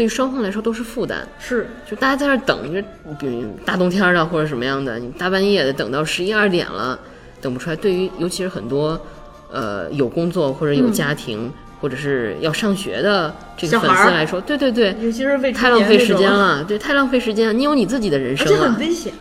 [0.00, 1.28] 对于双方来说都是负担。
[1.38, 2.82] 是，就大家在这儿等着，
[3.18, 6.98] 比如大冬天的或者什么样的，你大半夜的等到十一二点了，
[7.38, 7.76] 等不出来。
[7.76, 8.98] 对于尤其是很多
[9.52, 11.52] 呃有工作或者有家庭、
[11.82, 17.52] 或者是要上学的这个粉丝来说，对对对，尤其是太浪费时间了， 对，太浪费时间了。
[17.52, 19.12] 你有你自己的人而且生啊，很危险。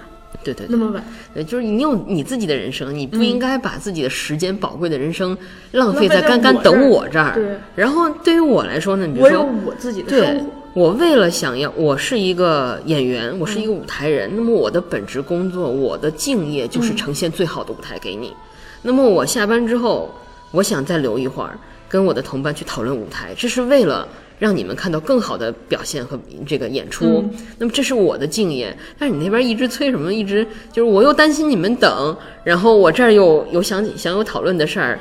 [0.42, 0.68] 对对对。
[0.70, 1.04] 那么晚，
[1.34, 5.38] 对，就是你有你自己的人生，你不应该把自己的时间、宝贵的人生
[5.74, 7.34] 浪费在在干干等我这儿。
[7.34, 10.46] 对然后对于我来说呢，你比如我说有我自己的对生活。
[10.74, 18.34] 我为了想要，我是一个演员，我是一个舞台人，那么我的本职工作，我的敬业就是呈现最好的舞台给你。
[18.82, 20.14] 那么我下班之后，
[20.52, 24.08] 我想再留一会儿，跟我的同伴去讨论舞台，这是为了。
[24.40, 26.18] 让你们看到更好的表现和
[26.48, 27.22] 这个演出，
[27.58, 28.74] 那么这是我的敬业。
[28.98, 32.16] 但是你那边一直催什么，一直就是我又担心你们等，
[32.46, 34.98] 然后我这儿又有想想有讨论的事儿，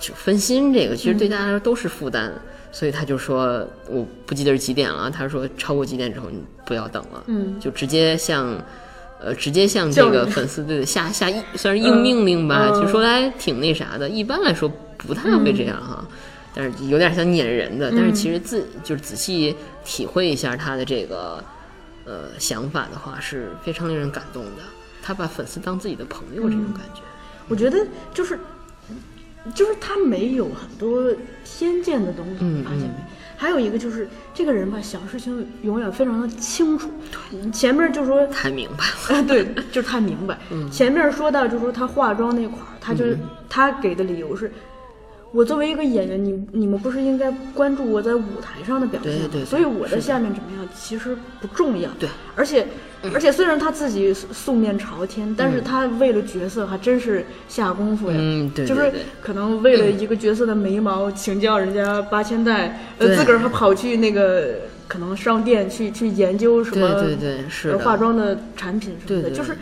[0.00, 0.72] 就分心。
[0.72, 2.32] 这个其实对大家来说都是负担。
[2.70, 5.10] 所以他就说，我不记得是几点了。
[5.10, 8.56] 他说超过几点之后你不要等了，嗯，就直接向，
[9.20, 14.08] 呃，直接向这个粉丝对下下一算是硬命令吧，嗯就说来挺那啥的。
[14.08, 16.06] 一般来说不太会这样哈，
[16.54, 17.90] 但是有点像撵人的。
[17.90, 21.42] 但是其实自就是仔细体会一下他的这个
[22.04, 24.62] 呃想法的话，是非常令人感动的。
[25.02, 27.00] 他把粉丝当自己的朋友，这种感觉。
[27.48, 27.78] 我觉得
[28.12, 28.38] 就是，
[29.54, 31.12] 就是他没有很多
[31.44, 32.94] 偏见的东西，嗯发现没？
[33.36, 36.90] 还有一个就是这个人吧，想事情永远非常的清楚。
[37.52, 38.84] 前面就说太明白
[39.14, 40.36] 了，啊，对，就是太明白。
[40.50, 44.50] 嗯前面说到就是说他化妆那块儿，他就嗯、他给的理由是。
[45.30, 49.18] 我作为一个演员，你你们不是应该关注我在舞台上的表现吗？
[49.22, 51.90] 对对对所以我的在下面怎么样其实不重要。
[51.98, 52.66] 对，而且
[53.12, 58.16] 而且虽然他自己素面朝天，但是他为了角色还真是下功夫呀。
[58.18, 58.90] 嗯对就是
[59.20, 64.54] 可能为了一个角色的眉毛，请教人家八千代，呃，对自个儿还跑去那个
[64.88, 69.56] 可能商店去去研究什么对对对是呃的化妆的产品什么的，就是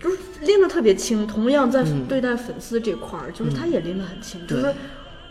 [0.00, 1.26] 就是拎得特别清。
[1.26, 4.72] 同样在嗯对待粉丝这块儿，就是他也拎得很清，就是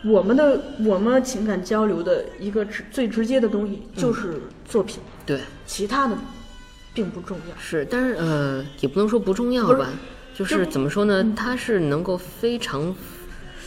[0.04, 5.40] 我们的我们情感交流的一个直最直接的东西就是作品，对。
[5.66, 6.16] 其他的
[6.94, 7.56] 并不重要。
[7.60, 9.90] 是，但是呃，也不能说不重要吧，
[10.34, 11.34] 就是怎么说呢？
[11.36, 12.96] 他是能够非常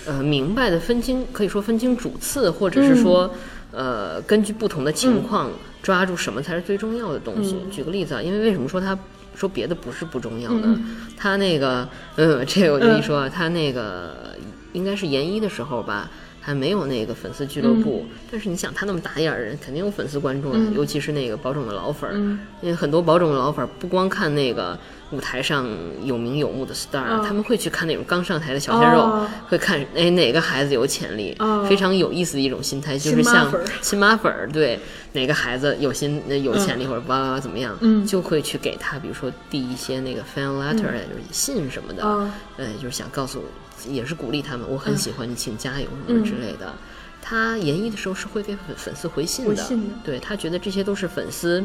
[0.07, 3.33] 呃明白的分清，可以说分清主次，或者是说、
[3.73, 5.51] 呃根据不同的情况、
[5.83, 7.57] 抓住什么才是最重要的东西。
[7.71, 8.99] 举个例子啊，因为为什么说他
[9.35, 10.69] 说别的不是不重要的？
[11.16, 14.36] 他那个嗯，这个我跟你说，啊，他那个
[14.73, 16.11] 应该是研一的时候吧。
[16.41, 22.15] 还没有那个粉丝俱乐部，但是你想他那么打眼儿人，肯定有粉丝关注的，尤其是那个宝冢的老粉儿，
[22.62, 24.79] 因为很多宝冢的老粉儿不光看那个
[25.11, 25.69] 舞台上
[26.03, 29.29] 有名有目的 star，、他们会去看那种刚上台的小鲜肉，哦。
[29.49, 31.67] 会看哎哪个孩子有潜力，哦。
[31.69, 34.79] 非常有意思的一种心态，就是像粉儿亲妈粉儿，对
[35.12, 38.07] 哪个孩子有心呃有潜力或者哇哇哇怎么样，嗯。
[38.07, 42.31] 就会去给他，比如说递一些那个 fan letter，、就是信什么的，哦。
[42.57, 43.45] 呃，就是想告诉，
[43.89, 46.74] 也是鼓励他们，我很喜欢你，请加油什么之类的。
[47.23, 49.94] 他研一的时候是会给粉粉丝回信的，信的。
[50.05, 51.65] 对他觉得这些都是粉丝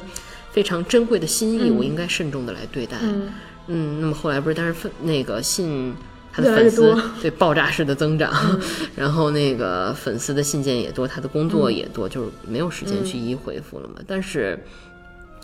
[0.52, 2.98] 非常珍贵的心意，我应该慎重的来对待。
[3.02, 3.30] 嗯。
[3.68, 5.96] 嗯，那么后来不是，但是粉那个信。
[6.32, 7.02] 他的粉丝多。
[7.22, 8.60] 对爆炸式的增长，
[8.94, 14.02] 然后那个粉丝的信件也多，他的工作也多，就是没有时间去一一回复了嘛。
[14.06, 14.62] 但是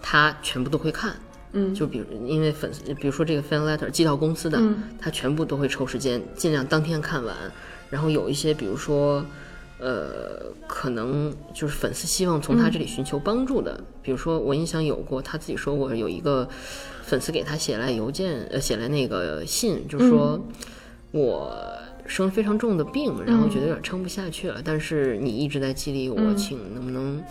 [0.02, 1.16] 他全部都会看，
[1.54, 4.58] 嗯，就比如因为粉丝，比如说这个 fan letter 寄到公司的，
[5.00, 7.36] 他全部都会抽时间，尽量当天看完。
[7.90, 9.22] 然后有一些，比如说，
[9.78, 16.48] 呃，可能就是粉丝希望从他这里寻求帮助的，比如说我印象有过，他自己说过有一个
[17.04, 20.40] 粉丝给他写来邮件，呃，写来那个信，就是说
[21.12, 21.54] 我
[22.06, 27.22] 生了非常重的病，然后觉得有点撑不下去了，但是你一直在激励我，请能不能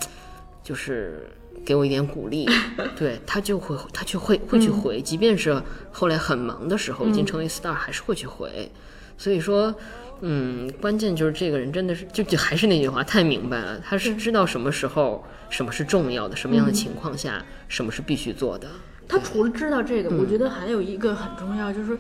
[0.63, 1.27] 就是。
[1.71, 2.49] 给我一点鼓励，
[2.99, 8.69] 对他就会，他就会会去回，即便是后来很忙的时候，已经成为 star，还是会去回。
[9.17, 9.73] 所以说，
[10.21, 18.67] 嗯，关键就是这个人真的是，就就还是那句话，太明白了，他是知道什么时候什么是重要的，什么样的情况下什么是必须做的。
[19.07, 21.97] 他除了知道这个，我觉得还有一个很重要，就是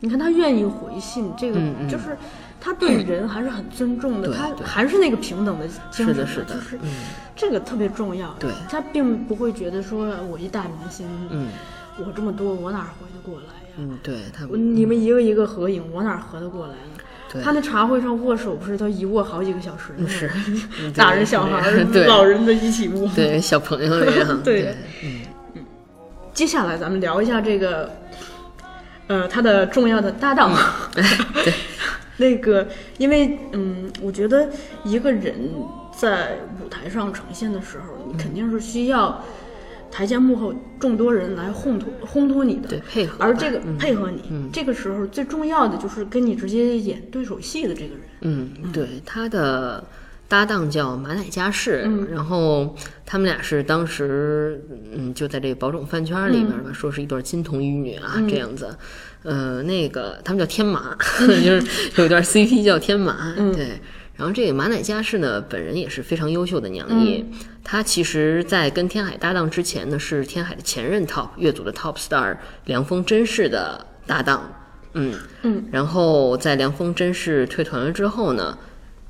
[0.00, 2.14] 你看他愿意回信，这个就是
[2.64, 6.78] 他对人还是很尊重的，他还是那个平等的精神，是的，是的，就是
[7.36, 8.34] 这个特别重要。
[8.40, 11.48] 对，他并不会觉得说我一大明星，嗯，
[11.98, 13.74] 我这么多，我哪回得过来呀？
[13.76, 17.42] 嗯，对他，你们一个一个合影，我哪合得过来呢？
[17.44, 20.30] 他那茶会上握手，不是都一握好几个小时，是。
[20.96, 21.68] 大人小孩、
[22.06, 25.20] 老人的一起握，对小朋友一样， 对，嗯
[25.54, 25.64] 嗯。
[26.32, 27.90] 接下来咱们聊一下这个，
[29.08, 30.56] 呃，他的重要的搭档，
[30.94, 31.52] 对，
[32.16, 32.68] 那个，
[32.98, 34.48] 因为嗯，我觉得
[34.84, 35.34] 一个人
[35.96, 39.22] 在舞台上呈现的时候，你肯定是需要。
[39.90, 48.00] 台前幕后众多人来烘托烘托你的，对配合，而这个配合你，这个时候最重要的就是跟你直接演对手戏的这个人。
[48.22, 49.84] 嗯，对，他的
[50.26, 52.74] 搭档叫马乃加世，然后
[53.06, 54.60] 他们俩是当时
[54.92, 58.76] 嗯就在这个宝冢饭圈里边吧，说是一对金童玉女啊这样子。
[59.24, 61.62] 呃，那个他们叫天马， 就是
[61.96, 63.80] 有一段 CP 叫天马，对。
[64.16, 67.24] 然后这个马乃佳氏呢，本人也是非常优秀的娘艺。
[67.64, 72.36] 她其实，在跟天海搭档之前呢，是天海的前任 TOP 乐组的 TOP star
[72.66, 74.52] 凉风真世的搭档。
[74.92, 75.64] 嗯嗯。
[75.72, 78.56] 然后在凉风真世退团了之后呢，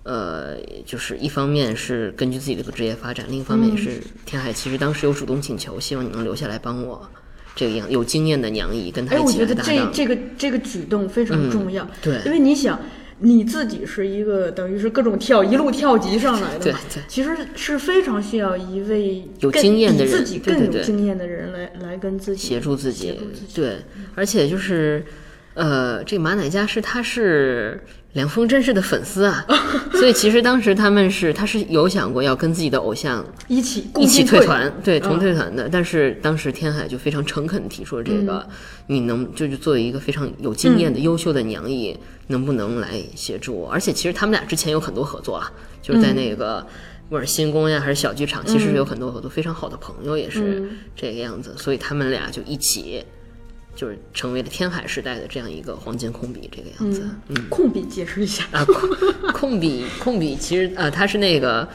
[0.04, 7.06] 呃，就是一方面是根据自己的职业发展，另一方面也是天海其实当时有主动请求，希望你能留下来帮我。
[7.54, 9.36] 这个样有经验的娘姨跟他一起搭档。
[9.36, 11.88] 哎，我觉得这这个这个举动非常重要。
[12.02, 12.78] 对，因为你想。
[13.20, 23.18] 你自己是一个等于是各种跳一路跳级上来的，对对，其实是非常需要一位有经验的人，自己更有经验的人来来跟自己协助自己，
[23.54, 23.76] 对，
[24.16, 25.06] 而且就是，
[25.54, 27.80] 呃，这马乃加是他是。
[28.14, 29.44] 凉风真是的粉丝啊，
[29.94, 35.68] 所以其实当时他们是他是有想过要跟自己的偶像一起一起退团，对同退团的。
[35.68, 38.48] 但是当时天海就非常诚恳的提出了这个，
[38.86, 43.68] 你能就是作为一个非常有经验的优秀的娘艺，能不能来协助我？
[43.68, 46.64] 而且其实他们俩之前有很多合作啊，就是在那个
[47.08, 53.04] 不管是新宫呀还是小剧场，其实有很多合作，非常好的朋友也是这个样子，所以他们俩就一起。
[53.74, 57.08] 就是成为了天海时代的这样一个黄金控笔这个样子。
[57.28, 61.68] 嗯，控笔解释一下啊，空空笔控笔其实呃它是那个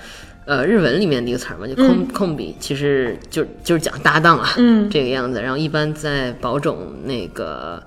[0.45, 5.41] 呃日文里面的一个词儿嘛，就控控笔其实就就是讲搭档啊，嗯，这个样子。
[5.41, 7.83] 然后一般在宝冢那个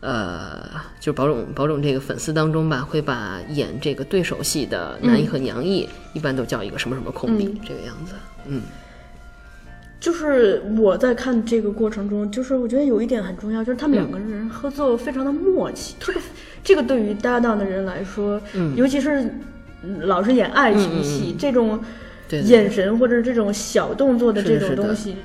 [0.00, 0.68] 呃
[1.00, 8.14] 就是宝冢宝冢这个粉丝当中吧，会把演这个对手戏的男一和娘一一般都叫一个什么什么控笔这个样子。
[8.46, 8.62] 嗯。
[9.98, 15.96] 就是我在看这个过程中，就是我觉得有一点很重要，就是他们两个人合作非常的默契。
[15.98, 16.20] 这个
[16.62, 18.40] 这个对于搭档的人来说，
[18.76, 19.34] 尤其是
[20.02, 21.80] 老是演爱情戏，这种
[22.30, 25.16] 眼神或者这种小动作的这种东西，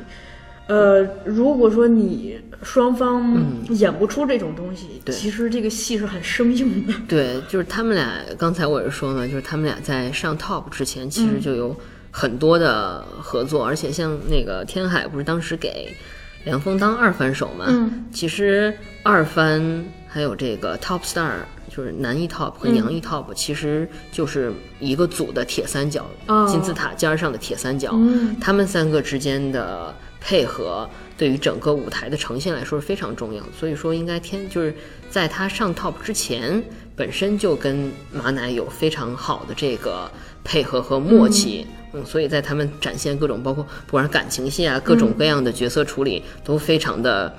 [0.68, 3.38] 呃，如果说你双方
[3.72, 6.94] 演不出这种东西，其实这个戏是很生硬的。
[7.10, 11.76] 对，就是他们俩，刚才我是说嘛，就是他们俩在上 top 之前，其实就有。
[12.12, 15.96] 很多的合作，而且像那个天海不是当时给
[16.44, 17.66] 梁峰当二番手嘛？
[17.68, 21.32] 嗯，其实二番还有这个 top star，
[21.70, 26.06] 就是男一 top 和娘一 top，其实就是一个组的铁三角，
[26.48, 27.92] 金字塔尖上的铁三角。
[27.94, 33.44] 嗯，他们三个之间的配合，对于整个舞台的呈现来说是非常重要。
[33.58, 34.74] 所以说，应该天就是
[35.10, 36.62] 在他上 top 之前，
[36.96, 40.12] 本身就跟马乃有非常好的这个
[40.44, 41.66] 配合和默契。
[41.94, 47.36] 嗯，所以在他们展现各种，包括不管是感情戏啊，各种各样的角色处理，都非常的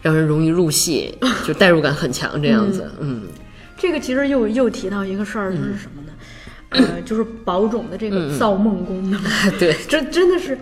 [0.00, 1.12] 让人容易入戏，
[1.44, 2.88] 就代入感很强这样子。
[3.00, 3.22] 嗯，
[3.76, 6.12] 这个其实又又提到一个事儿，就是什么呢？
[6.68, 9.20] 呃， 就是宝冢的这个造梦功能。
[9.58, 10.56] 对，这真的是，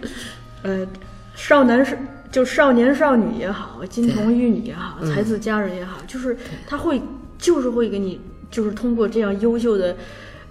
[0.62, 0.86] 呃，
[1.34, 1.98] 少男是
[2.32, 6.34] 就少年少女也好，金童玉女也好，才子佳人也好，就是
[6.66, 7.02] 他会
[7.36, 8.18] 就是会给你，
[8.50, 9.94] 就是通过这样优秀的。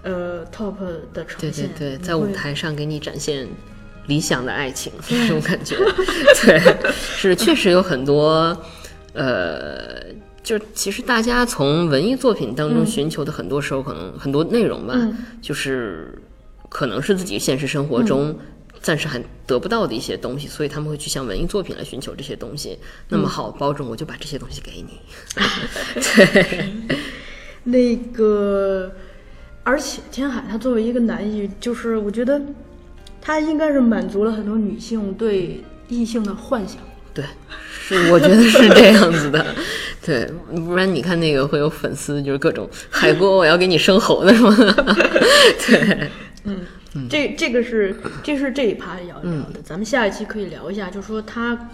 [0.04, 0.74] 呃，top
[1.12, 3.48] 的呈现，对对对，在舞台上给你展现
[4.06, 5.76] 理想的爱情这种感觉。
[6.44, 6.60] 对，
[6.92, 8.56] 是确实有很多，
[9.14, 10.04] 呃，
[10.42, 14.94] 就是其实大家从文艺作品当中寻求的，很多时候可能很多内容吧，
[15.42, 16.16] 就是
[16.68, 18.38] 可能是自己现实生活中。
[18.82, 22.78] 暂时还得不到的一些东西，所以他们会去向文艺作品来寻求这些东西。
[23.08, 25.00] 那么好，包拯我就把这些东西给你。
[26.04, 26.66] 对，
[27.62, 28.92] 那个，
[29.64, 32.40] 而且天海他作为一个男艺，就是我觉得
[33.20, 36.78] 他应该是满足了很多女性对异性的幻想。
[37.12, 37.24] 对，
[37.70, 39.44] 是我觉得是这样子的。
[40.04, 44.72] 对，不然你看那个会有粉丝就是各种海波，我要给你生猴子什么的。
[45.66, 46.10] 对，
[46.44, 46.60] 嗯。
[47.10, 51.68] 这这个是这是这一趴要聊的，咱们下一期可以聊一下，就说他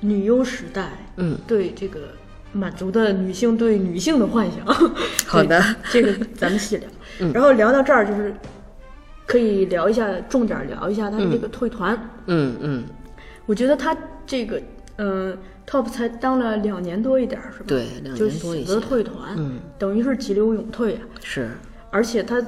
[0.00, 2.08] 女优时代，嗯，对这个
[2.54, 4.64] 满足的女性对女性的幻想。
[5.26, 6.88] 好的，这个咱们细聊。
[7.20, 8.34] 嗯然后聊到这儿，就是
[9.26, 11.94] 可以聊一下，重点聊一下他的这个退团。
[12.26, 12.84] 嗯嗯，
[13.46, 13.94] 我觉得他
[14.26, 14.60] 这个
[14.96, 15.36] 嗯
[15.68, 17.64] ，TOP 才当了两年多一点是吧？
[17.66, 18.64] 对，两年多一些。
[18.64, 21.00] 选择退团，嗯，等于是急流勇退啊。
[21.22, 21.50] 是，
[21.90, 22.42] 而且他。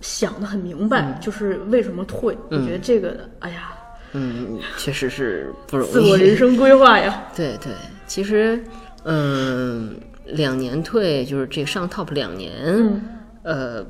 [0.00, 2.38] 想的很明白，就是为什么退。
[2.50, 3.72] 我觉得这个，哎呀，
[4.12, 5.90] 嗯，确实是不容易。
[5.90, 7.24] 自我人生规划呀。
[7.34, 7.72] 对对，
[8.06, 8.62] 其实，
[9.08, 13.02] 嗯，两年退就是这上 top 两年，
[13.42, 13.84] 呃，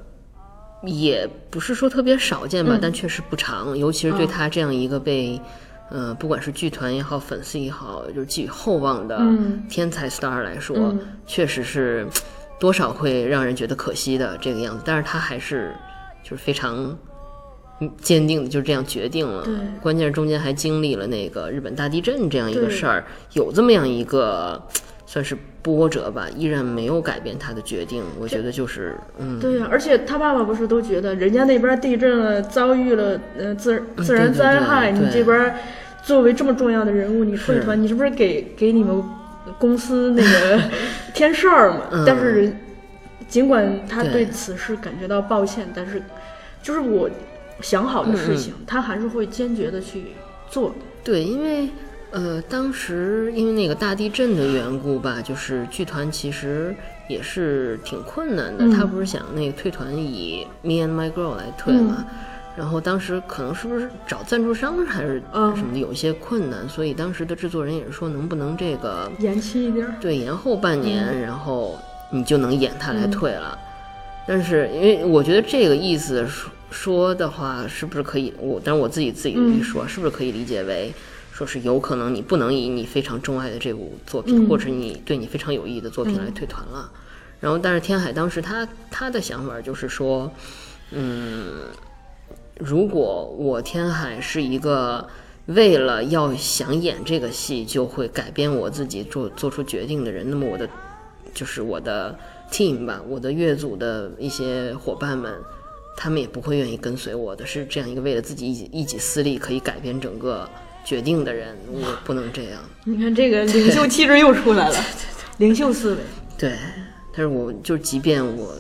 [0.85, 3.77] 也不是说特别少见吧，但确实不长。
[3.77, 5.41] 尤其是对他这样一个被，
[5.91, 9.21] 呃，不管是剧团也好，粉丝也好，就是寄予厚望的
[9.69, 10.95] 天才 star 来说，
[11.27, 12.07] 确实是
[12.59, 14.83] 多少会让人觉得可惜的这个样子。
[14.87, 15.75] 但是他还是。
[16.21, 16.95] 就是非常
[18.03, 19.49] 坚定的，就这样决定了。
[19.81, 24.61] 关键是中间还经历了那个日本大地震这样一个事儿，有这么样一个
[25.09, 28.05] 算是波折吧，依然没有改变他的决定。
[28.21, 29.67] 我觉得就是，嗯，对呀。
[29.71, 35.55] 而且他爸爸不是都觉得，人家那边地震了，遭遇了呃自自然灾害，你这边
[36.03, 39.03] 作为这么重要的人物，你退团，你是不是给给你们
[39.59, 40.63] 公司那个
[41.15, 42.05] 添事儿嘛？
[42.07, 42.53] 但是。
[43.29, 46.03] 尽管他对此事感觉到抱歉，但是，
[46.63, 47.11] 就是我
[47.61, 50.13] 想好的事情，他还是会坚决的去
[50.49, 50.75] 做。
[51.05, 51.69] 对，因为
[52.11, 56.75] 呃，当时因为那个大地震的缘故吧，就是剧团其实
[57.09, 58.69] 也是挺困难的。
[58.75, 62.05] 他不是想那个退团以《Me and My Girl》来退嘛？
[62.57, 65.23] 然后当时可能是不是找赞助商还是
[65.55, 69.87] 什么的有一些困难，所以当时的制作人也是说，能不能这个延期一点？
[70.01, 71.79] 对，延后半年，然后。
[72.11, 73.59] 你就能演他来退了，
[74.27, 78.33] 但是因为我觉得这个意思说说的话，是不是可以？
[78.39, 80.91] 我但是我自己自己一说，是不是可以理解为，
[81.39, 86.91] 说是有可能你不能以你非常钟爱的这部作品，或者你对你非常有意义的作品来退团了。
[87.39, 90.29] 然后，但是天海当时他他的想法就是说，
[90.91, 91.69] 嗯，
[92.59, 95.09] 如果我天海是一个
[95.47, 100.69] 为了要想演这个戏就会改变我自己做做出决定的人，那么我的。
[101.35, 102.19] 就是我的
[102.51, 105.33] team 吧，我的乐组的一些伙伴们，
[105.97, 110.49] 他们也不会愿意跟随我的，是这样一个为了自己一己一己私利可以改变整个
[110.89, 112.63] 决定的人，我不能这样。
[112.85, 114.77] 你看这个领袖气质又出来了，
[115.37, 116.01] 领袖思维。
[116.39, 116.57] 对，
[117.13, 118.55] 但是我就即便我，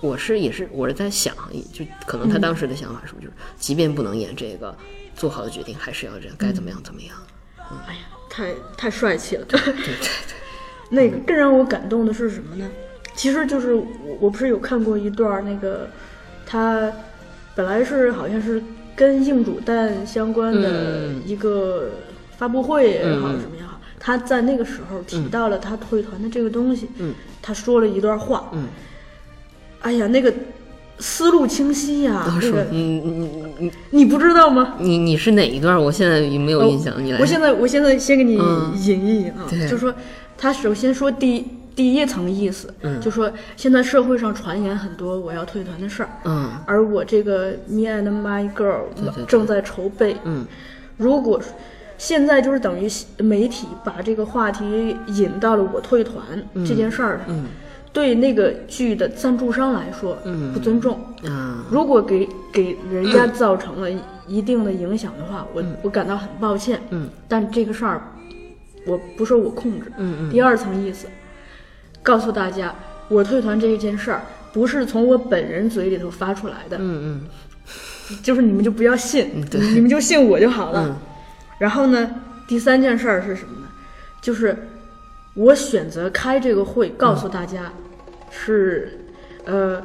[0.00, 1.32] 我是也是我是在想，
[1.72, 4.76] 就可能他当时的想法是不是就是，即便不能演这个，
[5.14, 7.16] 做好的决定还是要这样，该怎么样怎么样。
[7.86, 9.44] 哎呀，太太帅气了。
[9.46, 9.94] 对对对。
[10.90, 12.68] 那个更让我感动的是什么呢？
[13.14, 13.86] 其实就是我，
[14.22, 15.88] 我不是有看过一段那个，
[16.44, 16.92] 他
[17.54, 18.60] 本来是好像是
[18.94, 21.90] 跟硬煮蛋相关的一个
[22.36, 26.88] 发布会也好什么也好，他在那个时候提到了他退团的这个东西，
[27.40, 28.50] 他说了一段话，
[29.80, 30.32] 哎呀，那个
[30.98, 34.74] 思路清晰呀，那个你你你你不知道吗？
[34.78, 35.80] 你你是哪一段？
[35.80, 37.18] 我现在没有印象，你来。
[37.18, 39.94] 我现在我现在先给你引一引啊，就说。
[40.34, 48.82] 他首先说第第一层意思，就说现在社会上传言很多我要退团的事儿，嗯，而我这个 Me and My Girl
[49.26, 50.44] 正在筹备，嗯，
[50.96, 51.40] 如果
[51.98, 52.88] 现在就是等于
[53.18, 56.22] 媒体把这个话题引到了我退团
[56.66, 57.44] 这件事儿上，嗯，
[57.92, 63.88] 对那个剧的赞助商来说，嗯，不尊重，啊，如果给给人家造成了
[64.26, 68.02] 一定的影响的话，我我感到很抱歉，嗯，但这个事儿。
[68.84, 69.92] 我不受我控制。
[69.96, 70.30] 嗯嗯。
[70.32, 71.06] 第二层意思，
[72.02, 72.74] 告诉大家，
[73.08, 74.22] 我退团这一件事儿
[74.52, 76.76] 不是从我本人嘴里头发出来的。
[76.78, 77.20] 嗯嗯。
[78.22, 79.42] 就是你们就不要信，
[79.74, 80.88] 你们就信我就好了。
[80.88, 80.96] 嗯。
[81.58, 82.16] 然后呢，
[82.46, 83.68] 第三件事儿是什么呢？
[84.20, 84.68] 就是
[85.34, 87.72] 我选择开这个会，告诉大家，
[88.30, 89.06] 是
[89.44, 89.82] 呃，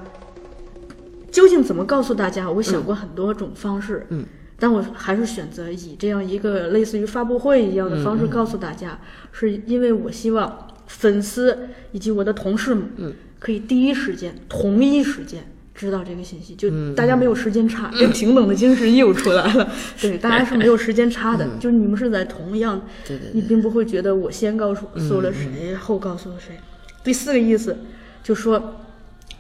[1.32, 2.50] 究竟怎么告诉大家？
[2.50, 4.06] 我想过很多种方式。
[4.10, 4.26] 嗯。
[4.60, 9.00] 但我还是选择以这样一个类似于发布会一样的方式告诉大家，
[9.32, 19.72] 是因为我希望粉丝以及我的同事们，可以第一时间、同一时间知道这个信息，就大家没有时间差，这平等的精神又出来了。
[20.02, 26.58] 对，大家是没有时间差的，就是你们是在同样，对对你并不会觉得我先告诉诉了谁，后告诉了谁。
[27.04, 27.78] 第四个意思
[28.24, 28.82] 就说，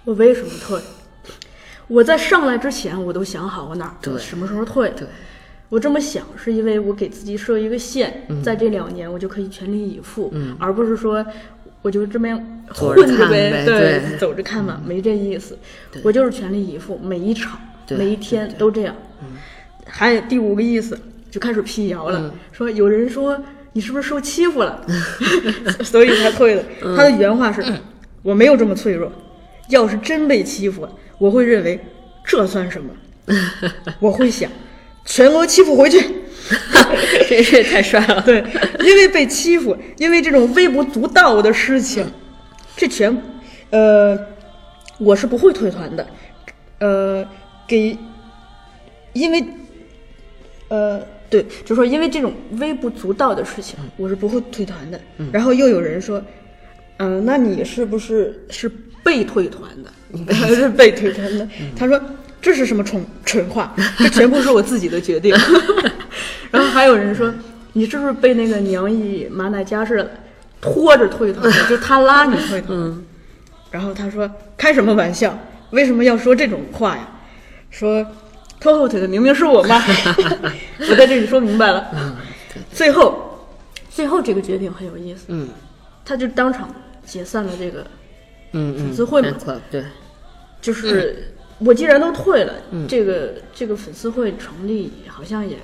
[0.03, 0.79] 我为什么退？
[1.87, 4.91] 我在上来之前，我都想好我哪儿什么时候退。
[4.95, 5.07] 对，
[5.69, 11.25] 我这么想是因为我给自己设一个线，在这两年我就可以全力以赴，而不是说
[11.81, 12.27] 我就这么
[12.73, 14.17] 混着呗，对，对。
[14.17, 15.57] 走着看嘛，没这意思。
[16.03, 18.95] 我就是全力以赴，每一场、每一天都这样。
[19.85, 20.97] 还有第五个意思，
[21.29, 23.39] 就开始辟谣了，说有人说
[23.73, 24.85] 你是不是受欺负了，
[25.83, 26.63] 所以才退的。
[26.95, 27.63] 他的原话是：
[28.21, 29.11] 我没有这么脆弱，
[29.69, 31.79] 要是真被欺负了，我会认为
[32.25, 32.89] 这算什么？
[33.99, 34.49] 我会想，
[35.07, 35.99] 全额欺负回去。
[37.27, 38.21] 这也太帅了。
[38.21, 38.41] 对，
[38.79, 42.05] 因为被欺负，因为这种微不足道的事情，
[42.75, 43.21] 这全，
[43.71, 44.17] 呃，
[44.97, 46.07] 我是不会退团的，
[46.79, 47.27] 呃，
[47.67, 47.97] 给，
[49.11, 49.43] 因为，
[50.69, 54.97] 呃，对，就说因为这种微不足道的事情，我是不会退团的。
[55.33, 56.23] 然后又有人说，
[56.99, 58.71] 嗯、那你是不是是
[59.03, 59.91] 被退团的？
[60.55, 61.45] 是被退团的。
[61.75, 62.01] 他说
[62.47, 63.75] 这是什么蠢蠢话？
[63.99, 65.35] 这全部是我自己的决定。
[66.49, 67.29] 然后还有人说，
[67.73, 70.09] 你是不是被那个娘姨马乃加是
[70.61, 71.67] 拖着退团的？
[71.67, 73.03] 就他拉你退团。
[73.69, 75.37] 然后他说开什么玩笑？
[75.71, 77.05] 为什么要说这种话呀？
[77.69, 78.07] 说
[78.61, 79.83] 拖后腿的明明是我妈。
[80.89, 82.15] 我在这里说明白了。
[82.71, 83.45] 最后，
[83.89, 85.25] 最后这个决定很有意思。
[85.27, 85.49] 嗯
[86.05, 86.73] 他就当场
[87.05, 87.85] 解散了这个
[88.53, 89.35] 嗯嗯，粉丝会嘛
[89.69, 89.83] 对，
[90.61, 92.53] 就是我既然都退了，
[92.87, 95.57] 这个这个粉丝会成立，好像也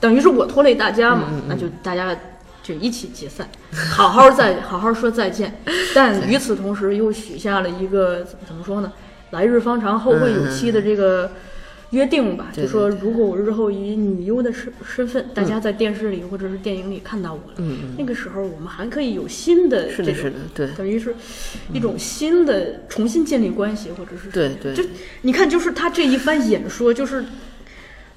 [0.00, 2.16] 等于是我拖累大家嘛，那就大家
[2.62, 3.48] 就一起解散，
[3.92, 5.60] 好好再好好说再见。
[5.94, 8.92] 但与此同时，又许下了一个怎么怎么说呢？
[9.30, 11.30] 来日方长，后会有期的这个
[11.96, 21.14] 约定吧，对就说如果我日后以女优的身身份，大家在电视里或者是电影里看到我了，那个时候我们还可以有新的是的，这种是的，对，等于是
[21.72, 24.74] 一种新的、重新建立关系，或者是对对。
[24.74, 24.84] 就
[25.22, 27.24] 你看，就是他这一番演说，就是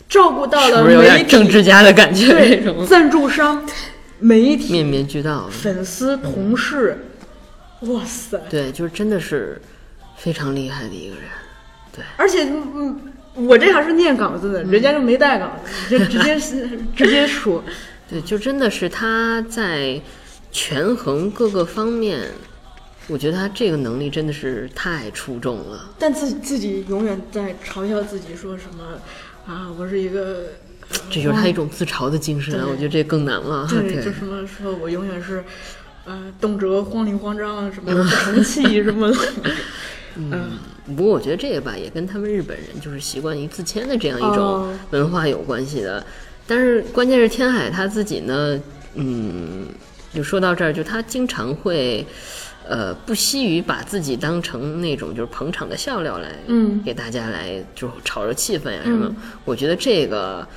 [0.10, 2.28] 照顾到是了媒体、政治家的感觉？
[2.28, 2.86] 这对种？
[2.86, 3.66] 赞助商、
[4.20, 6.98] 媒体、面面俱到，粉丝、同事，
[7.82, 8.38] 哇塞！
[8.50, 9.62] 对，就是真的是
[10.18, 11.24] 非常厉害的一个人。
[11.96, 13.00] 对，而且，嗯，
[13.48, 16.40] 我这还是念稿子的，人家就没带稿子，就直接
[16.96, 17.64] 直接说。
[18.10, 20.02] 对，就真的是他在
[20.52, 22.28] 权衡各个方面，
[23.08, 25.90] 我觉得他这个能力真的是太出众了。
[26.00, 29.00] 但自己自己永远在嘲笑自己，说什么
[29.46, 30.46] 啊，我是一个。
[31.12, 32.66] 这就是他一种自嘲的精神啊！
[32.68, 33.68] 我觉得这更难了。
[33.70, 35.44] 对，就什么说我永远是，
[36.06, 39.18] 呃，动辄慌里慌张，什么 不成器什么的。
[40.20, 40.52] 嗯，
[40.96, 46.06] 不过我觉得这个吧，也跟他们日本人就是习惯于自谦的这样一种哦文化有关系的。
[46.46, 48.60] 但是关键是天海他自己呢，
[48.96, 49.66] 嗯，
[50.14, 52.06] 就说到这儿，就他经常会，
[52.68, 59.16] 呃，不惜于把自己当成那种就是捧场的笑料来，嗯给大家来就是炒热气氛呀什么。
[59.46, 60.48] 我觉得这个，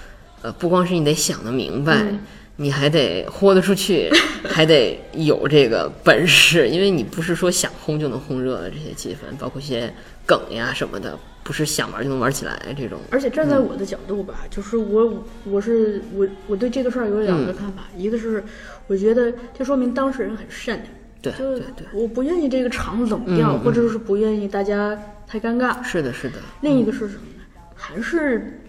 [0.43, 2.03] 呃，不光是你得想得明白。
[2.03, 2.19] 嗯
[2.57, 4.11] 你还得豁得出去，
[4.45, 9.93] 还得有这个本事，因为你不是说想轰就能轰热的这些气氛，包括一些
[10.27, 12.99] 梗呀什么的，不是想玩就能玩起来这种。
[13.11, 18.45] 而且站在我的角度吧，就是我我是我我对这个事儿有两个看法，一个是
[18.87, 20.87] 我觉得这说明当事人很善良，
[21.23, 24.97] 对对对，我不愿意这个场冷掉，或者是不愿意大家
[25.27, 25.83] 太尴尬。
[25.83, 27.43] 是的，是的，另一个是什么呢？
[27.75, 28.61] 还是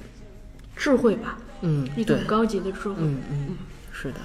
[0.76, 2.95] 智慧吧，嗯，一种高级的智慧。
[2.99, 3.57] 嗯嗯，
[4.03, 4.19] 是的，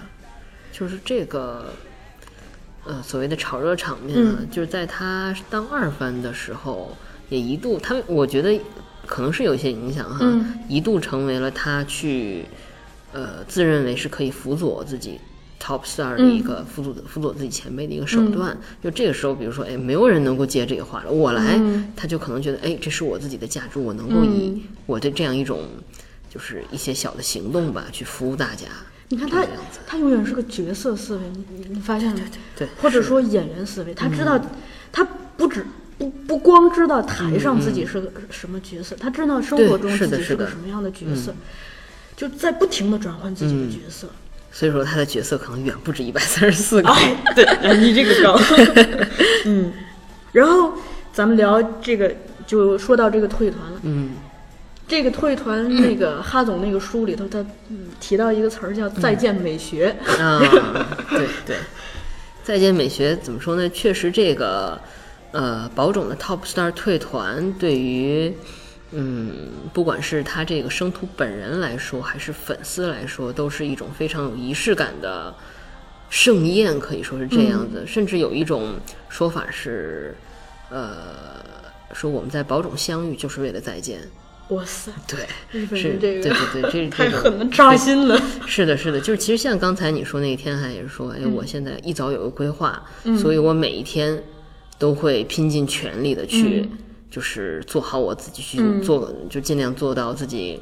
[0.72, 1.72] 就是这个，
[2.84, 6.96] 呃，所谓的炒热场面啊，嗯就是在他当二番的时候，
[7.28, 8.60] 也一度他，我觉得
[9.06, 12.44] 可能是有一些影响哈，嗯一度成为了他去，
[13.12, 15.20] 呃，自认为是可以辅佐自己。
[15.60, 25.64] top star 的一个辅佐辅佐自己前辈的一个手段，就这个时候，比如说，哎，没有人能够接这个话了，我来，嗯他就可能觉得，哎，这是我自己的价值，我能够以嗯我的这样一种，
[26.30, 28.66] 就是一些小的行动吧，去服务大家。
[29.10, 29.44] 你看他
[29.86, 32.22] 他永远是个角色思维，你你你发现了没？
[32.56, 34.38] 对，或者说演员思维，他知道，
[34.92, 35.02] 他
[35.36, 35.64] 不止
[35.96, 41.34] 不不光知道台上自己是个什么角色，他知道生活中自己是个什么样的角色，
[42.16, 44.08] 就在不停的转换自己的角色。
[44.50, 46.88] 所以说他的角色可能远不止一百三十四个。
[46.88, 48.38] 哎， 对，你这个高，
[49.46, 49.72] 嗯，
[50.32, 50.72] 然后
[51.12, 52.14] 咱们聊这个，
[52.46, 53.80] 就说到这个退团了。
[53.82, 54.10] 嗯
[54.88, 57.38] 这个退团那个哈总那个书里头，他
[57.68, 60.40] 嗯提到一个词儿叫“再见美学”，啊，
[61.10, 61.56] 对对，
[62.42, 63.68] 再见美学怎么说呢？
[63.68, 64.80] 确实，这个
[65.32, 68.32] 呃，宝冢的 Top Star 退团对于
[68.92, 75.34] 嗯，不管是他这个生徒本人来说，还是粉丝来说，都是一种非常有仪式感的
[76.08, 77.84] 盛宴，可以说是这样子。
[77.86, 78.76] 甚至有一种
[79.10, 80.16] 说法是，
[80.70, 81.44] 呃，
[81.92, 84.00] 说我们在宝冢相遇就是为了再见。
[84.50, 85.18] 哇塞，对，
[85.52, 88.20] 日本是，人这个对对对，这 这种太狠了，扎心了。
[88.46, 94.22] 是的，是的，就是其实像刚才你说那一天，还也是说，哎，我现在一早有个规划，嗯所以我每一天
[94.78, 96.78] 都会拼尽全力的去，嗯
[97.10, 100.60] 就是做好我自己去做，就尽量做到自己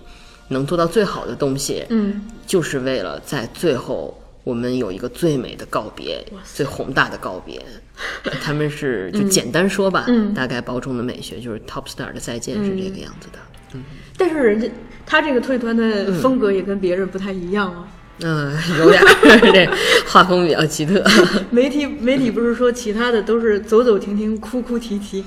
[0.48, 7.60] 能做到最好的东西，嗯，就是为了在最后我们有一个最美的告别，最宏大的告别。
[8.42, 13.38] 他们是就简单说吧，嗯大概包中的美学就是 Top Star 的再见是这个样子的。
[14.16, 14.68] 但是人家
[15.04, 17.88] 他这个退团的风格也跟别人不太一样啊。
[18.22, 18.90] 嗯、有
[19.52, 19.70] 点
[20.08, 21.04] 画风比较奇特。
[21.50, 25.22] 媒体媒体不是说其他的都是走走停停、哭哭啼啼，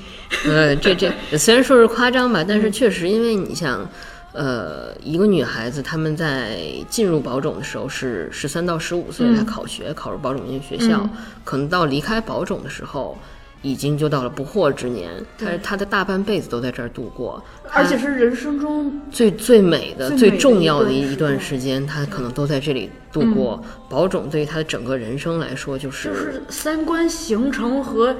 [0.47, 3.87] 呃，这这虽然说是夸张吧，但是确实，因为你像，
[4.33, 6.57] 呃，一个女孩子，她们在
[6.89, 11.07] 进入保种的时候是十三到十五岁来考学，考入保种音乐学校，
[11.43, 13.15] 可能到离开保种的时候，
[13.61, 23.61] 已经就到了不惑之年，但是她的大半辈子都在这儿度过，而且是人生中最最美的、最重要的一段时一一段时间，他可能都在这里度过。
[23.89, 28.15] 保种对于他的整个人生来说，就是就是三观形成和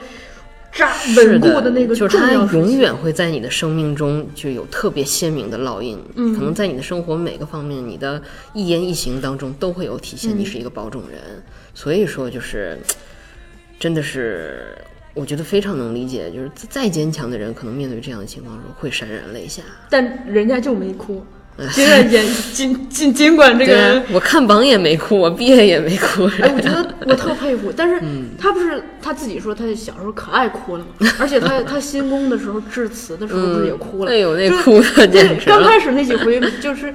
[0.74, 5.98] 扎是稳固的那个就是它重要时期永远会在你的生命中就有特别鲜明的烙印。
[6.16, 8.22] 嗯，可能在你的生活每个方面，你的
[8.54, 11.42] 一言一行当中都会有体现，你是一个保种人。
[11.74, 12.78] 所以说，就是
[13.80, 14.76] 真的是。
[15.20, 19.62] 我觉得非常能理解，就是再坚强的人，可能面对这样的情况时候会潸然泪下。
[19.90, 21.24] 但人家就没哭。
[21.74, 26.24] 尽管演尽尽尽管这个，，我看榜也没哭，我毕业也没哭。
[26.42, 27.70] 哎，我觉得我特佩服。
[27.76, 34.12] 但是嗯他不是他自己说他小时候可爱哭了嘛，而且他 他新宫的时候致辞的时候不是也哭了？
[34.12, 35.58] 哎呦，那哭的简直了。
[35.58, 36.94] 刚开始那几回就是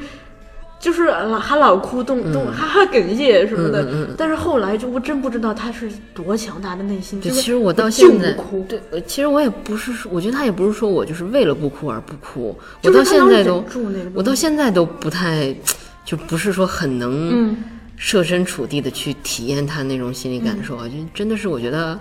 [0.85, 7.19] 就是老还老哭动动还还哽咽什么的，但是后来就我真不知道他是多强大的内心。
[7.23, 13.65] 对，就其实我到现在不哭，对，呃其实我也不是说，我觉得他也不是说我就是为了不哭而不哭，我到现在都
[14.13, 15.57] 我到现在都不太，
[16.05, 17.57] 就不是说很能嗯。
[17.97, 21.99] 设身处地的去体验他那种心理感受啊，就真的是我觉得，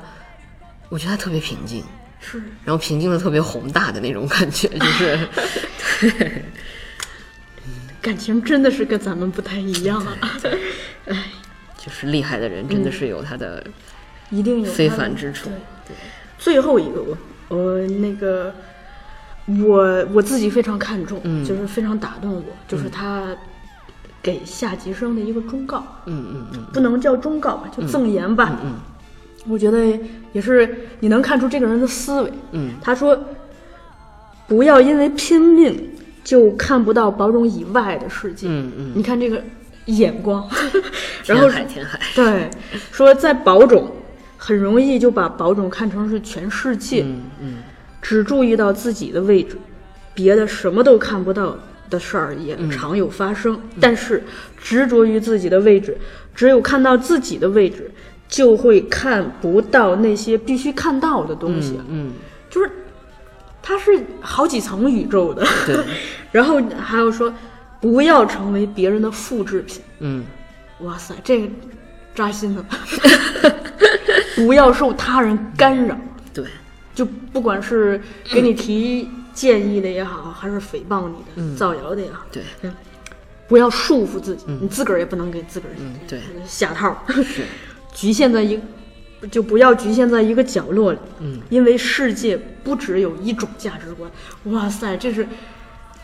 [0.89, 1.83] 我觉得他特别平静，
[2.19, 2.41] 是。
[2.65, 5.19] 然后平静的特别宏大的那种感觉，就是
[8.03, 10.17] 感情真的是跟咱们不太一样啊，
[11.07, 11.31] 哎，
[11.77, 13.65] 就是厉害的人真的是有他的
[14.29, 15.49] 一定有非凡之处。
[15.87, 15.95] 对，
[16.37, 17.17] 最后一个我
[17.47, 18.53] 我那个
[19.47, 21.45] 我我自己非常看重，嗯。
[21.45, 23.33] 就是非常打动我，就是他
[24.21, 28.59] 给下级生的一个忠告，嗯嗯嗯不能叫忠告吧，就赠言吧。
[28.65, 28.73] 嗯。
[29.47, 29.97] 我觉得
[30.33, 32.33] 也是你能看出这个人的思维。
[32.51, 32.73] 嗯。
[32.81, 33.17] 他说
[34.47, 35.89] ：“不要因为拼命
[36.23, 38.47] 就看不到保种以外的世界。
[38.49, 39.43] 嗯嗯，你看这个
[39.85, 40.47] 眼光，
[41.25, 42.49] 然后天海天海，对
[42.91, 43.91] 说在保种
[44.37, 47.53] 很容易就把保种看成是全世界，嗯嗯。
[48.01, 49.57] 只注意到自己的位置，
[50.13, 51.57] 别的什么都看不到
[51.89, 53.57] 的事儿也嗯常有发生。
[53.79, 54.21] 但是
[54.61, 55.97] 执着于自己的位置，
[56.35, 57.89] 只有看到自己的位置，
[58.27, 61.79] 就会看不到那些必须看到的东西。
[61.87, 62.11] 嗯。
[62.49, 62.69] 就是
[63.63, 65.43] 它是好几层宇宙的。
[65.65, 65.83] 对，
[66.31, 67.33] 然后还有说，
[67.81, 69.81] 不要成为别人的复制品。
[69.99, 70.23] 嗯。
[70.79, 71.47] 哇塞，这个
[72.13, 72.65] 扎心了。
[74.35, 75.95] 不要受他人干扰，
[76.33, 76.43] 对，
[76.95, 82.41] 就不管是给你提建议的也好，还是诽谤你的、造谣的也好，对，
[83.47, 87.05] 不要束缚自己，你自个儿也不能给自个儿下套，
[87.93, 88.63] 局限在一个，
[89.31, 94.09] 就不要局限在一个角落里，嗯，因为世界不只有一种价值观。
[94.45, 95.27] 哇塞，这是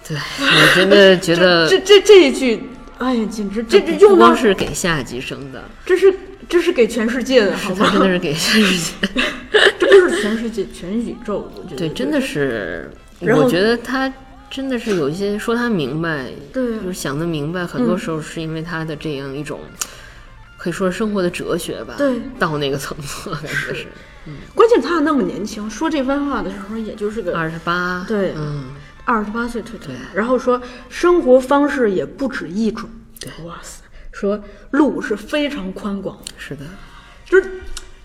[0.08, 2.64] 对，我真的觉得 这这这一句，
[2.98, 6.14] 哎呀，简直这这用光是给下级生的，这是
[6.48, 7.92] 这是给全世界的，好吗是他？
[7.92, 9.08] 真的是给全世界。
[9.80, 12.90] 这不是全世界，全宇宙，我觉得对，真的是，
[13.22, 14.12] 我觉得他
[14.50, 19.60] 真的是有一些说他明白，对就是想的明白，很多时候是因为他的这样一种，
[20.60, 21.96] 可以说是生活的哲学吧。
[21.98, 23.88] 对到那个层次了，感觉是
[24.28, 28.06] 嗯关键他还那么年轻，说这番话的时候也就是个二十八。
[28.08, 28.66] 对嗯，
[29.06, 32.88] 二十八岁退团对，然后说生活方式也不止一种，
[33.20, 33.82] 对哇塞，
[34.12, 34.40] 说
[34.72, 36.66] 路是非常宽广的，是的，
[37.26, 37.50] 就是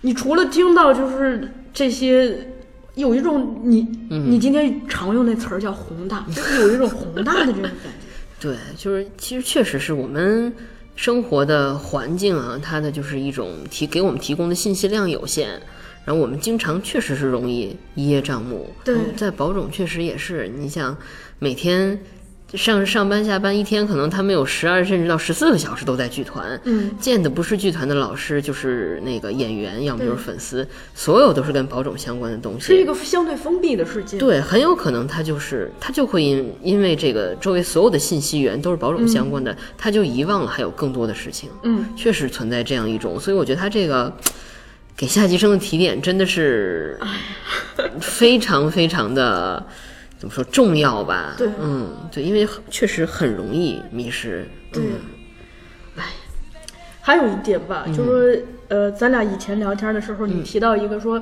[0.01, 2.49] 你除了听到就是这些
[2.95, 7.89] 有一种你、你今天常用那词儿叫宏大，就是有一种宏大的这种感觉。
[8.39, 10.53] 对，就是其实确实是我们
[10.95, 15.49] 生活的环境啊，它的就是一种提给我们提供的信息量有限，
[16.05, 18.69] 然后我们经常确实是容易一叶障目。
[18.83, 20.97] 对嗯在保种确实也是，你想
[21.39, 21.99] 每天。
[22.53, 32.67] 上上班下班一天，可能他们有十二甚至到十四个小时都在剧团，嗯，见的不是剧团的老师，就是那个演员，要么就是粉丝，所有都是跟保种相关的东西。
[32.67, 34.17] 是一个相对封闭的世界。
[34.17, 41.49] 对，很有可能他就是他就会因因为这个周围所有的信息源都是保种相关的，他就遗忘了还有更多的事情。
[41.63, 44.13] 嗯，确实存在这样一种，所以我觉得他这个
[44.95, 46.97] 给下级生的提点真的是
[47.99, 49.65] 非常非常的
[50.25, 51.35] 怎么说重要吧？
[51.37, 54.43] 对嗯，对，因为确实很容易迷失。
[54.73, 56.03] 对嗯，
[56.99, 58.35] 还有一点吧，就说
[58.69, 61.21] 呃，咱俩以前聊天的时候，你提到一个说。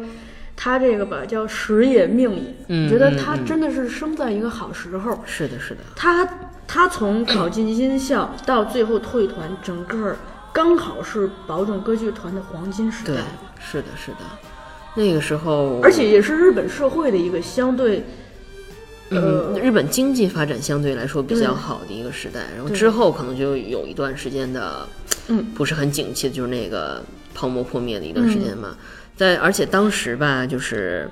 [0.56, 5.20] 他这个吧叫时也命也，嗯我觉得嗯他真的是生在一个好时候。
[5.26, 6.30] 是的，是的，他
[6.68, 10.16] 他从考进音校到最后退团，整个
[10.54, 13.24] 刚好是保种歌剧团的黄金时对代，，
[13.60, 14.18] 是的，是的。
[14.94, 18.06] 那个时候，而且也是日本社会的一个相对
[19.14, 24.88] 嗯，日本经济发展相对来说比较好的一个时代，然后之后可能就有一段时间的，
[25.28, 27.04] 嗯，不是很景气的，就是那个
[27.34, 28.76] 泡沫破灭的一段时间嘛。
[29.16, 31.10] 在而且当时吧，就是，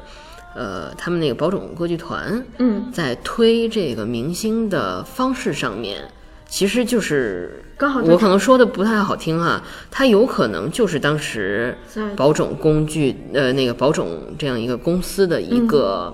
[0.55, 6.03] 呃，他们那个宝冢歌剧团，嗯，在推这个明星的方式上面，
[6.47, 12.01] 其实就是刚好我可能说的不太好听啊，它有可能就是当时在。
[12.15, 14.07] 保种工具呃那个宝冢
[14.37, 16.13] 这样一个公司的一个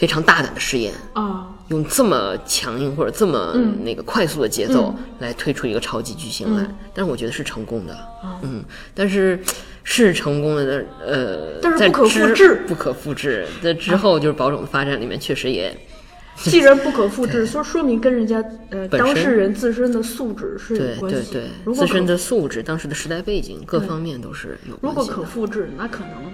[0.00, 0.94] 非常大胆的试验。
[1.12, 3.84] 啊，用这么强硬或者这么嗯。
[3.84, 6.74] 那个快速的节奏来推出一个超级巨星来，嗯。
[6.94, 7.94] 但是我觉得是成功的，
[8.42, 8.64] 嗯，
[8.94, 9.38] 但是
[9.84, 12.54] 是成功了的，呃，在但是不可复之制。
[12.66, 13.46] 不可复制。
[13.62, 15.76] 在之后就是保种的发展里面，确实也
[16.40, 21.30] 既然不可复制， 说说明跟人家呃当事人自身的素质是有关系。
[21.30, 21.48] 对对。
[21.66, 25.16] 对自身的素质、当时的时代背景各方面都是有如果关系的。
[25.16, 26.32] 可复制，那可能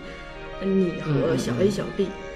[0.60, 2.35] 呃你和小 A、小 B 对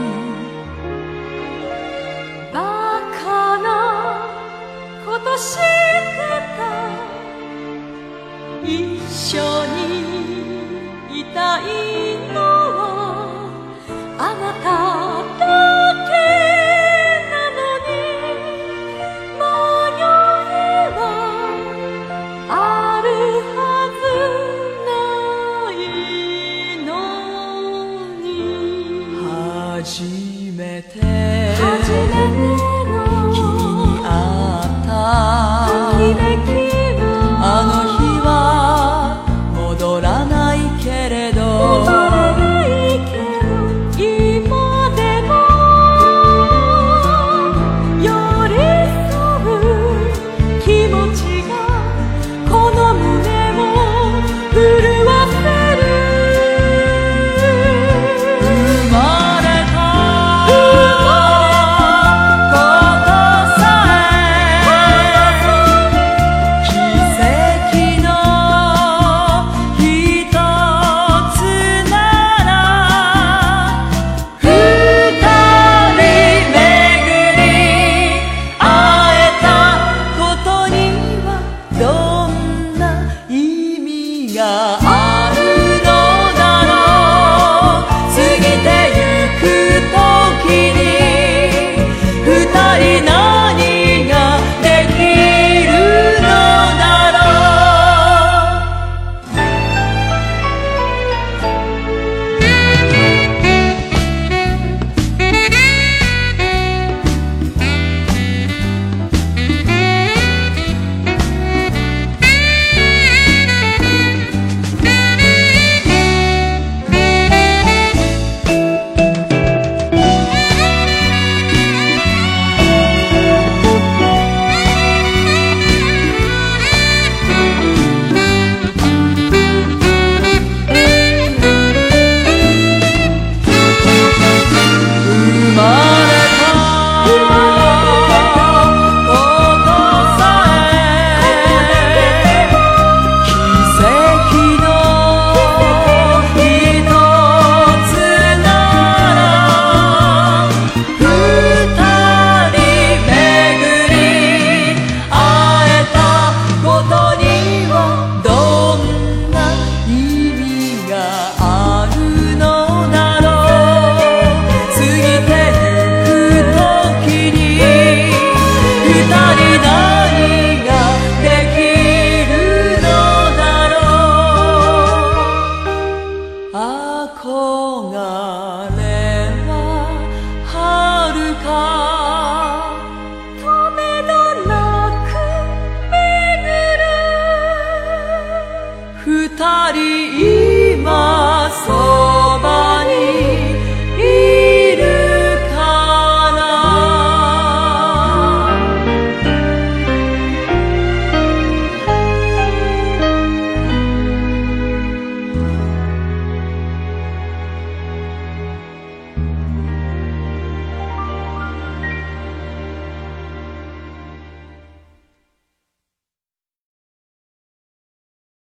[3.57, 4.29] な
[5.05, 5.61] ことして
[6.57, 6.61] た。
[8.63, 12.10] 一緒にいたい。